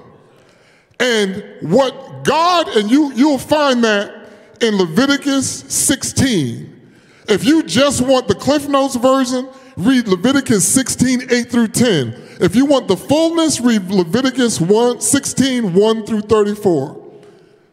And 1.01 1.43
what 1.59 2.23
God, 2.23 2.69
and 2.77 2.89
you, 2.89 3.11
you'll 3.13 3.39
find 3.39 3.83
that 3.83 4.29
in 4.61 4.77
Leviticus 4.77 5.65
16. 5.67 6.93
If 7.27 7.43
you 7.43 7.61
just 7.63 7.99
want 7.99 8.29
the 8.29 8.35
Cliff 8.35 8.69
Notes 8.69 8.95
version, 8.95 9.49
read 9.75 10.07
Leviticus 10.07 10.65
16, 10.65 11.23
8 11.29 11.51
through 11.51 11.67
10. 11.67 12.37
If 12.39 12.55
you 12.55 12.65
want 12.65 12.87
the 12.87 12.95
fullness, 12.95 13.59
read 13.59 13.91
Leviticus 13.91 14.61
1, 14.61 15.01
16, 15.01 15.73
1 15.73 16.05
through 16.05 16.21
34. 16.21 16.98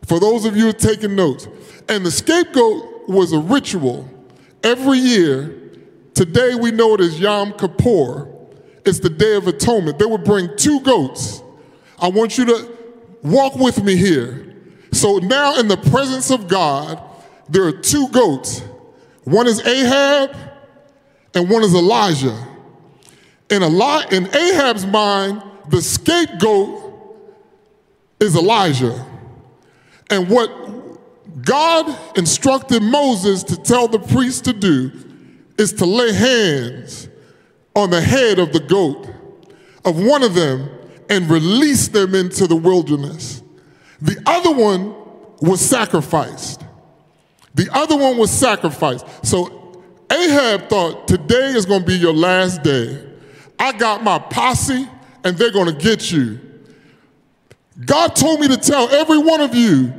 For 0.07 0.21
those 0.21 0.45
of 0.45 0.57
you 0.57 0.73
taking 0.73 1.15
notes. 1.17 1.49
And 1.89 2.07
the 2.07 2.11
scapegoat 2.11 3.09
was 3.09 3.33
a 3.33 3.39
ritual 3.39 4.09
every 4.63 4.99
year. 4.99 5.63
Today 6.15 6.55
we 6.55 6.71
know 6.71 6.95
it 6.95 7.01
as 7.01 7.21
Yom 7.21 7.53
Kippur. 7.53 8.29
It's 8.85 9.01
the 9.01 9.11
Day 9.11 9.35
of 9.37 9.47
Atonement. 9.49 9.99
They 9.99 10.07
would 10.07 10.25
bring 10.25 10.57
two 10.57 10.81
goats. 10.81 11.43
I 11.99 12.09
want 12.09 12.39
you 12.39 12.45
to 12.47 12.77
walk 13.23 13.57
with 13.57 13.83
me 13.83 13.97
here. 13.97 14.55
So 14.93 15.19
now, 15.19 15.59
in 15.59 15.69
the 15.69 15.77
presence 15.77 16.31
of 16.31 16.49
God, 16.49 17.03
there 17.49 17.65
are 17.65 17.73
two 17.73 18.09
goats. 18.09 18.63
One 19.25 19.47
is 19.47 19.61
Ahab, 19.67 20.37
and 21.35 21.51
one 21.51 21.65
is 21.65 21.75
Elijah. 21.75 22.47
In, 23.51 23.63
Eli- 23.63 24.07
in 24.11 24.35
Ahab's 24.35 24.87
mind, 24.87 25.43
the 25.69 25.83
scapegoat 25.83 26.95
is 28.21 28.37
Elijah. 28.37 29.05
And 30.11 30.29
what 30.29 30.51
God 31.43 31.97
instructed 32.17 32.83
Moses 32.83 33.43
to 33.45 33.57
tell 33.57 33.89
the 33.89 33.99
priest 33.99 34.45
to 34.45 34.53
do 34.53 34.93
is 35.59 35.73
to 35.75 35.87
lay 35.87 36.13
hands 36.13 37.09
on 37.75 37.91
the 37.91 38.01
head 38.01 38.39
of 38.39 38.53
the 38.53 38.61
goat, 38.61 39.09
of 39.85 40.03
one 40.03 40.23
of 40.23 40.35
them, 40.35 40.71
and 41.09 41.29
release 41.31 41.89
them 41.89 42.15
into 42.15 42.47
the 42.47 42.57
wilderness. 42.57 43.43
The 44.01 44.21
other 44.27 44.53
one 44.53 44.95
was 45.41 45.61
sacrificed. 45.61 46.63
The 47.55 47.69
other 47.73 47.97
one 47.97 48.19
was 48.19 48.31
sacrificed. 48.31 49.07
So 49.25 49.85
Ahab 50.11 50.69
thought, 50.69 51.09
today 51.09 51.53
is 51.53 51.67
going 51.67 51.81
to 51.81 51.87
be 51.87 51.97
your 51.97 52.13
last 52.13 52.63
day. 52.63 53.03
I 53.59 53.73
got 53.73 54.05
my 54.05 54.19
posse, 54.19 54.89
and 55.25 55.37
they're 55.37 55.53
going 55.53 55.75
to 55.75 55.81
get 55.81 56.13
you. 56.13 56.41
God 57.85 58.17
told 58.17 58.41
me 58.41 58.49
to 58.49 58.57
tell 58.57 58.89
every 58.91 59.19
one 59.19 59.41
of 59.41 59.55
you 59.55 59.93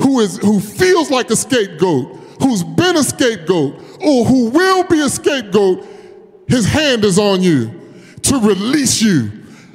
who 0.00 0.20
is 0.20 0.38
who 0.38 0.60
feels 0.60 1.10
like 1.10 1.30
a 1.30 1.36
scapegoat, 1.36 2.16
who's 2.40 2.62
been 2.62 2.96
a 2.96 3.02
scapegoat, 3.02 3.74
or 4.00 4.24
who 4.24 4.50
will 4.50 4.84
be 4.84 5.00
a 5.00 5.08
scapegoat, 5.08 5.84
his 6.46 6.66
hand 6.66 7.04
is 7.04 7.18
on 7.18 7.42
you 7.42 7.72
to 8.22 8.38
release 8.38 9.02
you. 9.02 9.30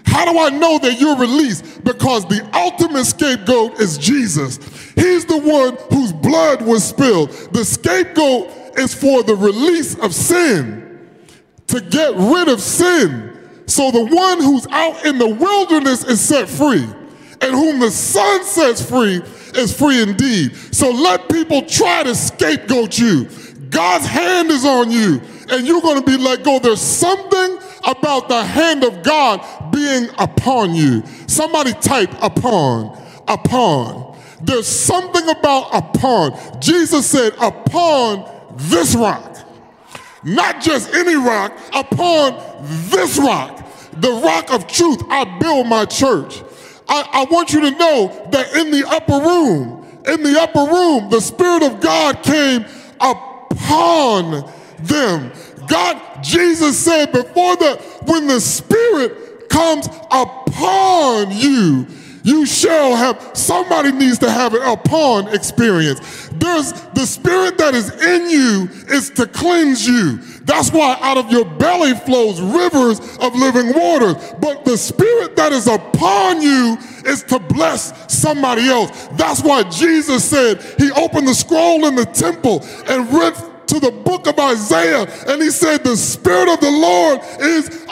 How 0.05 0.32
do 0.32 0.39
I 0.39 0.49
know 0.49 0.80
that 0.80 0.99
you're 0.99 1.18
released? 1.18 1.84
Because 1.84 2.26
the 2.26 2.47
ultimate 2.53 3.05
scapegoat 3.05 3.80
is 3.80 3.97
Jesus. 3.97 4.57
He's 4.95 5.26
the 5.26 5.38
one 5.38 5.78
whose 5.91 6.12
blood 6.14 6.62
was 6.64 6.84
spilled. 6.84 7.30
The 7.53 7.64
scapegoat 7.64 8.78
is 8.80 8.93
for 8.93 9.24
the 9.24 9.36
release 9.36 9.95
of 9.99 10.14
sin, 10.14 11.10
to 11.68 11.82
get 11.82 12.16
rid 12.16 12.47
of 12.47 12.62
sin. 12.62 13.28
So 13.68 13.91
the 13.91 14.05
one 14.05 14.41
who's 14.41 14.66
out 14.68 15.05
in 15.05 15.20
the 15.20 15.28
wilderness 15.28 16.03
is 16.03 16.20
set 16.20 16.49
free, 16.49 16.88
and 17.42 17.54
whom 17.54 17.80
the 17.80 17.92
Son 17.92 18.44
sets 18.44 18.88
free 18.88 19.22
is 19.56 19.76
free 19.78 20.02
indeed. 20.02 20.56
So 20.72 20.92
let 20.92 21.30
people 21.30 21.62
try 21.64 22.04
to 22.04 22.16
scapegoat 22.16 22.98
you. 22.98 23.28
God's 23.70 24.06
hand 24.06 24.50
is 24.50 24.66
on 24.66 24.92
you, 24.92 25.22
and 25.50 25.68
you're 25.68 25.82
going 25.82 26.04
to 26.04 26.06
be 26.06 26.18
let 26.18 26.44
go. 26.44 26.60
There's 26.60 26.82
something 26.82 27.60
about 27.86 28.28
the 28.28 28.44
hand 28.44 28.84
of 28.84 29.04
God 29.04 29.72
being 29.72 30.10
upon 30.18 30.74
you. 30.76 31.04
Somebody 31.28 31.74
type 31.74 32.12
upon, 32.22 32.98
upon. 33.28 34.18
There's 34.42 34.68
something 34.68 35.28
about 35.30 35.70
upon. 35.74 36.62
Jesus 36.62 37.06
said, 37.08 37.34
upon 37.42 38.30
this 38.56 38.96
rock. 38.96 39.38
Not 40.24 40.62
just 40.62 40.94
any 40.94 41.16
rock, 41.16 41.58
upon 41.74 42.42
this 42.90 43.18
rock, 43.18 43.66
the 43.94 44.12
rock 44.12 44.52
of 44.52 44.68
truth, 44.68 45.02
I 45.10 45.38
build 45.40 45.68
my 45.68 45.86
church. 45.86 46.42
I, 46.90 47.08
I 47.14 47.26
want 47.32 47.54
you 47.54 47.62
to 47.62 47.72
know 47.72 48.28
that 48.32 48.56
in 48.56 48.72
the 48.72 48.84
upper 48.90 49.20
room, 49.20 49.86
in 50.08 50.24
the 50.24 50.42
upper 50.42 50.66
room, 50.72 51.10
the 51.10 51.22
Spirit 51.22 51.62
of 51.62 51.80
God 51.80 52.24
came 52.24 52.66
upon 53.00 54.52
them. 54.80 55.32
God, 55.68 56.24
Jesus 56.24 56.80
said 56.80 57.12
before 57.12 57.56
the, 57.58 57.76
when 58.08 58.26
the 58.26 58.42
Spirit 58.42 59.50
comes 59.50 59.88
upon 60.10 61.32
you, 61.32 61.86
you 62.24 62.45
shall 62.45 62.95
have, 62.95 63.32
somebody 63.34 63.91
needs 63.91 64.20
to 64.20 64.30
have 64.30 64.53
an 64.53 64.61
upon 64.61 65.34
experience. 65.34 66.30
There's 66.34 66.72
the 66.93 67.05
spirit 67.05 67.57
that 67.57 67.74
is 67.76 67.89
in 68.01 68.30
you 68.30 68.70
is 68.93 69.09
to 69.11 69.28
cleanse 69.28 69.88
you. 69.88 70.17
That's 70.43 70.72
why 70.72 70.97
out 71.01 71.17
of 71.17 71.32
your 71.32 71.45
belly 71.45 71.93
flows 71.93 72.41
rivers 72.41 72.99
of 73.17 73.36
living 73.36 73.74
water. 73.74 74.15
But 74.39 74.65
the 74.65 74.78
spirit 74.78 75.36
that 75.36 75.51
is 75.51 75.67
upon 75.67 76.41
you 76.41 76.78
is 77.05 77.24
to 77.26 77.39
bless 77.39 78.11
somebody 78.11 78.67
else. 78.67 79.07
That's 79.13 79.43
why 79.43 79.63
Jesus 79.63 80.24
said 80.24 80.61
he 80.78 80.91
opened 80.91 81.28
the 81.28 81.36
scroll 81.36 81.86
in 81.86 81.95
the 81.95 82.05
temple 82.05 82.63
and 82.88 83.11
read 83.13 83.36
to 83.67 83.80
the 83.80 83.91
book 83.91 84.28
of 84.28 84.39
Isaiah 84.39 85.07
and 85.28 85.41
he 85.41 85.51
said, 85.51 85.84
The 85.84 85.95
Spirit 85.95 86.49
of 86.51 86.59
the 86.59 86.72
Lord 86.72 87.20
is 87.39 87.86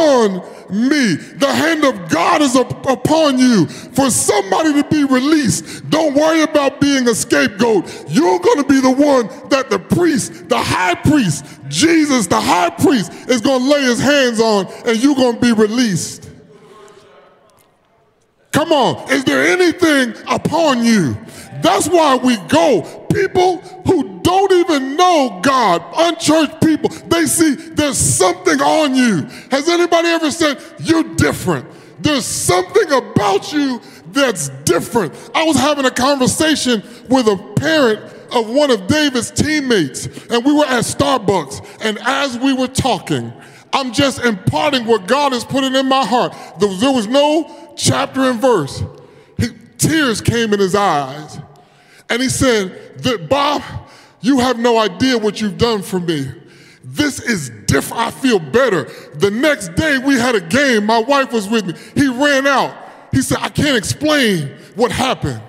upon 0.00 0.42
me. 0.70 1.14
The 1.14 1.52
hand 1.52 1.84
of 1.84 2.08
God 2.08 2.42
is 2.42 2.56
up 2.56 2.86
upon 2.88 3.38
you 3.38 3.66
for 3.66 4.10
somebody 4.10 4.72
to 4.74 4.88
be 4.88 5.04
released. 5.04 5.88
Don't 5.90 6.14
worry 6.14 6.42
about 6.42 6.80
being 6.80 7.08
a 7.08 7.14
scapegoat. 7.14 8.06
You're 8.08 8.38
going 8.38 8.58
to 8.58 8.68
be 8.68 8.80
the 8.80 8.90
one 8.90 9.26
that 9.48 9.70
the 9.70 9.78
priest, 9.78 10.48
the 10.48 10.58
high 10.58 10.94
priest, 10.94 11.44
Jesus, 11.68 12.26
the 12.26 12.40
high 12.40 12.70
priest, 12.70 13.12
is 13.28 13.40
going 13.40 13.60
to 13.60 13.68
lay 13.68 13.82
his 13.82 14.00
hands 14.00 14.40
on, 14.40 14.66
and 14.86 15.02
you're 15.02 15.16
going 15.16 15.34
to 15.36 15.40
be 15.40 15.52
released. 15.52 16.28
Come 18.52 18.72
on, 18.72 19.10
is 19.10 19.24
there 19.24 19.46
anything 19.46 20.14
upon 20.28 20.84
you? 20.84 21.16
That's 21.62 21.88
why 21.88 22.16
we 22.16 22.36
go. 22.48 22.82
People 23.12 23.58
who 23.86 24.20
don't 24.20 24.52
even 24.52 24.96
know 24.96 25.40
God, 25.42 25.82
unchurched 25.96 26.60
people, 26.60 26.90
they 27.08 27.26
see 27.26 27.54
there's 27.54 27.98
something 27.98 28.60
on 28.60 28.94
you. 28.94 29.26
Has 29.50 29.68
anybody 29.68 30.08
ever 30.08 30.30
said, 30.30 30.62
You're 30.78 31.14
different? 31.14 31.66
There's 32.00 32.24
something 32.24 32.90
about 32.92 33.52
you 33.52 33.80
that's 34.08 34.48
different. 34.64 35.14
I 35.34 35.44
was 35.44 35.56
having 35.56 35.84
a 35.84 35.90
conversation 35.90 36.82
with 37.08 37.26
a 37.26 37.36
parent 37.56 38.00
of 38.32 38.48
one 38.48 38.70
of 38.70 38.86
David's 38.86 39.30
teammates, 39.30 40.06
and 40.28 40.44
we 40.44 40.52
were 40.52 40.64
at 40.64 40.84
Starbucks. 40.84 41.78
And 41.82 41.98
as 42.02 42.38
we 42.38 42.52
were 42.52 42.68
talking, 42.68 43.32
I'm 43.72 43.92
just 43.92 44.24
imparting 44.24 44.86
what 44.86 45.06
God 45.06 45.32
is 45.32 45.44
putting 45.44 45.74
in 45.74 45.86
my 45.86 46.04
heart. 46.04 46.34
There 46.58 46.92
was 46.92 47.06
no 47.06 47.74
chapter 47.76 48.22
and 48.22 48.40
verse. 48.40 48.82
He, 49.36 49.48
tears 49.78 50.20
came 50.20 50.52
in 50.52 50.60
his 50.60 50.74
eyes. 50.74 51.38
And 52.10 52.20
he 52.20 52.28
said, 52.28 52.98
that, 53.02 53.28
Bob, 53.28 53.62
you 54.20 54.40
have 54.40 54.58
no 54.58 54.78
idea 54.78 55.16
what 55.16 55.40
you've 55.40 55.58
done 55.58 55.82
for 55.82 55.98
me. 55.98 56.30
This 56.84 57.20
is 57.20 57.50
different. 57.66 58.02
I 58.02 58.10
feel 58.10 58.38
better. 58.38 58.84
The 59.14 59.30
next 59.30 59.74
day 59.74 59.98
we 59.98 60.18
had 60.18 60.34
a 60.34 60.40
game. 60.40 60.84
My 60.84 60.98
wife 60.98 61.32
was 61.32 61.48
with 61.48 61.66
me. 61.66 61.74
He 61.94 62.08
ran 62.08 62.46
out. 62.46 62.76
He 63.12 63.22
said, 63.22 63.38
I 63.40 63.48
can't 63.48 63.76
explain 63.76 64.48
what 64.74 64.90
happened. 64.92 65.40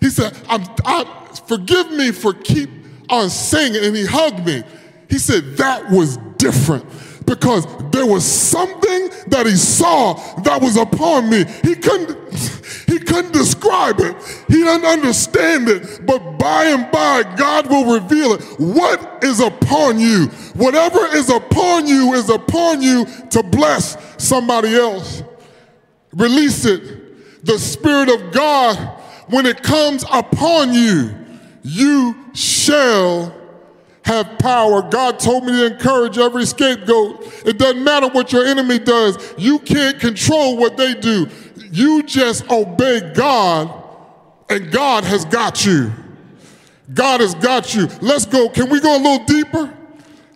He 0.00 0.10
said, 0.10 0.36
I'm, 0.48 0.62
I, 0.84 1.04
forgive 1.46 1.90
me 1.92 2.12
for 2.12 2.32
keep 2.32 2.70
on 3.10 3.30
singing. 3.30 3.84
And 3.84 3.94
he 3.94 4.06
hugged 4.06 4.44
me. 4.44 4.62
He 5.08 5.18
said, 5.18 5.56
that 5.58 5.90
was 5.90 6.16
different 6.36 6.84
because 7.28 7.66
there 7.90 8.06
was 8.06 8.24
something 8.24 9.10
that 9.26 9.44
he 9.44 9.56
saw 9.56 10.14
that 10.42 10.60
was 10.60 10.76
upon 10.76 11.28
me. 11.28 11.44
He 11.62 11.74
couldn't, 11.74 12.16
he 12.86 12.98
couldn't 12.98 13.32
describe 13.32 14.00
it. 14.00 14.16
He 14.48 14.54
didn't 14.64 14.86
understand 14.86 15.68
it. 15.68 16.06
But 16.06 16.38
by 16.38 16.64
and 16.64 16.90
by, 16.90 17.22
God 17.36 17.68
will 17.68 18.00
reveal 18.00 18.32
it. 18.32 18.42
What 18.58 19.22
is 19.22 19.40
upon 19.40 20.00
you? 20.00 20.26
Whatever 20.54 21.06
is 21.06 21.28
upon 21.28 21.86
you 21.86 22.14
is 22.14 22.30
upon 22.30 22.80
you 22.80 23.04
to 23.30 23.42
bless 23.42 23.96
somebody 24.22 24.74
else. 24.74 25.22
Release 26.12 26.64
it. 26.64 27.44
The 27.44 27.58
Spirit 27.58 28.08
of 28.08 28.32
God, 28.32 28.76
when 29.28 29.44
it 29.44 29.62
comes 29.62 30.04
upon 30.10 30.72
you, 30.72 31.14
you 31.62 32.16
shall 32.32 33.37
have 34.04 34.38
power. 34.38 34.82
God 34.82 35.18
told 35.18 35.44
me 35.44 35.52
to 35.52 35.66
encourage 35.72 36.18
every 36.18 36.46
scapegoat. 36.46 37.46
It 37.46 37.58
doesn't 37.58 37.82
matter 37.82 38.08
what 38.08 38.32
your 38.32 38.46
enemy 38.46 38.78
does, 38.78 39.34
you 39.38 39.58
can't 39.58 39.98
control 40.00 40.56
what 40.56 40.76
they 40.76 40.94
do. 40.94 41.28
You 41.70 42.02
just 42.02 42.50
obey 42.50 43.12
God, 43.12 43.70
and 44.48 44.70
God 44.70 45.04
has 45.04 45.24
got 45.24 45.66
you. 45.66 45.92
God 46.92 47.20
has 47.20 47.34
got 47.34 47.74
you. 47.74 47.88
Let's 48.00 48.24
go. 48.24 48.48
Can 48.48 48.70
we 48.70 48.80
go 48.80 48.96
a 48.96 49.02
little 49.02 49.24
deeper? 49.26 49.74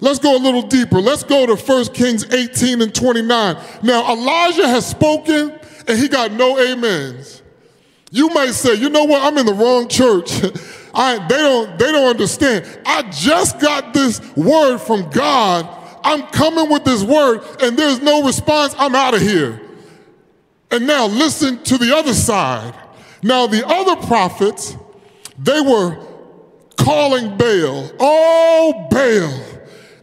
Let's 0.01 0.19
go 0.19 0.37
a 0.37 0.43
little 0.43 0.63
deeper. 0.63 1.01
Let's 1.01 1.23
go 1.23 1.47
to 1.47 1.55
1 1.55 1.85
Kings 1.95 2.25
18 2.33 2.83
and 2.83 2.95
29. 2.95 3.57
Now, 3.83 4.13
Elijah 4.13 4.67
has 4.67 4.85
spoken 4.85 5.59
and 5.87 5.99
he 5.99 6.09
got 6.09 6.33
no 6.33 6.59
amens. 6.59 7.41
You 8.11 8.29
might 8.31 8.51
say, 8.51 8.75
you 8.75 8.91
know 8.91 9.05
what, 9.05 9.23
I'm 9.23 9.39
in 9.39 9.47
the 9.47 9.55
wrong 9.55 9.89
church. 9.89 10.33
I, 10.95 11.27
they, 11.27 11.39
don't, 11.39 11.79
they 11.79 11.91
don't 11.93 12.09
understand. 12.09 12.67
I 12.85 13.03
just 13.11 13.61
got 13.61 13.95
this 13.95 14.21
word 14.37 14.79
from 14.79 15.09
God. 15.11 15.69
I'm 16.05 16.27
coming 16.29 16.71
with 16.71 16.85
this 16.85 17.03
word, 17.03 17.43
and 17.63 17.77
there's 17.77 18.01
no 18.03 18.25
response. 18.25 18.75
I'm 18.79 18.95
out 18.95 19.15
of 19.15 19.21
here. 19.21 19.61
And 20.71 20.87
now 20.87 21.07
listen 21.07 21.63
to 21.65 21.79
the 21.79 21.97
other 21.97 22.15
side. 22.15 22.75
Now, 23.23 23.47
the 23.47 23.67
other 23.67 23.97
prophets, 24.07 24.77
they 25.39 25.61
were 25.61 25.97
calling 26.77 27.37
Baal. 27.37 27.91
Oh, 28.01 28.89
Baal. 28.91 29.53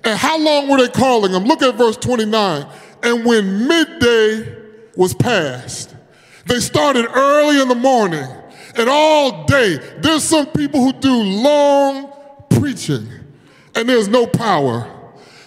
And 0.03 0.17
how 0.17 0.39
long 0.39 0.69
were 0.69 0.77
they 0.77 0.87
calling 0.87 1.33
him? 1.33 1.43
Look 1.43 1.61
at 1.61 1.75
verse 1.75 1.97
29. 1.97 2.65
And 3.03 3.25
when 3.25 3.67
midday 3.67 4.57
was 4.95 5.13
past, 5.13 5.95
they 6.45 6.59
started 6.59 7.07
early 7.13 7.61
in 7.61 7.67
the 7.67 7.75
morning 7.75 8.27
and 8.79 8.89
all 8.89 9.43
day. 9.45 9.77
There's 9.97 10.23
some 10.23 10.47
people 10.47 10.81
who 10.81 10.93
do 10.93 11.13
long 11.13 12.11
preaching 12.49 13.07
and 13.75 13.87
there's 13.87 14.07
no 14.07 14.25
power. 14.25 14.95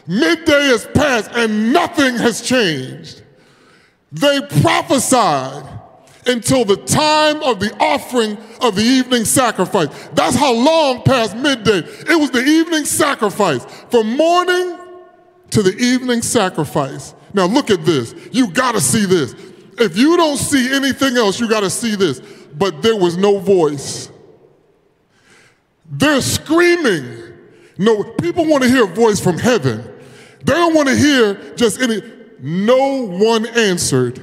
Midday 0.06 0.66
has 0.66 0.86
passed 0.94 1.30
and 1.32 1.72
nothing 1.72 2.16
has 2.16 2.42
changed. 2.42 3.22
They 4.12 4.40
prophesied 4.60 5.66
until 6.26 6.64
the 6.64 6.76
time 6.76 7.42
of 7.42 7.58
the 7.58 7.74
offering 7.80 8.36
of 8.60 8.76
the 8.76 8.82
evening 8.82 9.24
sacrifice. 9.24 9.88
That's 10.12 10.36
how 10.36 10.52
long 10.52 11.02
past 11.02 11.36
midday. 11.36 11.78
It 11.78 12.20
was 12.20 12.30
the 12.30 12.42
evening 12.42 12.84
sacrifice. 12.84 13.64
From 13.90 14.16
morning 14.16 14.78
to 15.50 15.62
the 15.62 15.74
evening 15.76 16.22
sacrifice. 16.22 17.14
Now 17.32 17.46
look 17.46 17.70
at 17.70 17.84
this. 17.84 18.14
You 18.30 18.50
got 18.50 18.72
to 18.72 18.80
see 18.80 19.06
this. 19.06 19.34
If 19.78 19.96
you 19.96 20.16
don't 20.16 20.36
see 20.36 20.72
anything 20.74 21.16
else, 21.16 21.40
you 21.40 21.48
got 21.48 21.60
to 21.60 21.70
see 21.70 21.96
this. 21.96 22.20
But 22.56 22.82
there 22.82 22.96
was 22.96 23.16
no 23.16 23.38
voice. 23.38 24.10
They're 25.90 26.20
screaming. 26.20 27.34
No, 27.78 28.02
people 28.04 28.46
want 28.46 28.62
to 28.62 28.68
hear 28.68 28.84
a 28.84 28.88
voice 28.88 29.20
from 29.20 29.38
heaven. 29.38 29.82
They 30.44 30.52
don't 30.52 30.74
want 30.74 30.88
to 30.88 30.96
hear 30.96 31.54
just 31.54 31.80
any. 31.80 32.02
No 32.40 33.06
one 33.06 33.46
answered. 33.46 34.20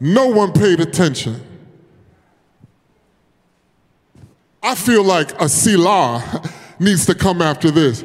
No 0.00 0.28
one 0.28 0.52
paid 0.52 0.80
attention. 0.80 1.40
I 4.62 4.74
feel 4.74 5.04
like 5.04 5.32
a 5.40 5.48
Selah 5.48 6.42
needs 6.78 7.06
to 7.06 7.14
come 7.14 7.42
after 7.42 7.70
this. 7.70 8.04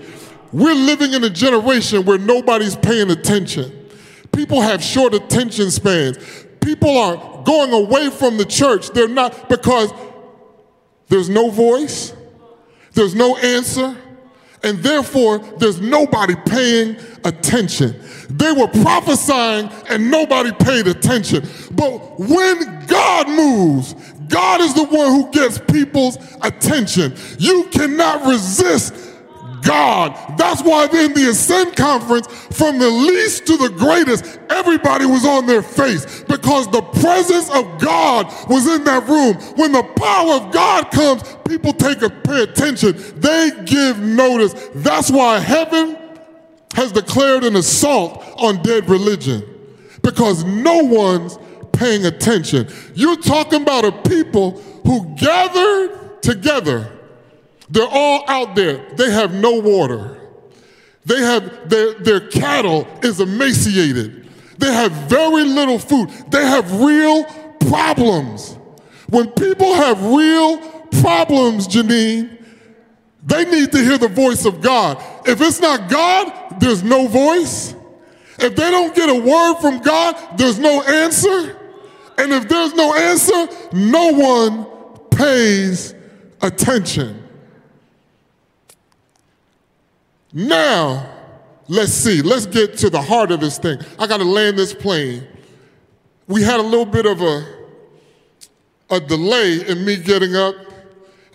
We're 0.52 0.74
living 0.74 1.14
in 1.14 1.24
a 1.24 1.30
generation 1.30 2.06
where 2.06 2.18
nobody's 2.18 2.76
paying 2.76 3.12
attention. 3.12 3.90
People 4.32 4.62
have 4.62 4.84
short 4.84 5.14
attention 5.14 5.72
spans. 5.72 6.18
People 6.62 6.98
are 6.98 7.44
going 7.44 7.72
away 7.74 8.10
from 8.10 8.38
the 8.38 8.46
church. 8.46 8.90
They're 8.90 9.08
not 9.08 9.50
because 9.50 9.92
there's 11.08 11.30
no 11.30 11.50
voice, 11.50 12.14
there's 12.94 13.16
no 13.16 13.36
answer, 13.38 13.98
and 14.64 14.80
therefore 14.80 15.40
there's 15.58 15.82
nobody 15.82 16.36
paying 16.46 16.98
attention. 17.24 18.00
They 18.30 18.52
were 18.52 18.68
prophesying 18.68 19.70
and 19.90 20.12
nobody 20.12 20.52
paid 20.52 20.88
attention. 20.88 21.48
But 21.72 22.20
when 22.20 22.86
God 22.86 23.30
moves, 23.30 23.94
God 24.28 24.62
is 24.62 24.74
the 24.76 24.84
one 24.84 25.12
who 25.12 25.32
gets 25.32 25.60
people's 25.60 26.18
attention. 26.42 27.16
You 27.40 27.68
cannot 27.72 28.28
resist 28.28 28.94
God. 29.62 30.38
That's 30.38 30.62
why 30.62 30.86
in 30.86 31.14
the 31.14 31.30
Ascend 31.30 31.76
Conference, 31.76 32.28
from 32.58 32.80
the 32.80 32.90
least 32.90 33.48
to 33.48 33.58
the 33.58 33.70
greatest, 33.70 34.40
everybody 34.50 35.06
was 35.06 35.26
on 35.26 35.46
their 35.46 35.62
face 35.62 36.24
because 36.24 36.70
the 36.70 36.82
presence 36.82 37.50
of 37.50 37.80
God 37.80 38.28
was 38.50 38.68
in 38.68 38.84
that 38.86 39.08
room. 39.08 39.36
When 39.56 39.72
the 39.72 39.84
power 39.84 40.34
of 40.34 40.52
God 40.52 40.92
comes, 40.92 41.24
people 41.48 41.74
take 41.74 42.02
a 42.02 42.10
pay 42.10 42.44
attention. 42.44 42.96
They 43.20 43.52
give 43.66 44.00
notice. 44.00 44.70
That's 44.76 45.12
why 45.12 45.40
heaven 45.40 45.98
has 46.76 46.92
declared 46.92 47.44
an 47.44 47.56
assault 47.56 48.24
on 48.38 48.62
dead 48.62 48.90
religion 48.90 49.44
because 50.02 50.44
no 50.44 50.84
one's 50.84 51.38
paying 51.74 52.06
attention. 52.06 52.68
You're 52.94 53.18
talking 53.18 53.62
about 53.62 53.86
a 53.86 53.92
people 53.92 54.62
who 54.86 55.16
gathered 55.16 56.22
together 56.22 56.99
they're 57.70 57.88
all 57.90 58.24
out 58.28 58.56
there. 58.56 58.86
They 58.96 59.12
have 59.12 59.34
no 59.34 59.60
water. 59.60 60.20
They 61.06 61.20
have 61.20 61.70
their, 61.70 61.94
their 61.96 62.28
cattle 62.28 62.88
is 63.04 63.20
emaciated. 63.20 64.28
They 64.58 64.74
have 64.74 64.92
very 64.92 65.44
little 65.44 65.80
food. 65.80 66.10
They 66.30 66.46
have 66.46 66.82
real 66.82 67.24
problems. 67.68 68.58
When 69.08 69.32
people 69.32 69.74
have 69.74 70.04
real 70.04 70.58
problems, 71.02 71.68
Janine, 71.68 72.38
they 73.26 73.46
need 73.46 73.72
to 73.72 73.78
hear 73.80 73.98
the 73.98 74.08
voice 74.08 74.46
of 74.46 74.62
God. 74.62 75.04
If 75.28 75.42
it's 75.42 75.60
not 75.60 75.90
God, 75.90 76.60
there's 76.60 76.84
no 76.84 77.08
voice. 77.08 77.76
If 78.40 78.56
they 78.56 78.72
don't 78.72 78.96
get 78.96 79.10
a 79.10 79.16
word 79.16 79.56
from 79.62 79.80
God, 79.80 80.38
there's 80.38 80.60
no 80.60 80.82
answer. 80.82 81.58
And 82.18 82.34
if 82.34 82.48
there's 82.48 82.74
no 82.74 82.94
answer, 82.96 83.48
no 83.74 84.14
one 84.14 84.66
pays 85.12 85.94
attention. 86.42 87.19
Now, 90.34 91.10
let's 91.68 91.92
see. 91.92 92.22
Let's 92.22 92.46
get 92.46 92.78
to 92.80 92.90
the 92.90 93.02
heart 93.02 93.32
of 93.32 93.40
this 93.40 93.58
thing. 93.58 93.80
I 93.98 94.08
got 94.08 94.18
to 94.18 94.26
land 94.26 94.58
this 94.58 94.74
plane. 94.74 95.28
We 96.28 96.44
had 96.44 96.60
a 96.60 96.64
little 96.64 96.86
bit 96.86 97.06
of 97.06 97.22
a, 97.22 97.46
a 98.92 99.00
delay 99.00 99.68
in 99.68 99.84
me 99.84 99.96
getting 99.98 100.36
up, 100.36 100.56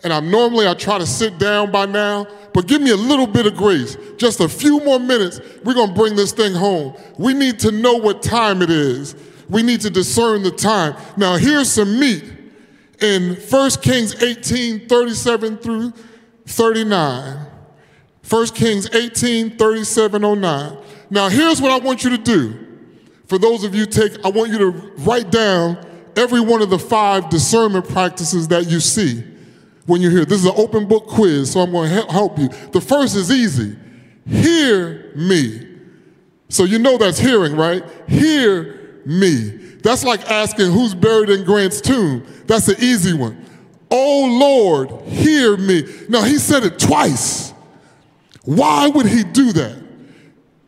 and 0.04 0.12
I 0.12 0.20
normally 0.20 0.68
I 0.68 0.74
try 0.74 0.98
to 0.98 1.06
sit 1.06 1.38
down 1.38 1.72
by 1.72 1.86
now, 1.86 2.26
but 2.52 2.68
give 2.68 2.80
me 2.80 2.90
a 2.90 2.96
little 2.96 3.26
bit 3.26 3.46
of 3.46 3.56
grace. 3.56 3.96
Just 4.16 4.38
a 4.40 4.48
few 4.48 4.78
more 4.84 5.00
minutes. 5.00 5.40
We're 5.64 5.74
going 5.74 5.88
to 5.88 5.94
bring 5.94 6.14
this 6.14 6.32
thing 6.32 6.52
home. 6.54 6.94
We 7.18 7.34
need 7.34 7.58
to 7.60 7.72
know 7.72 7.94
what 7.94 8.22
time 8.22 8.62
it 8.62 8.70
is. 8.70 9.16
We 9.48 9.62
need 9.62 9.80
to 9.80 9.90
discern 9.90 10.42
the 10.42 10.52
time. 10.52 10.94
Now, 11.16 11.36
here's 11.36 11.72
some 11.72 11.98
meat 11.98 12.24
in 13.00 13.34
1 13.34 13.70
Kings 13.82 14.22
18, 14.22 14.88
37 14.88 15.58
through 15.58 15.92
39. 16.46 17.53
1 18.28 18.46
Kings 18.48 18.88
18, 18.94 19.56
37, 19.56 20.40
09. 20.40 20.78
Now, 21.10 21.28
here's 21.28 21.60
what 21.60 21.70
I 21.70 21.84
want 21.84 22.04
you 22.04 22.10
to 22.10 22.18
do. 22.18 22.60
For 23.26 23.38
those 23.38 23.64
of 23.64 23.74
you 23.74 23.86
take, 23.86 24.12
I 24.24 24.28
want 24.28 24.50
you 24.50 24.58
to 24.58 24.70
write 24.98 25.30
down 25.30 25.84
every 26.16 26.40
one 26.40 26.62
of 26.62 26.70
the 26.70 26.78
five 26.78 27.28
discernment 27.28 27.88
practices 27.88 28.48
that 28.48 28.70
you 28.70 28.80
see 28.80 29.24
when 29.86 30.00
you're 30.00 30.10
here. 30.10 30.24
This 30.24 30.40
is 30.40 30.46
an 30.46 30.54
open 30.56 30.86
book 30.86 31.06
quiz, 31.06 31.52
so 31.52 31.60
I'm 31.60 31.72
going 31.72 31.90
to 31.90 32.12
help 32.12 32.38
you. 32.38 32.48
The 32.48 32.80
first 32.80 33.16
is 33.16 33.30
easy. 33.30 33.76
Hear 34.26 35.12
me. 35.14 35.68
So 36.48 36.64
you 36.64 36.78
know 36.78 36.98
that's 36.98 37.18
hearing, 37.18 37.56
right? 37.56 37.82
Hear 38.08 39.00
me. 39.04 39.48
That's 39.82 40.04
like 40.04 40.30
asking 40.30 40.72
who's 40.72 40.94
buried 40.94 41.30
in 41.30 41.44
Grant's 41.44 41.80
tomb. 41.80 42.26
That's 42.46 42.68
an 42.68 42.76
easy 42.78 43.12
one. 43.12 43.44
Oh 43.90 44.38
Lord, 44.40 45.02
hear 45.08 45.56
me. 45.56 45.84
Now 46.08 46.22
he 46.22 46.38
said 46.38 46.64
it 46.64 46.78
twice. 46.78 47.53
Why 48.44 48.88
would 48.88 49.06
he 49.06 49.24
do 49.24 49.52
that? 49.52 49.82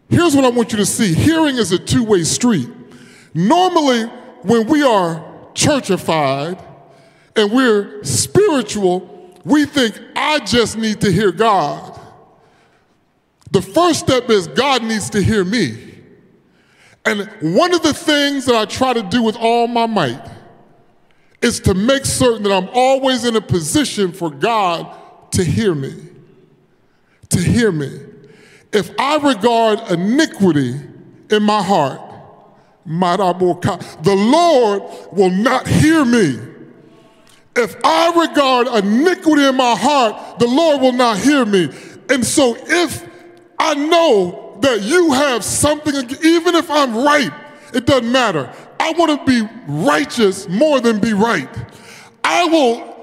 Here's 0.09 0.35
what 0.35 0.45
I 0.45 0.51
want 0.51 0.73
you 0.73 0.79
to 0.79 0.87
see 0.87 1.13
hearing 1.13 1.57
is 1.57 1.73
a 1.73 1.79
two 1.79 2.05
way 2.05 2.23
street. 2.23 2.69
Normally, 3.35 4.05
when 4.43 4.67
we 4.67 4.83
are 4.83 5.17
churchified 5.55 6.63
and 7.35 7.53
we're 7.53 8.03
spiritual, 8.05 9.35
we 9.45 9.67
think, 9.67 10.01
I 10.15 10.39
just 10.41 10.79
need 10.79 11.01
to 11.03 11.13
hear 11.13 11.33
God. 11.33 12.01
The 13.51 13.63
first 13.63 14.01
step 14.01 14.31
is 14.31 14.49
God 14.49 14.83
needs 14.83 15.11
to 15.11 15.23
hear 15.23 15.45
me. 15.45 15.95
And 17.05 17.29
one 17.41 17.73
of 17.73 17.83
the 17.83 17.95
things 17.95 18.47
that 18.47 18.57
I 18.57 18.65
try 18.65 18.93
to 18.93 19.03
do 19.03 19.23
with 19.23 19.37
all 19.37 19.69
my 19.69 19.87
might 19.87 20.29
is 21.43 21.61
to 21.61 21.75
make 21.75 22.05
certain 22.05 22.43
that 22.45 22.53
I'm 22.53 22.69
always 22.73 23.25
in 23.25 23.37
a 23.37 23.41
position 23.41 24.13
for 24.13 24.31
God 24.31 24.97
to 25.33 25.45
hear 25.45 25.75
me 25.75 25.95
to 27.31 27.41
hear 27.41 27.73
me. 27.73 28.01
If 28.73 28.91
I 28.99 29.17
regard 29.17 29.81
iniquity 29.91 30.75
in 31.31 31.43
my 31.43 31.63
heart, 31.63 32.01
the 32.87 34.15
Lord 34.17 34.83
will 35.13 35.31
not 35.31 35.67
hear 35.67 36.05
me. 36.05 36.39
If 37.57 37.77
I 37.83 38.29
regard 38.29 38.85
iniquity 38.85 39.47
in 39.47 39.57
my 39.57 39.75
heart, 39.77 40.39
the 40.39 40.47
Lord 40.47 40.83
will 40.83 40.93
not 40.93 41.19
hear 41.19 41.45
me. 41.47 41.71
And 42.11 42.25
so 42.25 42.57
if 42.59 43.09
I 43.59 43.75
know 43.75 44.59
that 44.61 44.83
you 44.83 45.13
have 45.13 45.43
something, 45.43 45.95
even 46.23 46.55
if 46.55 46.71
I'm 46.71 46.97
right, 46.97 47.33
it 47.73 47.87
doesn't 47.87 48.13
matter. 48.13 48.53
I 48.79 48.93
want 48.93 49.19
to 49.19 49.25
be 49.27 49.49
righteous 49.67 50.49
more 50.49 50.81
than 50.81 51.01
be 51.01 51.13
right. 51.13 51.49
I 52.23 52.45
will 52.45 52.95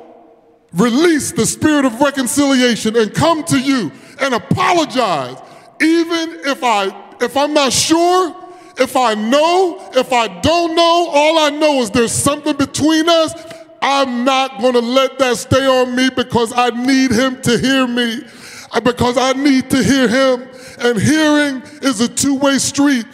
release 0.73 1.31
the 1.31 1.45
spirit 1.45 1.85
of 1.85 1.99
reconciliation 1.99 2.95
and 2.95 3.13
come 3.13 3.43
to 3.45 3.59
you 3.59 3.91
and 4.23 4.33
apologize, 4.33 5.37
even 5.81 6.39
if 6.45 6.63
I 6.63 7.03
if 7.21 7.35
I'm 7.37 7.53
not 7.53 7.73
sure, 7.73 8.35
if 8.77 8.95
I 8.95 9.13
know, 9.13 9.91
if 9.93 10.11
I 10.11 10.27
don't 10.41 10.75
know, 10.75 11.09
all 11.13 11.39
I 11.39 11.49
know 11.49 11.81
is 11.81 11.91
there's 11.91 12.11
something 12.11 12.55
between 12.55 13.07
us. 13.07 13.33
I'm 13.81 14.23
not 14.23 14.61
going 14.61 14.73
to 14.73 14.79
let 14.79 15.19
that 15.19 15.35
stay 15.37 15.65
on 15.65 15.93
me 15.95 16.09
because 16.09 16.53
I 16.55 16.69
need 16.69 17.11
him 17.11 17.41
to 17.41 17.57
hear 17.57 17.85
me, 17.85 18.21
uh, 18.71 18.79
because 18.79 19.17
I 19.17 19.33
need 19.33 19.69
to 19.71 19.83
hear 19.83 20.07
him. 20.07 20.47
And 20.79 20.99
hearing 20.99 21.61
is 21.81 21.99
a 22.01 22.07
two 22.07 22.35
way 22.35 22.57
street. 22.59 23.05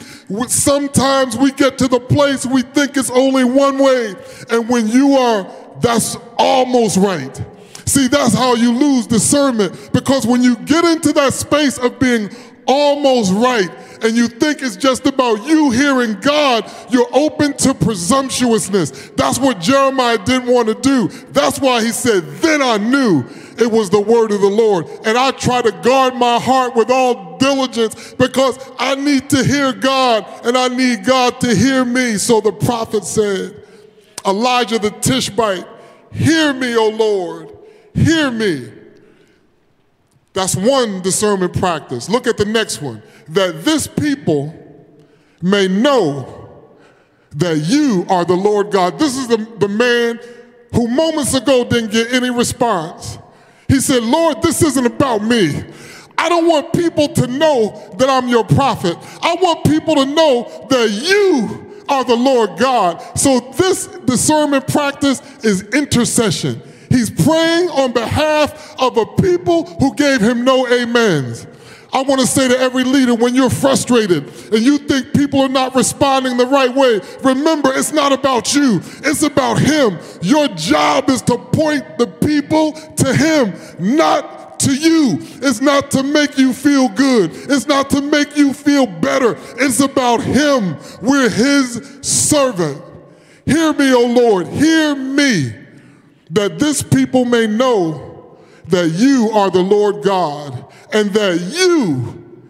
Sometimes 0.47 1.35
we 1.35 1.51
get 1.51 1.79
to 1.79 1.87
the 1.87 1.99
place 1.99 2.45
we 2.45 2.61
think 2.61 2.97
it's 2.97 3.09
only 3.09 3.43
one 3.43 3.79
way, 3.79 4.13
and 4.51 4.69
when 4.69 4.87
you 4.87 5.15
are, 5.15 5.51
that's 5.81 6.17
almost 6.37 6.97
right. 6.97 7.41
See, 7.89 8.07
that's 8.07 8.35
how 8.35 8.53
you 8.53 8.71
lose 8.71 9.07
discernment 9.07 9.91
because 9.91 10.27
when 10.27 10.43
you 10.43 10.55
get 10.57 10.85
into 10.85 11.11
that 11.13 11.33
space 11.33 11.79
of 11.79 11.97
being 11.97 12.29
almost 12.67 13.33
right 13.33 13.67
and 14.03 14.15
you 14.15 14.27
think 14.27 14.61
it's 14.61 14.75
just 14.75 15.07
about 15.07 15.43
you 15.47 15.71
hearing 15.71 16.13
God, 16.19 16.71
you're 16.91 17.09
open 17.11 17.57
to 17.57 17.73
presumptuousness. 17.73 19.09
That's 19.17 19.39
what 19.39 19.59
Jeremiah 19.59 20.19
didn't 20.23 20.53
want 20.53 20.67
to 20.67 20.75
do. 20.75 21.07
That's 21.31 21.59
why 21.59 21.83
he 21.83 21.91
said, 21.91 22.27
Then 22.37 22.61
I 22.61 22.77
knew 22.77 23.25
it 23.57 23.71
was 23.71 23.89
the 23.89 23.99
word 23.99 24.31
of 24.31 24.41
the 24.41 24.47
Lord. 24.47 24.85
And 25.03 25.17
I 25.17 25.31
try 25.31 25.63
to 25.63 25.71
guard 25.71 26.13
my 26.13 26.39
heart 26.39 26.75
with 26.75 26.91
all 26.91 27.39
diligence 27.39 28.13
because 28.13 28.71
I 28.77 28.93
need 28.93 29.31
to 29.31 29.43
hear 29.43 29.73
God 29.73 30.27
and 30.45 30.55
I 30.55 30.67
need 30.67 31.05
God 31.05 31.41
to 31.41 31.55
hear 31.55 31.83
me. 31.83 32.19
So 32.19 32.39
the 32.39 32.51
prophet 32.51 33.03
said, 33.03 33.55
Elijah 34.27 34.77
the 34.77 34.91
Tishbite, 34.91 35.65
Hear 36.11 36.53
me, 36.53 36.75
O 36.75 36.89
Lord, 36.89 37.48
hear 37.99 38.31
me. 38.31 38.71
That's 40.33 40.55
one 40.55 41.01
discernment 41.01 41.57
practice. 41.57 42.09
Look 42.09 42.27
at 42.27 42.37
the 42.37 42.45
next 42.45 42.81
one. 42.81 43.01
That 43.29 43.65
this 43.65 43.87
people 43.87 44.53
may 45.41 45.67
know 45.67 46.67
that 47.31 47.57
you 47.57 48.05
are 48.09 48.25
the 48.25 48.35
Lord 48.35 48.71
God. 48.71 48.99
This 48.99 49.17
is 49.17 49.27
the, 49.27 49.37
the 49.57 49.67
man 49.67 50.19
who 50.73 50.87
moments 50.87 51.33
ago 51.33 51.63
didn't 51.63 51.91
get 51.91 52.13
any 52.13 52.29
response. 52.29 53.17
He 53.67 53.79
said, 53.79 54.03
Lord, 54.03 54.41
this 54.41 54.63
isn't 54.63 54.85
about 54.85 55.23
me. 55.23 55.63
I 56.17 56.27
don't 56.27 56.47
want 56.47 56.73
people 56.73 57.07
to 57.09 57.27
know 57.27 57.95
that 57.97 58.09
I'm 58.09 58.27
your 58.27 58.43
prophet. 58.43 58.97
I 59.21 59.35
want 59.35 59.63
people 59.65 59.95
to 59.95 60.05
know 60.05 60.67
that 60.69 60.89
you 60.89 61.83
are 61.87 62.03
the 62.03 62.15
Lord 62.15 62.57
God. 62.59 63.01
So 63.17 63.39
this 63.57 63.87
discernment 63.87 64.67
practice 64.67 65.21
is 65.43 65.63
intercession. 65.73 66.61
He's 66.89 67.09
praying 67.09 67.69
on 67.69 67.93
behalf 67.93 68.75
of 68.79 68.97
a 68.97 69.05
people 69.05 69.65
who 69.65 69.93
gave 69.95 70.21
him 70.21 70.43
no 70.43 70.67
amens. 70.67 71.47
I 71.91 72.03
want 72.03 72.21
to 72.21 72.27
say 72.27 72.47
to 72.47 72.59
every 72.59 72.83
leader 72.83 73.15
when 73.15 73.33
you're 73.33 73.49
frustrated 73.49 74.27
and 74.53 74.63
you 74.63 74.77
think 74.77 75.11
people 75.13 75.41
are 75.41 75.49
not 75.49 75.73
responding 75.73 76.37
the 76.37 76.45
right 76.45 76.73
way, 76.73 77.01
remember 77.23 77.71
it's 77.73 77.91
not 77.91 78.11
about 78.11 78.53
you, 78.53 78.79
it's 79.03 79.23
about 79.23 79.57
Him. 79.57 79.97
Your 80.21 80.47
job 80.49 81.09
is 81.09 81.21
to 81.23 81.37
point 81.37 81.97
the 81.97 82.05
people 82.05 82.73
to 82.73 83.13
Him, 83.13 83.53
not 83.79 84.59
to 84.59 84.75
you. 84.75 85.17
It's 85.41 85.61
not 85.61 85.89
to 85.91 86.03
make 86.03 86.37
you 86.37 86.53
feel 86.53 86.89
good, 86.89 87.31
it's 87.33 87.65
not 87.65 87.89
to 87.91 88.01
make 88.01 88.37
you 88.37 88.53
feel 88.53 88.85
better. 88.85 89.35
It's 89.57 89.79
about 89.79 90.21
Him. 90.21 90.77
We're 91.01 91.29
His 91.29 91.99
servant. 92.01 92.83
Hear 93.45 93.73
me, 93.73 93.91
O 93.95 94.05
Lord, 94.05 94.47
hear 94.47 94.95
me, 94.95 95.55
that 96.31 96.59
this 96.59 96.83
people 96.83 97.25
may 97.25 97.47
know 97.47 98.37
that 98.67 98.89
you 98.89 99.31
are 99.33 99.49
the 99.49 99.61
Lord 99.61 100.03
God 100.03 100.65
and 100.93 101.11
that 101.11 101.39
you, 101.39 102.43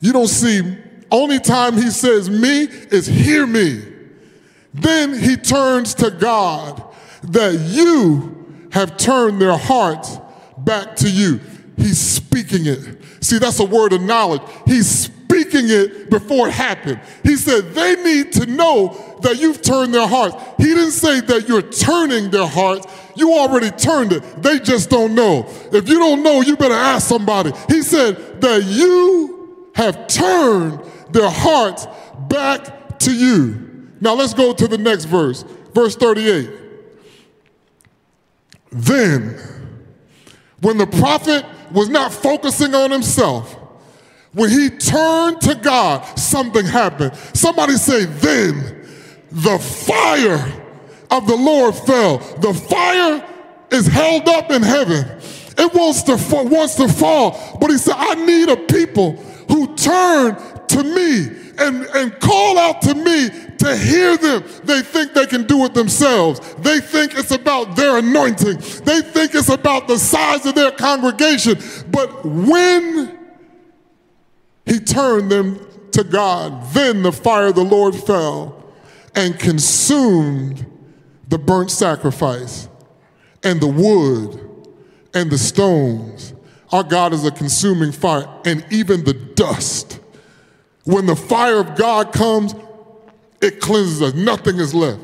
you 0.00 0.12
don't 0.12 0.28
see, 0.28 0.76
only 1.10 1.38
time 1.38 1.74
he 1.74 1.90
says 1.90 2.28
me 2.28 2.62
is 2.64 3.06
hear 3.06 3.46
me. 3.46 3.82
Then 4.74 5.18
he 5.18 5.36
turns 5.36 5.94
to 5.94 6.10
God 6.10 6.82
that 7.22 7.58
you 7.58 8.68
have 8.72 8.96
turned 8.96 9.40
their 9.40 9.56
hearts 9.56 10.18
back 10.58 10.96
to 10.96 11.10
you. 11.10 11.40
He's 11.76 11.98
speaking 11.98 12.66
it. 12.66 12.98
See, 13.20 13.38
that's 13.38 13.58
a 13.60 13.64
word 13.64 13.92
of 13.92 14.02
knowledge. 14.02 14.42
He's 14.66 15.10
speaking 15.48 15.70
it 15.70 16.10
before 16.10 16.48
it 16.48 16.52
happened. 16.52 17.00
He 17.22 17.36
said 17.36 17.72
they 17.72 17.96
need 18.02 18.32
to 18.32 18.46
know 18.46 19.18
that 19.22 19.40
you've 19.40 19.62
turned 19.62 19.94
their 19.94 20.06
hearts. 20.06 20.36
He 20.58 20.64
didn't 20.64 20.92
say 20.92 21.20
that 21.20 21.48
you're 21.48 21.62
turning 21.62 22.30
their 22.30 22.46
hearts. 22.46 22.86
You 23.16 23.32
already 23.34 23.70
turned 23.70 24.12
it. 24.12 24.42
They 24.42 24.58
just 24.58 24.90
don't 24.90 25.14
know. 25.14 25.46
If 25.72 25.88
you 25.88 25.98
don't 25.98 26.22
know, 26.22 26.40
you 26.40 26.56
better 26.56 26.74
ask 26.74 27.08
somebody. 27.08 27.52
He 27.68 27.82
said 27.82 28.40
that 28.40 28.64
you 28.64 29.66
have 29.74 30.06
turned 30.06 30.80
their 31.10 31.30
hearts 31.30 31.86
back 32.28 32.98
to 33.00 33.14
you. 33.14 33.88
Now 34.00 34.14
let's 34.14 34.34
go 34.34 34.52
to 34.52 34.68
the 34.68 34.78
next 34.78 35.04
verse, 35.04 35.44
verse 35.74 35.96
38. 35.96 36.50
Then, 38.70 39.38
when 40.60 40.76
the 40.78 40.86
prophet 40.86 41.44
was 41.72 41.88
not 41.88 42.12
focusing 42.12 42.74
on 42.74 42.90
himself, 42.90 43.57
when 44.38 44.50
he 44.50 44.70
turned 44.70 45.40
to 45.40 45.56
God, 45.56 46.04
something 46.16 46.64
happened. 46.64 47.16
Somebody 47.34 47.74
say, 47.74 48.04
then 48.04 48.86
the 49.32 49.58
fire 49.58 50.64
of 51.10 51.26
the 51.26 51.36
Lord 51.36 51.74
fell. 51.74 52.18
The 52.18 52.54
fire 52.54 53.26
is 53.70 53.88
held 53.88 54.28
up 54.28 54.52
in 54.52 54.62
heaven. 54.62 55.04
It 55.58 55.74
wants 55.74 56.04
to, 56.04 56.16
wants 56.30 56.76
to 56.76 56.86
fall. 56.86 57.58
But 57.60 57.70
he 57.70 57.78
said, 57.78 57.96
I 57.96 58.14
need 58.14 58.48
a 58.48 58.56
people 58.56 59.16
who 59.48 59.74
turn 59.74 60.36
to 60.68 60.84
me 60.84 61.26
and, 61.58 61.84
and 61.86 62.20
call 62.20 62.58
out 62.58 62.80
to 62.82 62.94
me 62.94 63.30
to 63.58 63.76
hear 63.76 64.16
them. 64.16 64.44
They 64.62 64.82
think 64.82 65.14
they 65.14 65.26
can 65.26 65.48
do 65.48 65.64
it 65.64 65.74
themselves. 65.74 66.38
They 66.60 66.78
think 66.78 67.18
it's 67.18 67.32
about 67.32 67.74
their 67.74 67.98
anointing. 67.98 68.58
They 68.84 69.00
think 69.00 69.34
it's 69.34 69.48
about 69.48 69.88
the 69.88 69.98
size 69.98 70.46
of 70.46 70.54
their 70.54 70.70
congregation. 70.70 71.58
But 71.90 72.24
when 72.24 73.17
he 74.68 74.78
turned 74.80 75.30
them 75.30 75.58
to 75.92 76.04
God, 76.04 76.72
then 76.72 77.02
the 77.02 77.12
fire 77.12 77.46
of 77.46 77.54
the 77.54 77.64
Lord 77.64 77.94
fell 77.94 78.62
and 79.14 79.38
consumed 79.38 80.66
the 81.28 81.38
burnt 81.38 81.70
sacrifice 81.70 82.68
and 83.42 83.60
the 83.60 83.66
wood 83.66 84.38
and 85.14 85.30
the 85.30 85.38
stones. 85.38 86.34
Our 86.70 86.84
God 86.84 87.14
is 87.14 87.24
a 87.24 87.30
consuming 87.30 87.92
fire, 87.92 88.28
and 88.44 88.64
even 88.70 89.04
the 89.04 89.14
dust. 89.14 90.00
When 90.84 91.06
the 91.06 91.16
fire 91.16 91.60
of 91.60 91.76
God 91.76 92.12
comes, 92.12 92.54
it 93.40 93.60
cleanses 93.60 94.02
us. 94.02 94.14
Nothing 94.14 94.58
is 94.58 94.74
left, 94.74 95.00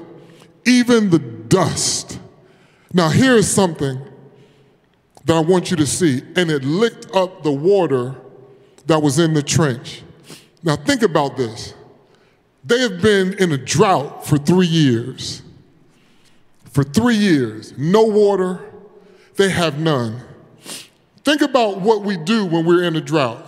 even 0.66 1.08
the 1.08 1.18
dust. 1.18 2.20
Now, 2.92 3.08
here 3.08 3.34
is 3.34 3.50
something 3.50 3.98
that 5.24 5.34
I 5.34 5.40
want 5.40 5.70
you 5.70 5.76
to 5.78 5.86
see, 5.86 6.22
and 6.36 6.50
it 6.50 6.64
licked 6.64 7.14
up 7.16 7.42
the 7.42 7.52
water 7.52 8.14
that 8.86 9.02
was 9.02 9.18
in 9.18 9.34
the 9.34 9.42
trench. 9.42 10.02
Now, 10.62 10.76
think 10.76 11.02
about 11.02 11.36
this. 11.36 11.74
They 12.64 12.80
have 12.80 13.02
been 13.02 13.34
in 13.34 13.52
a 13.52 13.58
drought 13.58 14.26
for 14.26 14.38
three 14.38 14.66
years 14.66 15.42
for 16.74 16.82
three 16.82 17.14
years, 17.14 17.72
no 17.78 18.02
water, 18.02 18.60
they 19.36 19.48
have 19.48 19.78
none. 19.78 20.20
Think 21.22 21.40
about 21.40 21.80
what 21.80 22.02
we 22.02 22.16
do 22.16 22.44
when 22.44 22.66
we're 22.66 22.82
in 22.82 22.96
a 22.96 23.00
drought. 23.00 23.46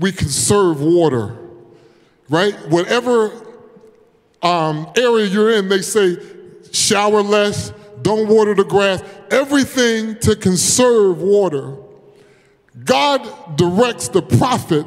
We 0.00 0.10
conserve 0.10 0.80
water, 0.80 1.38
right? 2.28 2.54
Whatever 2.68 3.30
um, 4.42 4.90
area 4.96 5.26
you're 5.26 5.52
in, 5.52 5.68
they 5.68 5.80
say 5.80 6.16
shower 6.72 7.22
less, 7.22 7.72
don't 8.02 8.26
water 8.26 8.52
the 8.52 8.64
grass, 8.64 9.00
everything 9.30 10.18
to 10.18 10.34
conserve 10.34 11.22
water. 11.22 11.76
God 12.84 13.56
directs 13.56 14.08
the 14.08 14.22
prophet 14.22 14.86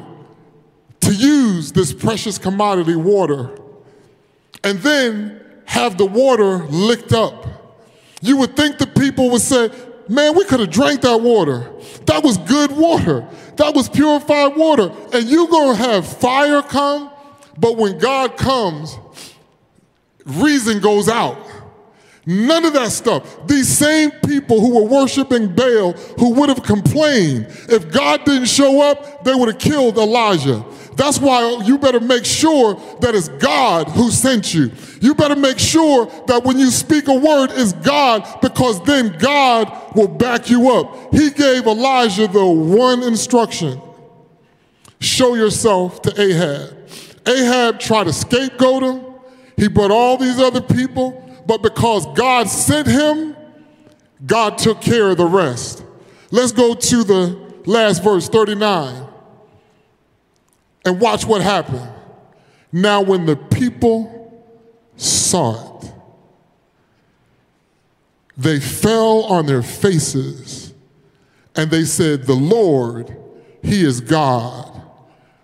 to 1.00 1.12
use 1.12 1.72
this 1.72 1.92
precious 1.92 2.38
commodity 2.38 2.96
water. 2.96 3.58
And 4.64 4.78
then 4.78 5.40
have 5.64 5.98
the 5.98 6.06
water 6.06 6.58
licked 6.66 7.12
up. 7.12 7.46
You 8.20 8.36
would 8.38 8.56
think 8.56 8.78
the 8.78 8.86
people 8.86 9.30
would 9.30 9.40
say, 9.42 9.70
man, 10.08 10.36
we 10.36 10.44
could 10.44 10.60
have 10.60 10.70
drank 10.70 11.00
that 11.02 11.20
water. 11.20 11.70
That 12.06 12.22
was 12.22 12.38
good 12.38 12.70
water. 12.70 13.26
That 13.56 13.74
was 13.74 13.88
purified 13.88 14.56
water. 14.56 14.92
And 15.12 15.28
you're 15.28 15.48
going 15.48 15.76
to 15.76 15.82
have 15.82 16.06
fire 16.06 16.62
come, 16.62 17.10
but 17.58 17.76
when 17.76 17.98
God 17.98 18.36
comes, 18.36 18.96
reason 20.24 20.80
goes 20.80 21.08
out. 21.08 21.36
None 22.24 22.64
of 22.64 22.72
that 22.74 22.92
stuff. 22.92 23.46
These 23.48 23.68
same 23.68 24.12
people 24.24 24.60
who 24.60 24.76
were 24.76 24.88
worshiping 24.88 25.52
Baal, 25.54 25.92
who 26.18 26.34
would 26.34 26.48
have 26.48 26.62
complained, 26.62 27.46
if 27.68 27.90
God 27.90 28.24
didn't 28.24 28.46
show 28.46 28.80
up, 28.80 29.24
they 29.24 29.34
would 29.34 29.48
have 29.48 29.58
killed 29.58 29.98
Elijah. 29.98 30.64
That's 30.94 31.18
why 31.18 31.62
you 31.64 31.78
better 31.78 31.98
make 31.98 32.24
sure 32.24 32.74
that 33.00 33.14
it's 33.14 33.28
God 33.28 33.88
who 33.88 34.10
sent 34.10 34.54
you. 34.54 34.70
You 35.00 35.14
better 35.14 35.34
make 35.34 35.58
sure 35.58 36.06
that 36.26 36.44
when 36.44 36.58
you 36.58 36.70
speak 36.70 37.08
a 37.08 37.14
word, 37.14 37.50
it's 37.52 37.72
God 37.72 38.40
because 38.40 38.80
then 38.84 39.16
God 39.18 39.96
will 39.96 40.06
back 40.06 40.48
you 40.48 40.70
up. 40.70 41.12
He 41.12 41.30
gave 41.30 41.66
Elijah 41.66 42.28
the 42.28 42.46
one 42.46 43.02
instruction 43.02 43.80
show 45.02 45.34
yourself 45.34 46.00
to 46.02 46.20
Ahab. 46.20 46.78
Ahab 47.26 47.80
tried 47.80 48.04
to 48.04 48.12
scapegoat 48.12 48.82
him, 48.82 49.04
he 49.56 49.68
brought 49.68 49.90
all 49.90 50.16
these 50.16 50.38
other 50.38 50.60
people, 50.60 51.18
but 51.52 51.60
because 51.60 52.06
God 52.14 52.48
sent 52.48 52.86
him, 52.86 53.36
God 54.24 54.56
took 54.56 54.80
care 54.80 55.10
of 55.10 55.18
the 55.18 55.26
rest. 55.26 55.84
Let's 56.30 56.50
go 56.50 56.72
to 56.72 57.04
the 57.04 57.54
last 57.66 58.02
verse, 58.02 58.26
39. 58.26 59.06
And 60.86 60.98
watch 60.98 61.26
what 61.26 61.42
happened. 61.42 61.86
Now, 62.72 63.02
when 63.02 63.26
the 63.26 63.36
people 63.36 64.42
saw 64.96 65.82
it, 65.82 65.92
they 68.38 68.58
fell 68.58 69.24
on 69.24 69.44
their 69.44 69.62
faces 69.62 70.72
and 71.54 71.70
they 71.70 71.84
said, 71.84 72.22
The 72.22 72.32
Lord, 72.32 73.14
He 73.62 73.84
is 73.84 74.00
God. 74.00 74.80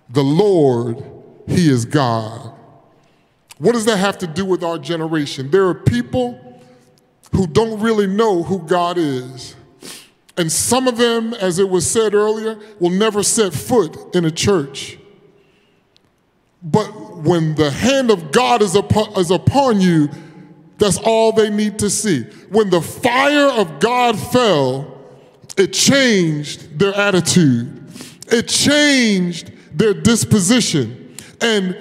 The 0.08 0.24
Lord, 0.24 1.04
He 1.46 1.68
is 1.68 1.84
God. 1.84 2.57
What 3.58 3.72
does 3.72 3.84
that 3.86 3.98
have 3.98 4.18
to 4.18 4.26
do 4.26 4.44
with 4.44 4.62
our 4.62 4.78
generation? 4.78 5.50
There 5.50 5.66
are 5.66 5.74
people 5.74 6.62
who 7.32 7.46
don't 7.46 7.80
really 7.80 8.06
know 8.06 8.42
who 8.42 8.60
God 8.60 8.96
is. 8.98 9.54
And 10.36 10.50
some 10.50 10.86
of 10.86 10.96
them, 10.96 11.34
as 11.34 11.58
it 11.58 11.68
was 11.68 11.90
said 11.90 12.14
earlier, 12.14 12.58
will 12.78 12.90
never 12.90 13.22
set 13.22 13.52
foot 13.52 14.14
in 14.14 14.24
a 14.24 14.30
church. 14.30 14.96
But 16.62 16.86
when 17.18 17.56
the 17.56 17.70
hand 17.70 18.10
of 18.10 18.30
God 18.30 18.62
is 18.62 18.74
upon, 18.76 19.18
is 19.18 19.30
upon 19.30 19.80
you, 19.80 20.08
That's 20.78 20.98
all 20.98 21.32
they 21.32 21.50
need 21.50 21.78
to 21.80 21.90
see. 21.90 22.22
When 22.50 22.70
the 22.70 22.80
fire 22.80 23.48
of 23.48 23.80
God 23.80 24.18
fell, 24.18 24.96
it 25.56 25.72
changed 25.72 26.78
their 26.78 26.94
attitude, 26.94 27.92
it 28.28 28.48
changed 28.48 29.50
their 29.76 29.92
disposition. 29.92 31.16
And 31.40 31.76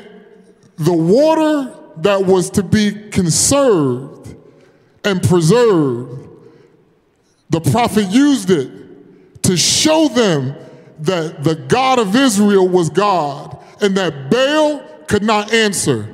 the 0.77 0.93
water 0.93 1.75
that 1.97 2.25
was 2.25 2.51
to 2.51 2.63
be 2.63 2.91
conserved 3.09 4.35
and 5.03 5.21
preserved, 5.21 6.27
the 7.49 7.61
prophet 7.61 8.07
used 8.09 8.49
it 8.49 9.43
to 9.43 9.57
show 9.57 10.07
them 10.07 10.55
that 10.99 11.43
the 11.43 11.55
God 11.55 11.99
of 11.99 12.15
Israel 12.15 12.67
was 12.67 12.89
God 12.89 13.57
and 13.81 13.95
that 13.97 14.29
Baal 14.29 14.83
could 15.07 15.23
not 15.23 15.53
answer, 15.53 16.13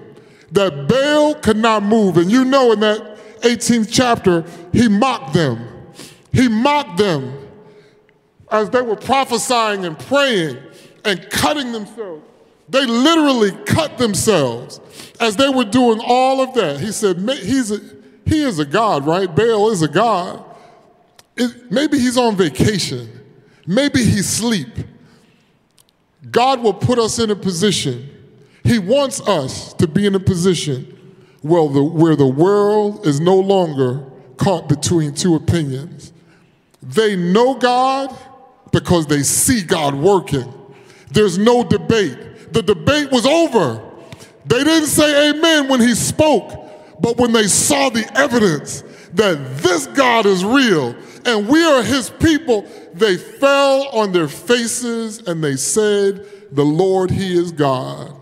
that 0.51 0.87
Baal 0.87 1.35
could 1.35 1.57
not 1.57 1.83
move. 1.83 2.17
And 2.17 2.31
you 2.31 2.45
know, 2.45 2.71
in 2.71 2.79
that 2.81 3.17
18th 3.41 3.89
chapter, 3.91 4.45
he 4.71 4.87
mocked 4.87 5.33
them. 5.33 5.67
He 6.31 6.47
mocked 6.47 6.97
them 6.97 7.49
as 8.51 8.69
they 8.69 8.81
were 8.81 8.95
prophesying 8.95 9.85
and 9.85 9.97
praying 9.97 10.57
and 11.03 11.29
cutting 11.29 11.71
themselves. 11.71 12.23
They 12.73 12.87
literally 12.87 13.51
cut 13.65 13.99
themselves 13.99 14.81
as 15.19 15.35
they 15.35 15.47
were 15.47 15.63
doing 15.63 16.01
all 16.03 16.41
of 16.41 16.55
that. 16.55 16.79
He 16.79 16.91
said, 16.91 17.19
he's 17.19 17.69
a, 17.69 17.79
He 18.25 18.41
is 18.41 18.57
a 18.57 18.65
God, 18.65 19.05
right? 19.05 19.33
Baal 19.33 19.69
is 19.69 19.83
a 19.83 19.87
God. 19.87 20.43
It, 21.37 21.71
maybe 21.71 21.99
he's 21.99 22.17
on 22.17 22.35
vacation. 22.35 23.07
Maybe 23.67 23.99
he's 24.03 24.21
asleep. 24.21 24.69
God 26.31 26.63
will 26.63 26.73
put 26.73 26.97
us 26.97 27.19
in 27.19 27.29
a 27.29 27.35
position. 27.35 28.09
He 28.63 28.79
wants 28.79 29.21
us 29.21 29.75
to 29.75 29.87
be 29.87 30.07
in 30.07 30.15
a 30.15 30.19
position 30.19 31.15
where 31.43 31.69
the, 31.69 31.83
where 31.83 32.15
the 32.15 32.25
world 32.25 33.05
is 33.05 33.19
no 33.19 33.35
longer 33.35 34.03
caught 34.37 34.67
between 34.67 35.13
two 35.13 35.35
opinions. 35.35 36.11
They 36.81 37.15
know 37.15 37.53
God 37.53 38.17
because 38.71 39.05
they 39.05 39.21
see 39.21 39.61
God 39.61 39.93
working. 39.93 40.51
There's 41.11 41.37
no 41.37 41.63
debate. 41.63 42.17
The 42.53 42.61
debate 42.61 43.11
was 43.11 43.25
over. 43.25 43.81
They 44.45 44.63
didn't 44.63 44.87
say 44.87 45.31
amen 45.31 45.69
when 45.69 45.79
he 45.79 45.95
spoke, 45.95 46.51
but 46.99 47.17
when 47.17 47.33
they 47.33 47.47
saw 47.47 47.89
the 47.89 48.09
evidence 48.15 48.83
that 49.13 49.57
this 49.57 49.87
God 49.87 50.25
is 50.25 50.45
real 50.45 50.95
and 51.25 51.47
we 51.47 51.63
are 51.63 51.81
his 51.81 52.11
people, 52.11 52.67
they 52.93 53.17
fell 53.17 53.87
on 53.89 54.11
their 54.11 54.27
faces 54.27 55.19
and 55.19 55.43
they 55.43 55.55
said, 55.55 56.27
The 56.51 56.63
Lord, 56.63 57.09
he 57.09 57.35
is 57.35 57.51
God. 57.51 58.13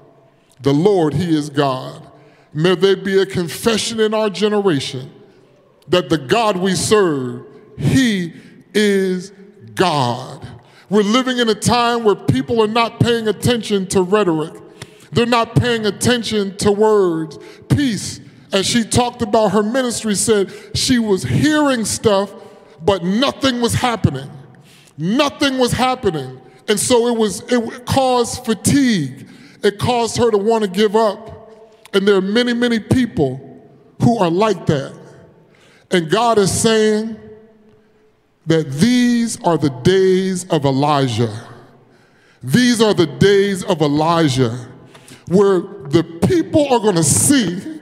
The 0.61 0.73
Lord, 0.73 1.13
he 1.13 1.35
is 1.35 1.49
God. 1.49 2.09
May 2.53 2.75
there 2.75 2.95
be 2.95 3.19
a 3.19 3.25
confession 3.25 3.99
in 3.99 4.13
our 4.13 4.29
generation 4.29 5.11
that 5.89 6.09
the 6.09 6.17
God 6.17 6.55
we 6.55 6.75
serve, 6.75 7.45
he 7.77 8.33
is 8.73 9.31
God. 9.75 10.47
We're 10.91 11.03
living 11.03 11.37
in 11.37 11.47
a 11.47 11.55
time 11.55 12.03
where 12.03 12.15
people 12.15 12.61
are 12.61 12.67
not 12.67 12.99
paying 12.99 13.29
attention 13.29 13.87
to 13.87 14.01
rhetoric. 14.01 14.53
They're 15.13 15.25
not 15.25 15.55
paying 15.55 15.85
attention 15.85 16.57
to 16.57 16.71
words. 16.73 17.39
Peace, 17.69 18.19
as 18.51 18.65
she 18.65 18.83
talked 18.83 19.21
about 19.21 19.53
her 19.53 19.63
ministry, 19.63 20.15
said 20.15 20.51
she 20.75 20.99
was 20.99 21.23
hearing 21.23 21.85
stuff, 21.85 22.33
but 22.81 23.05
nothing 23.05 23.61
was 23.61 23.73
happening. 23.73 24.29
Nothing 24.97 25.59
was 25.59 25.71
happening. 25.71 26.41
And 26.67 26.77
so 26.77 27.07
it 27.07 27.17
was 27.17 27.41
it 27.49 27.85
caused 27.85 28.43
fatigue. 28.43 29.29
It 29.63 29.79
caused 29.79 30.17
her 30.17 30.29
to 30.29 30.37
want 30.37 30.65
to 30.65 30.69
give 30.69 30.97
up. 30.97 31.73
And 31.93 32.05
there 32.05 32.15
are 32.15 32.21
many, 32.21 32.51
many 32.51 32.79
people 32.79 33.71
who 34.03 34.17
are 34.17 34.29
like 34.29 34.65
that. 34.65 34.93
And 35.89 36.11
God 36.11 36.37
is 36.37 36.51
saying 36.51 37.17
that 38.47 38.71
these 38.71 39.41
are 39.43 39.57
the 39.57 39.69
days 39.69 40.47
of 40.49 40.65
Elijah. 40.65 41.47
These 42.43 42.81
are 42.81 42.93
the 42.93 43.05
days 43.05 43.63
of 43.63 43.81
Elijah 43.81 44.67
where 45.27 45.59
the 45.59 46.03
people 46.27 46.67
are 46.73 46.79
going 46.79 46.95
to 46.95 47.03
see 47.03 47.79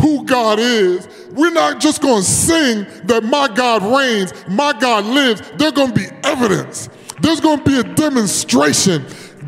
who 0.00 0.24
God 0.24 0.58
is. 0.58 1.08
We're 1.32 1.52
not 1.52 1.80
just 1.80 2.02
going 2.02 2.22
to 2.22 2.28
sing 2.28 2.86
that 3.04 3.24
my 3.24 3.48
God 3.48 3.82
reigns, 3.82 4.32
my 4.48 4.72
God 4.78 5.04
lives. 5.06 5.42
There's 5.56 5.72
going 5.72 5.92
to 5.92 5.94
be 5.94 6.06
evidence. 6.24 6.88
There's 7.20 7.40
going 7.40 7.58
to 7.58 7.64
be 7.64 7.78
a 7.78 7.94
demonstration. 7.94 9.06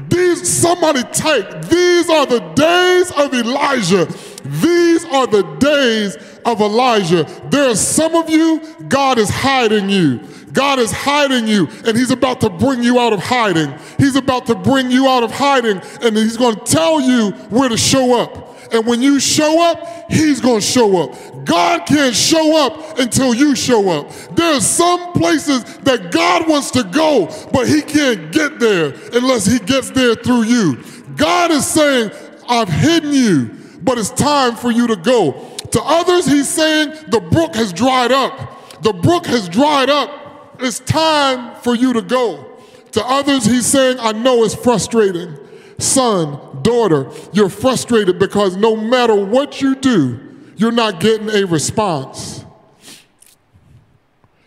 These, 0.09 0.49
somebody 0.49 1.03
type, 1.03 1.62
these 1.66 2.09
are 2.09 2.27
the 2.27 2.41
days 2.55 3.11
of 3.12 3.35
Elijah. 3.35 4.07
These 4.45 5.05
are 5.07 5.27
the 5.27 5.43
days 5.59 6.17
of 6.45 6.61
Elijah. 6.61 7.25
There 7.51 7.71
are 7.71 7.77
some 7.77 8.15
of 8.15 8.29
you, 8.29 8.61
God 8.89 9.19
is 9.19 9.31
hiding 9.31 9.89
you. 9.89 10.21
God 10.53 10.79
is 10.79 10.93
hiding 10.93 11.49
you, 11.49 11.69
and 11.85 11.97
He's 11.97 12.13
about 12.13 12.41
to 12.43 12.51
bring 12.51 12.83
you 12.83 13.01
out 13.01 13.13
of 13.13 13.21
hiding. 13.21 13.75
He's 13.99 14.15
about 14.15 14.47
to 14.47 14.55
bring 14.55 14.91
you 14.91 15.09
out 15.09 15.25
of 15.25 15.33
hiding, 15.33 15.81
and 16.01 16.17
He's 16.17 16.37
going 16.37 16.55
to 16.55 16.61
tell 16.65 17.01
you 17.01 17.33
where 17.51 17.69
to 17.69 17.77
show 17.77 18.21
up. 18.21 18.73
And 18.73 18.87
when 18.87 19.03
you 19.03 19.19
show 19.19 19.63
up, 19.71 20.11
He's 20.11 20.41
going 20.41 20.61
to 20.61 20.67
show 20.67 21.03
up. 21.03 21.45
God 21.45 21.87
can't 21.87 22.15
show 22.15 22.67
up 22.67 22.99
until 22.99 23.35
you 23.35 23.57
show 23.57 23.91
up. 23.91 24.13
There 24.37 24.55
are 24.55 24.61
some 24.61 25.13
places 25.13 25.65
that 25.81 26.13
God 26.13 26.49
wants 26.49 26.71
to 26.73 26.85
go, 26.85 27.27
but 27.53 27.67
He 27.67 27.83
can't 27.83 28.31
get 28.31 28.61
there 28.61 28.95
unless 29.13 29.47
He 29.47 29.59
gets 29.59 29.91
there 29.91 30.15
through 30.15 30.45
you. 30.45 30.83
God 31.17 31.51
is 31.51 31.67
saying, 31.67 32.13
I've 32.49 32.69
hidden 32.69 33.13
you, 33.13 33.51
but 33.85 33.99
it's 33.99 34.11
time 34.11 34.57
for 34.57 34.70
you 34.72 34.87
to 34.89 34.97
go. 34.97 35.32
To 35.72 35.82
others, 35.82 36.26
He's 36.26 36.49
saying, 36.49 36.95
the 37.09 37.20
brook 37.20 37.55
has 37.55 37.72
dried 37.72 38.12
up. 38.12 38.82
The 38.82 38.93
brook 38.93 39.26
has 39.26 39.49
dried 39.49 39.91
up 39.91 40.24
it's 40.59 40.80
time 40.80 41.61
for 41.62 41.74
you 41.74 41.93
to 41.95 42.03
go. 42.03 42.59
To 42.93 43.05
others, 43.05 43.45
he's 43.45 43.66
saying, 43.66 43.99
I 44.01 44.12
know 44.12 44.45
it's 44.45 44.55
frustrating. 44.55 45.37
Son, 45.78 46.62
daughter, 46.62 47.11
you're 47.32 47.49
frustrated 47.49 48.18
because 48.18 48.57
no 48.57 48.76
matter 48.76 49.14
what 49.14 49.61
you 49.61 49.74
do, 49.74 50.20
you're 50.57 50.72
not 50.72 51.01
getting 51.01 51.28
a 51.28 51.45
response. 51.45 52.45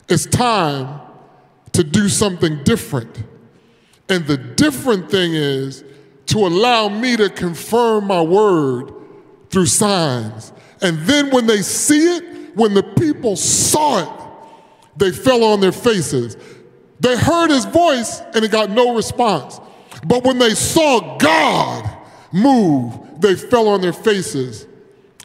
It's 0.08 0.26
time 0.26 1.02
to 1.74 1.84
do 1.84 2.08
something 2.08 2.64
different. 2.64 3.24
And 4.08 4.26
the 4.26 4.38
different 4.38 5.12
thing 5.12 5.34
is 5.34 5.84
to 6.28 6.40
allow 6.40 6.88
me 6.88 7.18
to 7.18 7.30
confirm 7.30 8.08
my 8.08 8.22
word 8.22 8.94
through 9.50 9.66
signs. 9.66 10.54
And 10.82 11.00
then 11.00 11.30
when 11.32 11.48
they 11.48 11.62
see 11.62 12.18
it, 12.18 12.56
when 12.56 12.74
the 12.74 12.84
people 12.84 13.36
saw 13.36 14.00
it, 14.04 14.28
they 14.98 15.12
fell 15.12 15.44
on 15.44 15.60
their 15.60 15.72
faces. 15.72 16.38
They 17.00 17.16
heard 17.16 17.50
his 17.50 17.66
voice 17.66 18.22
and 18.34 18.44
it 18.44 18.52
got 18.52 18.70
no 18.70 18.96
response. 18.96 19.60
But 20.06 20.24
when 20.24 20.40
they 20.40 20.54
saw 20.54 21.18
God 21.18 21.90
move, 22.32 23.22
they 23.22 23.36
fell 23.36 23.68
on 23.68 23.82
their 23.82 23.94
faces. 23.94 24.68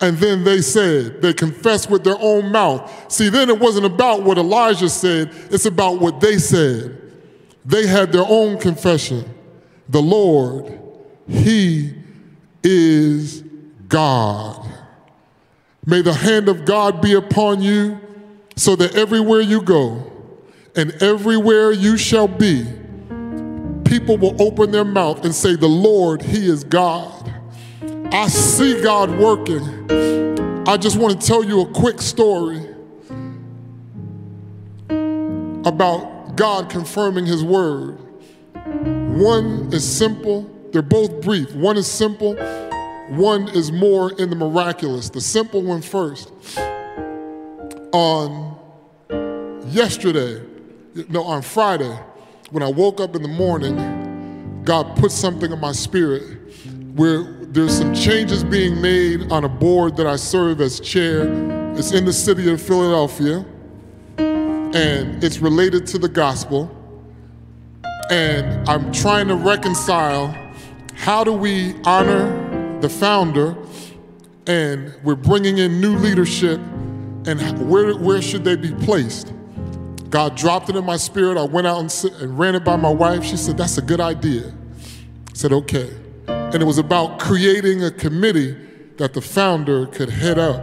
And 0.01 0.17
then 0.19 0.43
they 0.45 0.61
said, 0.61 1.23
they 1.23 1.33
confessed 1.33 1.89
with 1.89 2.03
their 2.03 2.19
own 2.19 2.51
mouth. 2.51 3.11
See, 3.11 3.29
then 3.29 3.49
it 3.49 3.59
wasn't 3.59 3.87
about 3.87 4.23
what 4.25 4.37
Elijah 4.37 4.89
said, 4.89 5.31
it's 5.51 5.65
about 5.67 6.01
what 6.01 6.21
they 6.21 6.39
said. 6.39 6.99
They 7.65 7.87
had 7.87 8.11
their 8.11 8.25
own 8.27 8.59
confession. 8.59 9.25
The 9.89 10.03
Lord, 10.03 10.81
He 11.29 11.95
is 12.65 13.45
God. 13.93 14.67
May 15.85 16.01
the 16.01 16.15
hand 16.15 16.49
of 16.49 16.65
God 16.65 17.03
be 17.03 17.13
upon 17.13 17.61
you 17.61 18.01
so 18.57 18.75
that 18.77 18.97
everywhere 18.97 19.43
you 19.43 19.61
go 19.61 20.11
and 20.75 20.91
everywhere 21.03 21.73
you 21.73 21.99
shall 21.99 22.27
be, 22.27 22.65
people 23.85 24.17
will 24.17 24.41
open 24.41 24.71
their 24.71 24.85
mouth 24.85 25.25
and 25.27 25.35
say, 25.35 25.57
The 25.57 25.69
Lord, 25.69 26.23
He 26.23 26.49
is 26.49 26.65
God. 26.65 27.31
I 28.11 28.29
see 28.29 28.81
God 28.81 29.11
working. 29.19 29.63
I 30.67 30.79
just 30.79 30.97
want 30.97 31.21
to 31.21 31.27
tell 31.27 31.45
you 31.45 31.61
a 31.61 31.67
quick 31.67 32.01
story 32.01 32.67
about 35.67 36.35
God 36.35 36.71
confirming 36.71 37.27
His 37.27 37.45
word. 37.45 37.99
One 38.65 39.69
is 39.71 39.87
simple, 39.87 40.51
they're 40.73 40.81
both 40.81 41.21
brief. 41.21 41.55
One 41.55 41.77
is 41.77 41.87
simple, 41.87 42.37
one 43.13 43.49
is 43.49 43.71
more 43.71 44.13
in 44.13 44.31
the 44.31 44.37
miraculous. 44.37 45.11
The 45.11 45.21
simple 45.21 45.63
one 45.63 45.83
first 45.83 46.33
on 47.93 48.59
yesterday, 49.67 50.43
no, 51.11 51.23
on 51.23 51.43
Friday, 51.43 51.95
when 52.51 52.63
I 52.63 52.71
woke 52.71 53.01
up 53.01 53.15
in 53.15 53.21
the 53.21 53.29
morning, 53.29 54.63
God 54.65 54.97
put 54.97 55.13
something 55.13 55.53
in 55.53 55.61
my 55.61 55.73
spirit 55.73 56.23
where 56.95 57.25
there's 57.25 57.77
some 57.77 57.93
changes 57.95 58.45
being 58.45 58.81
made 58.81 59.31
on 59.31 59.45
a 59.45 59.49
board 59.49 59.97
that 59.99 60.07
I 60.07 60.17
serve 60.17 60.63
as 60.63 60.81
chair. 60.81 61.25
It's 61.77 61.93
in 61.93 62.07
the 62.07 62.13
city 62.15 62.51
of 62.51 62.63
Philadelphia, 62.63 63.45
and 64.17 65.23
it's 65.23 65.39
related 65.39 65.87
to 65.89 65.99
the 65.99 66.09
gospel. 66.09 66.71
And 68.11 68.67
I'm 68.69 68.91
trying 68.91 69.29
to 69.29 69.35
reconcile 69.35 70.35
how 70.95 71.25
do 71.25 71.33
we 71.33 71.75
honor 71.85 72.42
the 72.83 72.91
founder 72.91 73.57
and 74.47 74.95
we're 75.03 75.15
bringing 75.15 75.59
in 75.59 75.81
new 75.81 75.97
leadership, 75.97 76.59
and 77.27 77.71
where, 77.71 77.97
where 77.97 78.21
should 78.21 78.45
they 78.45 78.57
be 78.57 78.73
placed? 78.85 79.33
God 80.11 80.37
dropped 80.37 80.69
it 80.69 80.77
in 80.77 80.85
my 80.85 80.97
spirit. 80.97 81.39
I 81.39 81.45
went 81.45 81.67
out 81.67 81.79
and, 81.79 82.13
and 82.21 82.39
ran 82.39 82.55
it 82.55 82.65
by 82.65 82.77
my 82.77 82.91
wife. 82.91 83.25
She 83.25 83.37
said, 83.37 83.57
That's 83.57 83.79
a 83.79 83.83
good 83.83 84.01
idea. 84.01 84.49
I 84.49 85.33
said, 85.33 85.53
Okay. 85.53 85.91
And 86.27 86.57
it 86.57 86.67
was 86.67 86.79
about 86.79 87.19
creating 87.19 87.85
a 87.85 87.91
committee 87.91 88.57
that 88.99 89.15
the 89.15 89.21
founder 89.21 89.87
could 89.87 90.11
head 90.11 90.39
up 90.39 90.61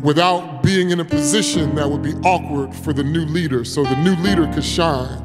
without 0.00 0.62
being 0.62 0.90
in 0.90 1.00
a 1.00 1.04
position 1.04 1.74
that 1.74 1.88
would 1.88 2.02
be 2.02 2.14
awkward 2.26 2.74
for 2.74 2.92
the 2.92 3.02
new 3.02 3.24
leader 3.26 3.64
so 3.64 3.82
the 3.82 3.96
new 3.96 4.14
leader 4.16 4.50
could 4.52 4.64
shine. 4.64 5.20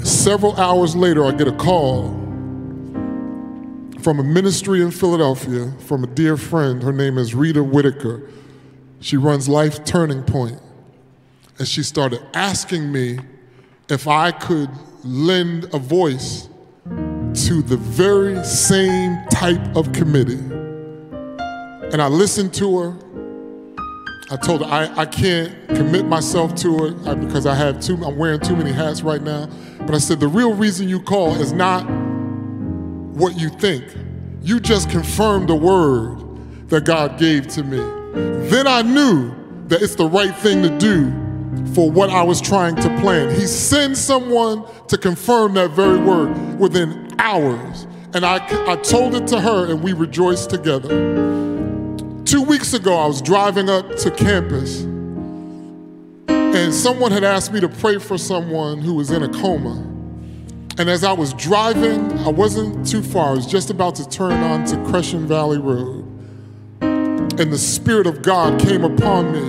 Several 0.00 0.56
hours 0.56 0.96
later, 0.96 1.26
I 1.26 1.32
get 1.32 1.48
a 1.48 1.52
call 1.52 2.21
from 4.02 4.18
a 4.18 4.24
ministry 4.24 4.82
in 4.82 4.90
Philadelphia 4.90 5.72
from 5.80 6.04
a 6.04 6.06
dear 6.06 6.36
friend. 6.36 6.82
Her 6.82 6.92
name 6.92 7.18
is 7.18 7.34
Rita 7.34 7.62
Whitaker. 7.62 8.28
She 9.00 9.16
runs 9.16 9.48
Life 9.48 9.84
Turning 9.84 10.22
Point. 10.22 10.60
And 11.58 11.68
she 11.68 11.82
started 11.82 12.22
asking 12.34 12.90
me 12.90 13.18
if 13.88 14.08
I 14.08 14.32
could 14.32 14.70
lend 15.04 15.72
a 15.74 15.78
voice 15.78 16.48
to 16.84 17.62
the 17.62 17.76
very 17.76 18.42
same 18.44 19.18
type 19.30 19.76
of 19.76 19.92
committee 19.92 20.52
and 21.92 22.00
I 22.00 22.08
listened 22.08 22.54
to 22.54 22.78
her. 22.78 22.96
I 24.30 24.36
told 24.36 24.64
her 24.64 24.66
I, 24.66 25.02
I 25.02 25.04
can't 25.04 25.68
commit 25.68 26.06
myself 26.06 26.54
to 26.56 26.86
it 26.86 27.06
uh, 27.06 27.14
because 27.14 27.44
I 27.44 27.54
have 27.54 27.80
too, 27.80 28.02
I'm 28.02 28.16
wearing 28.16 28.40
too 28.40 28.56
many 28.56 28.72
hats 28.72 29.02
right 29.02 29.20
now. 29.20 29.46
But 29.80 29.94
I 29.94 29.98
said, 29.98 30.18
the 30.18 30.28
real 30.28 30.54
reason 30.54 30.88
you 30.88 31.00
call 31.00 31.34
is 31.34 31.52
not 31.52 31.86
what 33.12 33.38
you 33.38 33.48
think. 33.48 33.84
You 34.42 34.60
just 34.60 34.90
confirmed 34.90 35.48
the 35.48 35.54
word 35.54 36.68
that 36.68 36.84
God 36.84 37.18
gave 37.18 37.46
to 37.48 37.62
me. 37.62 37.78
Then 38.48 38.66
I 38.66 38.82
knew 38.82 39.34
that 39.68 39.82
it's 39.82 39.94
the 39.94 40.06
right 40.06 40.34
thing 40.36 40.62
to 40.62 40.78
do 40.78 41.10
for 41.74 41.90
what 41.90 42.10
I 42.10 42.22
was 42.22 42.40
trying 42.40 42.76
to 42.76 43.00
plan. 43.00 43.34
He 43.34 43.46
sends 43.46 44.00
someone 44.00 44.64
to 44.88 44.98
confirm 44.98 45.54
that 45.54 45.70
very 45.70 45.98
word 45.98 46.58
within 46.58 47.14
hours. 47.18 47.86
And 48.14 48.26
I, 48.26 48.36
I 48.70 48.76
told 48.76 49.14
it 49.14 49.26
to 49.28 49.40
her, 49.40 49.70
and 49.70 49.82
we 49.82 49.92
rejoiced 49.92 50.50
together. 50.50 50.88
Two 52.24 52.42
weeks 52.42 52.72
ago, 52.74 52.96
I 52.96 53.06
was 53.06 53.22
driving 53.22 53.70
up 53.70 53.96
to 53.96 54.10
campus, 54.10 54.82
and 56.28 56.74
someone 56.74 57.12
had 57.12 57.24
asked 57.24 57.52
me 57.52 57.60
to 57.60 57.68
pray 57.68 57.98
for 57.98 58.18
someone 58.18 58.78
who 58.78 58.94
was 58.94 59.10
in 59.10 59.22
a 59.22 59.28
coma. 59.28 59.91
And 60.78 60.88
as 60.88 61.04
I 61.04 61.12
was 61.12 61.34
driving, 61.34 62.18
I 62.20 62.28
wasn't 62.28 62.86
too 62.86 63.02
far, 63.02 63.28
I 63.28 63.32
was 63.32 63.46
just 63.46 63.70
about 63.70 63.94
to 63.96 64.08
turn 64.08 64.32
onto 64.32 64.82
Crescent 64.90 65.28
Valley 65.28 65.58
Road. 65.58 66.04
And 66.80 67.52
the 67.52 67.58
Spirit 67.58 68.06
of 68.06 68.22
God 68.22 68.58
came 68.60 68.82
upon 68.82 69.32
me, 69.32 69.46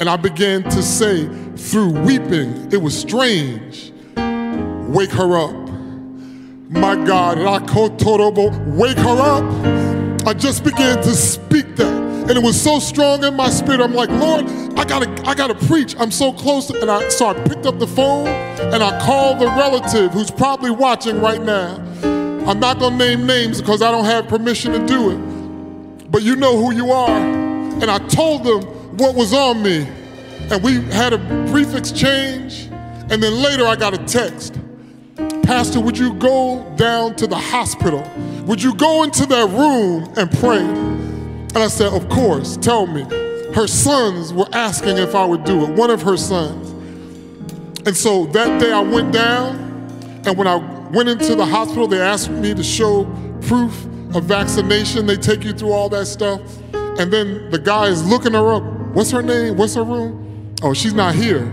and 0.00 0.08
I 0.08 0.16
began 0.16 0.62
to 0.64 0.82
say, 0.82 1.28
through 1.56 1.92
weeping, 2.00 2.72
it 2.72 2.78
was 2.78 2.98
strange, 2.98 3.92
wake 4.16 5.10
her 5.10 5.36
up. 5.36 5.54
My 6.70 6.94
God, 7.04 7.38
wake 7.38 8.96
her 8.96 9.18
up. 9.20 10.26
I 10.26 10.32
just 10.34 10.64
began 10.64 11.02
to 11.02 11.14
speak 11.14 11.76
that. 11.76 11.99
And 12.30 12.38
it 12.38 12.44
was 12.44 12.62
so 12.62 12.78
strong 12.78 13.24
in 13.24 13.34
my 13.34 13.50
spirit. 13.50 13.80
I'm 13.80 13.92
like, 13.92 14.08
Lord, 14.08 14.44
I 14.78 14.84
gotta, 14.84 15.10
I 15.28 15.34
gotta 15.34 15.56
preach. 15.66 15.96
I'm 15.98 16.12
so 16.12 16.32
close. 16.32 16.70
And 16.70 16.88
I 16.88 17.08
so 17.08 17.26
I 17.26 17.34
picked 17.34 17.66
up 17.66 17.80
the 17.80 17.88
phone 17.88 18.28
and 18.28 18.84
I 18.84 19.04
called 19.04 19.40
the 19.40 19.46
relative 19.46 20.12
who's 20.12 20.30
probably 20.30 20.70
watching 20.70 21.20
right 21.20 21.42
now. 21.42 21.74
I'm 22.48 22.60
not 22.60 22.78
gonna 22.78 22.96
name 22.96 23.26
names 23.26 23.60
because 23.60 23.82
I 23.82 23.90
don't 23.90 24.04
have 24.04 24.28
permission 24.28 24.70
to 24.70 24.86
do 24.86 25.10
it. 25.10 26.12
But 26.12 26.22
you 26.22 26.36
know 26.36 26.56
who 26.56 26.72
you 26.72 26.92
are. 26.92 27.10
And 27.10 27.90
I 27.90 27.98
told 27.98 28.44
them 28.44 28.62
what 28.96 29.16
was 29.16 29.32
on 29.32 29.60
me. 29.60 29.88
And 30.52 30.62
we 30.62 30.82
had 30.92 31.12
a 31.12 31.18
brief 31.50 31.74
exchange. 31.74 32.68
And 33.10 33.20
then 33.20 33.42
later 33.42 33.66
I 33.66 33.74
got 33.74 33.92
a 33.92 33.98
text. 34.04 34.56
Pastor, 35.42 35.80
would 35.80 35.98
you 35.98 36.14
go 36.14 36.64
down 36.76 37.16
to 37.16 37.26
the 37.26 37.36
hospital? 37.36 38.08
Would 38.46 38.62
you 38.62 38.72
go 38.76 39.02
into 39.02 39.26
that 39.26 39.48
room 39.50 40.12
and 40.16 40.30
pray? 40.38 41.09
And 41.50 41.58
I 41.58 41.68
said, 41.68 41.92
Of 41.92 42.08
course, 42.08 42.56
tell 42.56 42.86
me. 42.86 43.02
Her 43.54 43.66
sons 43.66 44.32
were 44.32 44.48
asking 44.52 44.98
if 44.98 45.14
I 45.14 45.24
would 45.24 45.44
do 45.44 45.64
it, 45.64 45.70
one 45.70 45.90
of 45.90 46.02
her 46.02 46.16
sons. 46.16 46.70
And 47.86 47.96
so 47.96 48.26
that 48.26 48.60
day 48.60 48.72
I 48.72 48.80
went 48.80 49.12
down, 49.12 49.56
and 50.24 50.36
when 50.38 50.46
I 50.46 50.56
went 50.90 51.08
into 51.08 51.34
the 51.34 51.44
hospital, 51.44 51.88
they 51.88 52.00
asked 52.00 52.30
me 52.30 52.54
to 52.54 52.62
show 52.62 53.04
proof 53.42 53.86
of 54.14 54.24
vaccination. 54.24 55.06
They 55.06 55.16
take 55.16 55.42
you 55.42 55.52
through 55.52 55.72
all 55.72 55.88
that 55.88 56.06
stuff. 56.06 56.40
And 56.72 57.12
then 57.12 57.50
the 57.50 57.58
guy 57.58 57.86
is 57.86 58.06
looking 58.06 58.34
her 58.34 58.52
up. 58.52 58.62
What's 58.94 59.10
her 59.10 59.22
name? 59.22 59.56
What's 59.56 59.74
her 59.74 59.82
room? 59.82 60.54
Oh, 60.62 60.74
she's 60.74 60.94
not 60.94 61.14
here. 61.14 61.46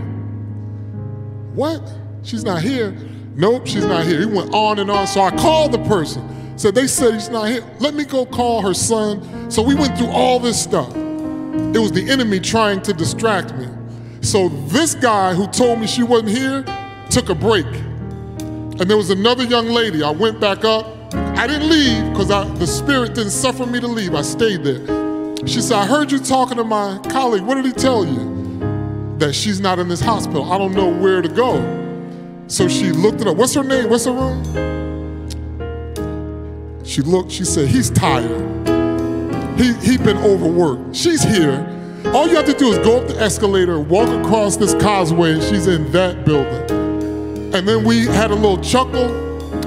What? 1.54 1.82
She's 2.22 2.44
not 2.44 2.62
here. 2.62 2.92
Nope, 3.34 3.66
she's 3.66 3.84
not 3.84 4.04
here. 4.04 4.20
He 4.20 4.26
went 4.26 4.52
on 4.52 4.78
and 4.78 4.90
on. 4.90 5.06
So 5.06 5.20
I 5.22 5.30
called 5.30 5.72
the 5.72 5.82
person. 5.84 6.37
Said, 6.58 6.74
they 6.74 6.88
said 6.88 7.14
he's 7.14 7.28
not 7.28 7.48
here. 7.48 7.64
Let 7.78 7.94
me 7.94 8.04
go 8.04 8.26
call 8.26 8.62
her 8.62 8.74
son. 8.74 9.48
So 9.48 9.62
we 9.62 9.76
went 9.76 9.96
through 9.96 10.08
all 10.08 10.40
this 10.40 10.60
stuff. 10.60 10.90
It 10.94 11.78
was 11.78 11.92
the 11.92 12.10
enemy 12.10 12.40
trying 12.40 12.82
to 12.82 12.92
distract 12.92 13.54
me. 13.54 13.68
So 14.22 14.48
this 14.66 14.96
guy 14.96 15.34
who 15.34 15.46
told 15.46 15.78
me 15.78 15.86
she 15.86 16.02
wasn't 16.02 16.30
here 16.30 16.64
took 17.10 17.28
a 17.28 17.34
break. 17.36 17.64
And 17.66 18.90
there 18.90 18.96
was 18.96 19.10
another 19.10 19.44
young 19.44 19.68
lady. 19.68 20.02
I 20.02 20.10
went 20.10 20.40
back 20.40 20.64
up. 20.64 21.14
I 21.14 21.46
didn't 21.46 21.68
leave 21.70 22.10
because 22.10 22.26
the 22.26 22.66
spirit 22.66 23.14
didn't 23.14 23.30
suffer 23.30 23.64
me 23.64 23.78
to 23.78 23.86
leave. 23.86 24.16
I 24.16 24.22
stayed 24.22 24.64
there. 24.64 24.84
She 25.46 25.60
said, 25.60 25.78
I 25.78 25.86
heard 25.86 26.10
you 26.10 26.18
talking 26.18 26.56
to 26.56 26.64
my 26.64 26.98
colleague. 27.08 27.44
What 27.44 27.54
did 27.54 27.66
he 27.66 27.72
tell 27.72 28.04
you? 28.04 29.16
That 29.18 29.32
she's 29.32 29.60
not 29.60 29.78
in 29.78 29.88
this 29.88 30.00
hospital. 30.00 30.50
I 30.50 30.58
don't 30.58 30.74
know 30.74 30.92
where 30.92 31.22
to 31.22 31.28
go. 31.28 31.62
So 32.48 32.66
she 32.66 32.90
looked 32.90 33.20
it 33.20 33.28
up. 33.28 33.36
What's 33.36 33.54
her 33.54 33.62
name? 33.62 33.88
What's 33.88 34.06
her 34.06 34.12
room? 34.12 34.87
She 36.88 37.02
looked, 37.02 37.30
she 37.30 37.44
said, 37.44 37.68
he's 37.68 37.90
tired. 37.90 38.66
He 39.58 39.74
he 39.74 39.98
been 39.98 40.16
overworked. 40.16 40.96
She's 40.96 41.22
here. 41.22 41.74
All 42.14 42.26
you 42.26 42.34
have 42.34 42.46
to 42.46 42.54
do 42.54 42.72
is 42.72 42.78
go 42.78 43.02
up 43.02 43.08
the 43.08 43.20
escalator, 43.20 43.78
walk 43.78 44.08
across 44.08 44.56
this 44.56 44.72
causeway, 44.72 45.32
and 45.32 45.42
she's 45.42 45.66
in 45.66 45.92
that 45.92 46.24
building. 46.24 47.54
And 47.54 47.68
then 47.68 47.84
we 47.84 48.06
had 48.06 48.30
a 48.30 48.34
little 48.34 48.56
chuckle. 48.62 49.12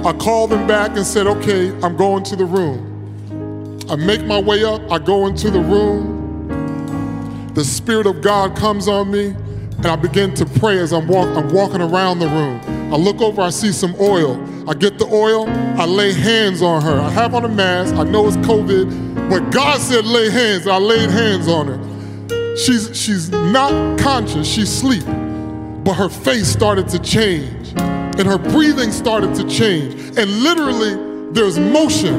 I 0.04 0.14
called 0.14 0.52
him 0.52 0.66
back 0.66 0.98
and 0.98 1.06
said, 1.06 1.28
okay, 1.28 1.70
I'm 1.84 1.96
going 1.96 2.24
to 2.24 2.36
the 2.36 2.46
room. 2.46 3.86
I 3.88 3.98
make 3.98 4.26
my 4.26 4.42
way 4.42 4.64
up, 4.64 4.82
I 4.92 4.98
go 4.98 5.28
into 5.28 5.52
the 5.52 5.62
room. 5.62 7.54
The 7.54 7.64
Spirit 7.64 8.08
of 8.08 8.22
God 8.22 8.58
comes 8.58 8.88
on 8.88 9.12
me. 9.12 9.36
And 9.82 9.88
I 9.88 9.96
begin 9.96 10.34
to 10.36 10.46
pray 10.46 10.78
as 10.78 10.94
I'm, 10.94 11.08
walk, 11.08 11.36
I'm 11.36 11.50
walking 11.52 11.82
around 11.82 12.20
the 12.20 12.28
room. 12.28 12.62
I 12.94 12.98
look 12.98 13.20
over, 13.20 13.42
I 13.42 13.50
see 13.50 13.72
some 13.72 13.96
oil. 14.00 14.40
I 14.70 14.76
get 14.76 15.00
the 15.00 15.08
oil, 15.08 15.50
I 15.50 15.86
lay 15.86 16.14
hands 16.14 16.62
on 16.62 16.84
her. 16.84 17.00
I 17.00 17.10
have 17.10 17.34
on 17.34 17.46
a 17.46 17.50
mask, 17.50 17.96
I 17.96 18.04
know 18.04 18.28
it's 18.28 18.38
COVID, 18.38 19.30
but 19.30 19.50
God 19.52 19.82
said 19.82 20.06
lay 20.06 20.30
hands, 20.30 20.68
I 20.68 20.78
laid 20.78 21.10
hands 21.10 21.48
on 21.48 21.68
her. 21.68 22.56
She's, 22.56 22.96
she's 22.96 23.32
not 23.32 23.98
conscious, 23.98 24.48
she's 24.48 24.70
asleep, 24.70 25.04
but 25.84 25.96
her 25.96 26.10
face 26.10 26.48
started 26.48 26.88
to 26.90 27.00
change 27.00 27.74
and 28.20 28.28
her 28.28 28.38
breathing 28.38 28.92
started 28.92 29.34
to 29.34 29.48
change. 29.50 29.96
And 30.16 30.44
literally, 30.44 31.32
there's 31.32 31.58
motion. 31.58 32.14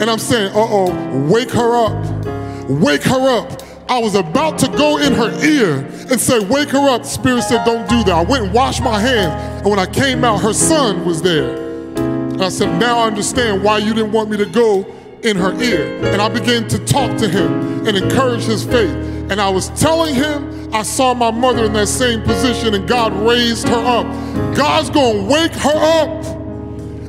And 0.00 0.08
I'm 0.08 0.20
saying, 0.20 0.52
uh 0.54 0.66
oh, 0.68 1.28
wake 1.28 1.50
her 1.50 1.74
up, 1.74 2.70
wake 2.70 3.02
her 3.02 3.28
up. 3.28 3.67
I 3.88 3.98
was 3.98 4.14
about 4.14 4.58
to 4.58 4.68
go 4.68 4.98
in 4.98 5.14
her 5.14 5.30
ear 5.42 5.78
and 6.10 6.20
say, 6.20 6.40
Wake 6.40 6.68
her 6.70 6.90
up. 6.90 7.06
Spirit 7.06 7.42
said, 7.42 7.64
Don't 7.64 7.88
do 7.88 8.04
that. 8.04 8.14
I 8.14 8.22
went 8.22 8.44
and 8.44 8.52
washed 8.52 8.82
my 8.82 9.00
hands. 9.00 9.62
And 9.62 9.70
when 9.70 9.78
I 9.78 9.86
came 9.86 10.24
out, 10.24 10.42
her 10.42 10.52
son 10.52 11.06
was 11.06 11.22
there. 11.22 11.56
And 11.96 12.42
I 12.42 12.50
said, 12.50 12.78
Now 12.78 12.98
I 12.98 13.06
understand 13.06 13.64
why 13.64 13.78
you 13.78 13.94
didn't 13.94 14.12
want 14.12 14.28
me 14.30 14.36
to 14.36 14.44
go 14.44 14.84
in 15.22 15.36
her 15.36 15.58
ear. 15.62 16.04
And 16.04 16.20
I 16.20 16.28
began 16.28 16.68
to 16.68 16.78
talk 16.84 17.16
to 17.18 17.28
him 17.28 17.86
and 17.86 17.96
encourage 17.96 18.42
his 18.44 18.62
faith. 18.62 18.94
And 19.30 19.40
I 19.40 19.48
was 19.48 19.70
telling 19.70 20.14
him 20.14 20.74
I 20.74 20.82
saw 20.82 21.14
my 21.14 21.30
mother 21.30 21.64
in 21.64 21.72
that 21.72 21.88
same 21.88 22.22
position 22.22 22.74
and 22.74 22.86
God 22.86 23.14
raised 23.14 23.68
her 23.68 23.74
up. 23.74 24.06
God's 24.54 24.90
gonna 24.90 25.24
wake 25.24 25.54
her 25.54 26.02
up. 26.02 26.24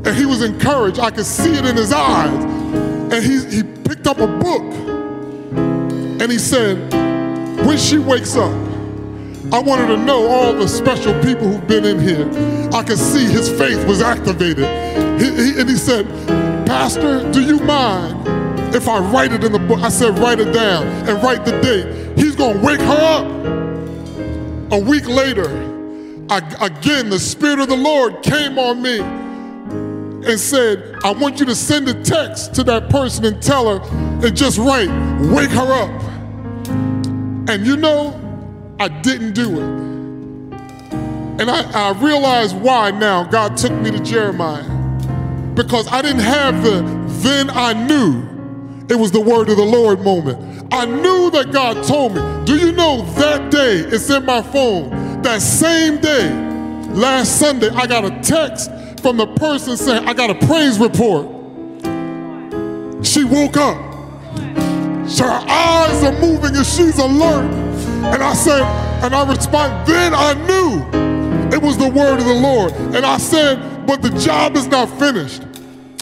And 0.06 0.15
he 0.15 0.26
was 0.26 0.41
encouraged. 0.41 0.97
I 0.99 1.11
could 1.11 1.26
see 1.26 1.51
it 1.51 1.65
in 1.65 1.76
his 1.76 1.91
eyes. 1.91 2.34
And 3.11 3.22
he, 3.22 3.43
he 3.53 3.64
picked 3.64 4.07
up 4.07 4.19
a 4.19 4.27
book 4.27 4.89
and 6.21 6.31
he 6.31 6.37
said, 6.37 6.77
when 7.65 7.77
she 7.77 7.97
wakes 7.97 8.35
up, 8.35 8.51
I 9.51 9.59
wanted 9.59 9.87
to 9.87 9.97
know 9.97 10.27
all 10.27 10.53
the 10.53 10.67
special 10.67 11.13
people 11.23 11.47
who've 11.47 11.67
been 11.67 11.85
in 11.85 11.99
here. 11.99 12.29
I 12.71 12.83
could 12.83 12.99
see 12.99 13.25
his 13.25 13.49
faith 13.49 13.83
was 13.87 14.01
activated. 14.01 14.65
He, 15.19 15.25
he, 15.31 15.59
and 15.59 15.69
he 15.69 15.75
said, 15.75 16.05
Pastor, 16.67 17.29
do 17.31 17.41
you 17.41 17.59
mind 17.61 18.75
if 18.75 18.87
I 18.87 18.99
write 18.99 19.33
it 19.33 19.43
in 19.43 19.51
the 19.51 19.59
book? 19.59 19.79
I 19.79 19.89
said, 19.89 20.19
write 20.19 20.39
it 20.39 20.53
down 20.53 20.85
and 21.07 21.23
write 21.23 21.45
the 21.45 21.59
date. 21.61 22.17
He's 22.17 22.35
going 22.35 22.59
to 22.59 22.65
wake 22.65 22.81
her 22.81 23.01
up. 23.17 24.71
A 24.71 24.77
week 24.77 25.07
later, 25.07 25.47
I, 26.29 26.37
again, 26.61 27.09
the 27.09 27.19
Spirit 27.19 27.59
of 27.59 27.69
the 27.69 27.75
Lord 27.75 28.21
came 28.21 28.59
on 28.59 28.81
me. 28.81 28.99
and 30.25 30.39
said, 30.39 30.97
I 31.03 31.11
want 31.11 31.39
you 31.39 31.45
to 31.45 31.55
send 31.55 31.87
a 31.87 32.03
text 32.03 32.53
to 32.55 32.63
that 32.65 32.89
person 32.89 33.25
and 33.25 33.41
tell 33.41 33.79
her 33.79 34.25
and 34.25 34.35
just 34.35 34.57
write, 34.57 34.89
wake 35.31 35.49
her 35.51 35.71
up. 35.71 36.09
And 37.49 37.65
you 37.65 37.77
know, 37.77 38.13
I 38.80 38.89
didn't 38.89 39.34
do 39.34 39.57
it. 39.57 39.63
And 41.41 41.49
I, 41.49 41.89
I 41.89 41.99
realized 41.99 42.55
why 42.55 42.91
now 42.91 43.23
God 43.23 43.57
took 43.57 43.71
me 43.71 43.89
to 43.89 43.99
Jeremiah. 43.99 44.69
Because 45.55 45.88
I 45.88 46.03
didn't 46.03 46.21
have 46.21 46.63
the 46.63 46.81
then 47.23 47.49
I 47.49 47.73
knew 47.73 48.23
it 48.88 48.95
was 48.95 49.11
the 49.11 49.19
word 49.19 49.49
of 49.49 49.57
the 49.57 49.65
Lord 49.65 50.01
moment. 50.01 50.67
I 50.71 50.85
knew 50.85 51.31
that 51.31 51.51
God 51.51 51.84
told 51.84 52.13
me. 52.13 52.21
Do 52.45 52.55
you 52.55 52.71
know 52.71 53.01
that 53.13 53.49
day, 53.49 53.77
it's 53.80 54.11
in 54.11 54.26
my 54.26 54.43
phone, 54.43 55.23
that 55.23 55.41
same 55.41 55.99
day, 55.99 56.30
last 56.91 57.39
Sunday, 57.39 57.69
I 57.69 57.88
got 57.88 58.05
a 58.05 58.11
text 58.21 58.69
from 59.01 59.17
the 59.17 59.26
person 59.26 59.76
saying, 59.76 60.07
I 60.07 60.13
got 60.13 60.30
a 60.30 60.45
praise 60.45 60.77
report. 60.77 61.26
She 63.03 63.23
woke 63.23 63.57
up. 63.57 63.89
Her 65.18 65.26
eyes 65.26 66.03
are 66.03 66.19
moving 66.19 66.56
and 66.56 66.65
she's 66.65 66.99
alert. 66.99 67.52
And 68.14 68.22
I 68.22 68.34
said, 68.34 68.61
and 69.03 69.15
I 69.15 69.27
respond, 69.30 69.88
then 69.88 70.14
I 70.14 70.34
knew 70.34 71.56
it 71.56 71.61
was 71.61 71.77
the 71.77 71.90
word 71.90 72.19
of 72.19 72.26
the 72.26 72.34
Lord. 72.34 72.72
And 72.95 73.06
I 73.06 73.18
said, 73.18 73.88
but 73.88 74.02
the 74.02 74.11
job 74.11 74.56
is 74.56 74.68
not 74.68 74.88
finished. 74.99 75.44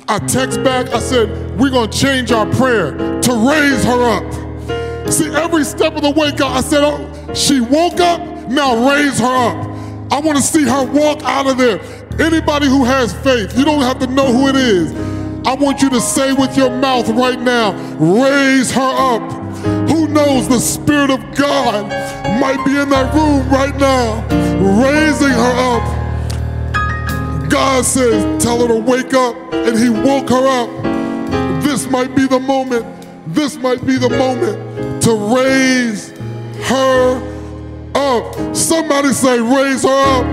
I 0.09 0.19
text 0.19 0.63
back, 0.63 0.89
I 0.93 0.99
said, 0.99 1.57
we're 1.59 1.69
gonna 1.69 1.91
change 1.91 2.31
our 2.31 2.45
prayer 2.53 2.91
to 3.21 3.49
raise 3.49 3.83
her 3.85 4.03
up. 4.03 5.11
See, 5.11 5.29
every 5.29 5.63
step 5.63 5.95
of 5.95 6.01
the 6.01 6.11
way, 6.11 6.31
God, 6.31 6.57
I 6.57 6.61
said, 6.61 6.83
oh, 6.83 7.33
she 7.33 7.61
woke 7.61 7.99
up, 7.99 8.21
now 8.49 8.89
raise 8.89 9.19
her 9.19 9.25
up. 9.25 10.11
I 10.11 10.19
wanna 10.19 10.41
see 10.41 10.63
her 10.63 10.85
walk 10.85 11.23
out 11.23 11.47
of 11.47 11.57
there. 11.57 11.79
Anybody 12.19 12.67
who 12.67 12.83
has 12.83 13.13
faith, 13.21 13.57
you 13.57 13.63
don't 13.65 13.81
have 13.81 13.99
to 13.99 14.07
know 14.07 14.31
who 14.31 14.47
it 14.47 14.55
is. 14.55 15.16
I 15.45 15.55
want 15.55 15.81
you 15.81 15.89
to 15.91 16.01
say 16.01 16.33
with 16.33 16.57
your 16.57 16.69
mouth 16.69 17.07
right 17.09 17.39
now, 17.39 17.73
raise 17.97 18.71
her 18.71 18.81
up. 18.81 19.21
Who 19.89 20.07
knows 20.07 20.47
the 20.47 20.59
Spirit 20.59 21.09
of 21.09 21.19
God 21.35 21.89
might 22.39 22.63
be 22.65 22.77
in 22.77 22.89
that 22.89 23.13
room 23.13 23.47
right 23.49 23.75
now, 23.77 24.21
raising 24.81 25.29
her 25.29 25.55
up. 25.75 27.49
God 27.49 27.85
says, 27.85 28.43
tell 28.43 28.59
her 28.61 28.67
to 28.67 28.79
wake 28.79 29.13
up, 29.13 29.35
and 29.53 29.77
He 29.77 29.89
woke 29.89 30.29
her 30.29 30.47
up. 30.47 31.63
This 31.63 31.89
might 31.89 32.15
be 32.15 32.27
the 32.27 32.39
moment, 32.39 32.85
this 33.27 33.57
might 33.57 33.85
be 33.85 33.97
the 33.97 34.09
moment 34.09 35.03
to 35.03 35.35
raise 35.35 36.09
her 36.67 37.21
up. 37.95 38.55
Somebody 38.55 39.13
say, 39.13 39.39
raise 39.39 39.83
her 39.83 39.89
up, 39.89 40.25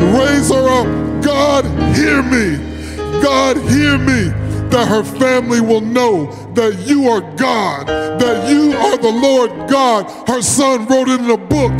raise 0.00 0.48
her 0.50 0.68
up. 0.68 1.24
God, 1.24 1.64
hear 1.96 2.22
me. 2.22 2.75
God, 3.22 3.56
hear 3.56 3.98
me 3.98 4.32
that 4.70 4.88
her 4.88 5.04
family 5.04 5.60
will 5.60 5.80
know 5.80 6.26
that 6.54 6.86
you 6.86 7.08
are 7.08 7.20
God, 7.36 7.86
that 7.86 8.50
you 8.50 8.72
are 8.72 8.96
the 8.96 9.10
Lord 9.10 9.50
God. 9.70 10.10
Her 10.28 10.42
son 10.42 10.86
wrote 10.86 11.08
it 11.08 11.20
in 11.20 11.30
a 11.30 11.36
book. 11.36 11.72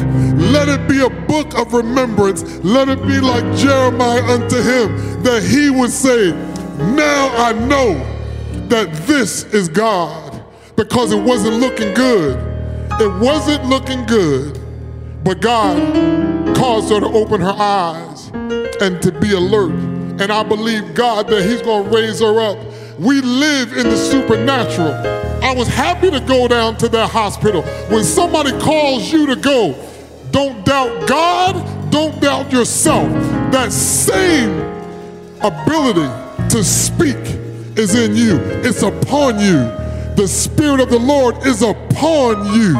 Let 0.52 0.68
it 0.68 0.88
be 0.88 1.00
a 1.00 1.10
book 1.10 1.58
of 1.58 1.72
remembrance. 1.72 2.42
Let 2.64 2.88
it 2.88 3.02
be 3.02 3.20
like 3.20 3.44
Jeremiah 3.56 4.22
unto 4.24 4.56
him, 4.56 5.22
that 5.22 5.42
he 5.42 5.70
would 5.70 5.90
say, 5.90 6.32
Now 6.94 7.28
I 7.36 7.52
know 7.52 7.94
that 8.68 8.92
this 9.06 9.44
is 9.52 9.68
God, 9.68 10.44
because 10.76 11.12
it 11.12 11.22
wasn't 11.22 11.56
looking 11.56 11.94
good. 11.94 12.38
It 12.98 13.12
wasn't 13.20 13.66
looking 13.66 14.06
good, 14.06 14.58
but 15.22 15.40
God 15.40 15.76
caused 16.56 16.90
her 16.90 17.00
to 17.00 17.06
open 17.06 17.40
her 17.40 17.54
eyes 17.58 18.28
and 18.80 19.02
to 19.02 19.12
be 19.12 19.32
alert. 19.32 19.95
And 20.18 20.32
I 20.32 20.42
believe 20.42 20.94
God 20.94 21.28
that 21.28 21.42
He's 21.42 21.62
going 21.62 21.84
to 21.84 21.90
raise 21.90 22.20
her 22.20 22.40
up 22.40 22.58
we 22.98 23.20
live 23.20 23.76
in 23.76 23.88
the 23.90 23.96
supernatural. 23.96 24.94
I 25.44 25.54
was 25.54 25.68
happy 25.68 26.10
to 26.10 26.20
go 26.20 26.48
down 26.48 26.76
to 26.78 26.88
that 26.88 27.10
hospital. 27.10 27.62
When 27.88 28.04
somebody 28.04 28.52
calls 28.58 29.12
you 29.12 29.26
to 29.26 29.36
go, 29.36 29.74
don't 30.30 30.64
doubt 30.64 31.06
God, 31.06 31.90
don't 31.90 32.20
doubt 32.20 32.50
yourself. 32.50 33.08
That 33.52 33.70
same 33.72 34.50
ability 35.42 36.08
to 36.48 36.64
speak 36.64 37.16
is 37.76 37.94
in 37.94 38.16
you, 38.16 38.38
it's 38.64 38.82
upon 38.82 39.38
you. 39.38 39.58
The 40.16 40.26
Spirit 40.26 40.80
of 40.80 40.88
the 40.88 40.98
Lord 40.98 41.46
is 41.46 41.60
upon 41.60 42.46
you. 42.54 42.74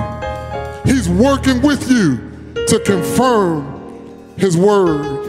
He's 0.91 1.11
working 1.11 1.61
with 1.61 1.91
you 1.91 2.17
to 2.69 2.81
confirm 2.81 4.33
His 4.39 4.57
word. 4.57 5.26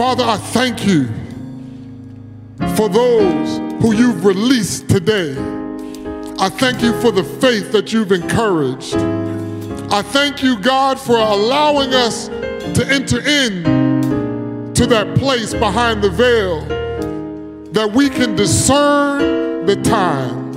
Father, 0.00 0.24
I 0.24 0.38
thank 0.38 0.86
you 0.86 1.08
for 2.74 2.88
those 2.88 3.58
who 3.82 3.92
you've 3.92 4.24
released 4.24 4.88
today. 4.88 5.32
I 6.38 6.48
thank 6.48 6.80
you 6.80 6.98
for 7.02 7.10
the 7.10 7.22
faith 7.22 7.70
that 7.72 7.92
you've 7.92 8.10
encouraged. 8.10 8.94
I 9.92 10.00
thank 10.00 10.42
you, 10.42 10.58
God, 10.58 10.98
for 10.98 11.18
allowing 11.18 11.92
us 11.92 12.28
to 12.28 12.86
enter 12.88 13.20
in 13.20 14.72
to 14.72 14.86
that 14.86 15.18
place 15.18 15.52
behind 15.52 16.00
the 16.00 16.08
veil 16.08 16.64
that 17.72 17.92
we 17.92 18.08
can 18.08 18.34
discern 18.34 19.66
the 19.66 19.76
times. 19.82 20.56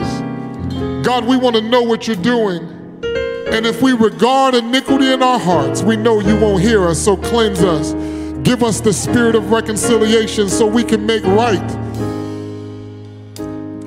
God, 1.05 1.25
we 1.25 1.35
want 1.35 1.57
to 1.57 1.61
know 1.61 1.81
what 1.81 2.07
you're 2.07 2.15
doing. 2.15 2.61
And 3.51 3.65
if 3.65 3.81
we 3.81 3.91
regard 3.91 4.55
iniquity 4.55 5.11
in 5.11 5.21
our 5.21 5.37
hearts, 5.37 5.83
we 5.83 5.97
know 5.97 6.21
you 6.21 6.39
won't 6.39 6.63
hear 6.63 6.87
us, 6.87 6.97
so 6.97 7.17
cleanse 7.17 7.61
us. 7.61 8.12
Give 8.43 8.63
us 8.63 8.81
the 8.81 8.93
spirit 8.93 9.35
of 9.35 9.51
reconciliation 9.51 10.49
so 10.49 10.65
we 10.65 10.83
can 10.83 11.05
make 11.05 11.23
right 11.23 11.71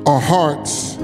our 0.07 0.21
hearts 0.21 0.97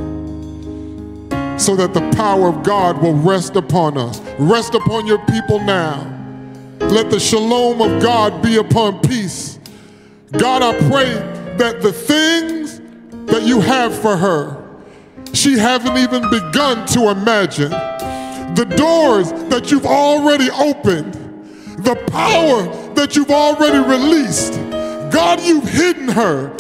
so 1.63 1.77
that 1.77 1.95
the 1.95 2.11
power 2.17 2.49
of 2.49 2.63
God 2.63 3.01
will 3.01 3.15
rest 3.15 3.57
upon 3.57 3.97
us. 3.97 4.21
Rest 4.39 4.75
upon 4.75 5.07
your 5.07 5.19
people 5.27 5.61
now. 5.61 6.09
Let 6.81 7.11
the 7.11 7.21
shalom 7.21 7.81
of 7.81 8.03
God 8.03 8.43
be 8.43 8.57
upon 8.57 9.01
peace. 9.01 9.61
God, 10.33 10.63
I 10.63 10.77
pray 10.89 11.13
that 11.59 11.83
the 11.83 11.93
things 11.93 12.81
that 13.27 13.43
you 13.43 13.61
have 13.61 13.95
for 13.95 14.17
her, 14.17 14.65
she 15.33 15.57
haven't 15.57 15.99
even 15.99 16.29
begun 16.31 16.87
to 16.89 17.11
imagine. 17.11 17.71
The 17.71 18.65
doors 18.77 19.33
that 19.51 19.71
you've 19.71 19.87
already 19.87 20.51
opened, 20.51 21.15
the 21.79 21.97
power 22.09 22.95
that 22.95 23.17
you've 23.17 23.31
already 23.31 23.79
released. 23.79 24.53
God, 25.13 25.41
you've 25.41 25.69
hidden 25.69 26.09
her 26.09 26.53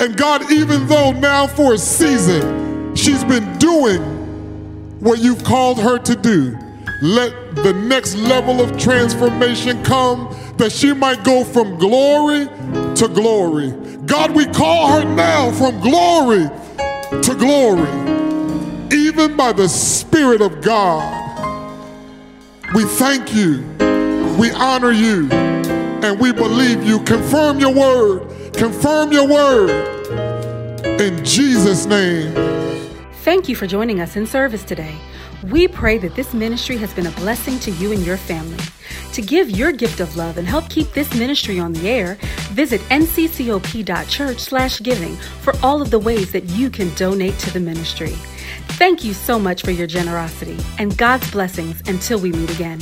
and 0.00 0.16
God, 0.16 0.50
even 0.50 0.86
though 0.86 1.12
now 1.12 1.46
for 1.46 1.74
a 1.74 1.78
season 1.78 2.96
she's 2.96 3.22
been 3.22 3.58
doing 3.58 4.00
what 4.98 5.18
you've 5.18 5.44
called 5.44 5.78
her 5.78 5.98
to 5.98 6.16
do, 6.16 6.56
let 7.02 7.54
the 7.56 7.74
next 7.74 8.14
level 8.14 8.62
of 8.62 8.78
transformation 8.78 9.82
come 9.84 10.34
that 10.56 10.72
she 10.72 10.94
might 10.94 11.22
go 11.22 11.44
from 11.44 11.76
glory 11.76 12.46
to 12.94 13.10
glory. 13.12 13.72
God, 14.06 14.34
we 14.34 14.46
call 14.46 14.88
her 14.88 15.04
now 15.04 15.50
from 15.52 15.78
glory 15.80 16.48
to 17.22 17.34
glory, 17.38 17.90
even 18.90 19.36
by 19.36 19.52
the 19.52 19.68
Spirit 19.68 20.40
of 20.40 20.62
God. 20.62 21.18
We 22.74 22.84
thank 22.84 23.34
you, 23.34 23.69
we 24.40 24.50
honor 24.52 24.90
you, 24.90 25.28
and 25.30 26.18
we 26.18 26.32
believe 26.32 26.82
you. 26.82 26.98
Confirm 27.04 27.60
your 27.60 27.74
word 27.74 28.30
Confirm 28.60 29.10
your 29.10 29.26
word 29.26 29.70
in 31.00 31.24
Jesus' 31.24 31.86
name. 31.86 32.30
Thank 33.22 33.48
you 33.48 33.56
for 33.56 33.66
joining 33.66 34.00
us 34.00 34.16
in 34.16 34.26
service 34.26 34.64
today. 34.64 34.94
We 35.44 35.66
pray 35.66 35.96
that 35.96 36.14
this 36.14 36.34
ministry 36.34 36.76
has 36.76 36.92
been 36.92 37.06
a 37.06 37.10
blessing 37.12 37.58
to 37.60 37.70
you 37.70 37.92
and 37.92 38.04
your 38.04 38.18
family. 38.18 38.62
To 39.14 39.22
give 39.22 39.48
your 39.48 39.72
gift 39.72 40.00
of 40.00 40.14
love 40.14 40.36
and 40.36 40.46
help 40.46 40.68
keep 40.68 40.92
this 40.92 41.14
ministry 41.14 41.58
on 41.58 41.72
the 41.72 41.88
air, 41.88 42.18
visit 42.50 42.82
nccop.church/giving 42.90 45.16
for 45.16 45.54
all 45.62 45.80
of 45.80 45.90
the 45.90 45.98
ways 45.98 46.32
that 46.32 46.44
you 46.50 46.68
can 46.68 46.92
donate 46.96 47.38
to 47.38 47.50
the 47.50 47.60
ministry. 47.60 48.14
Thank 48.76 49.04
you 49.04 49.14
so 49.14 49.38
much 49.38 49.62
for 49.62 49.70
your 49.70 49.86
generosity 49.86 50.58
and 50.78 50.94
God's 50.98 51.30
blessings 51.30 51.82
until 51.88 52.20
we 52.20 52.30
meet 52.30 52.50
again. 52.50 52.78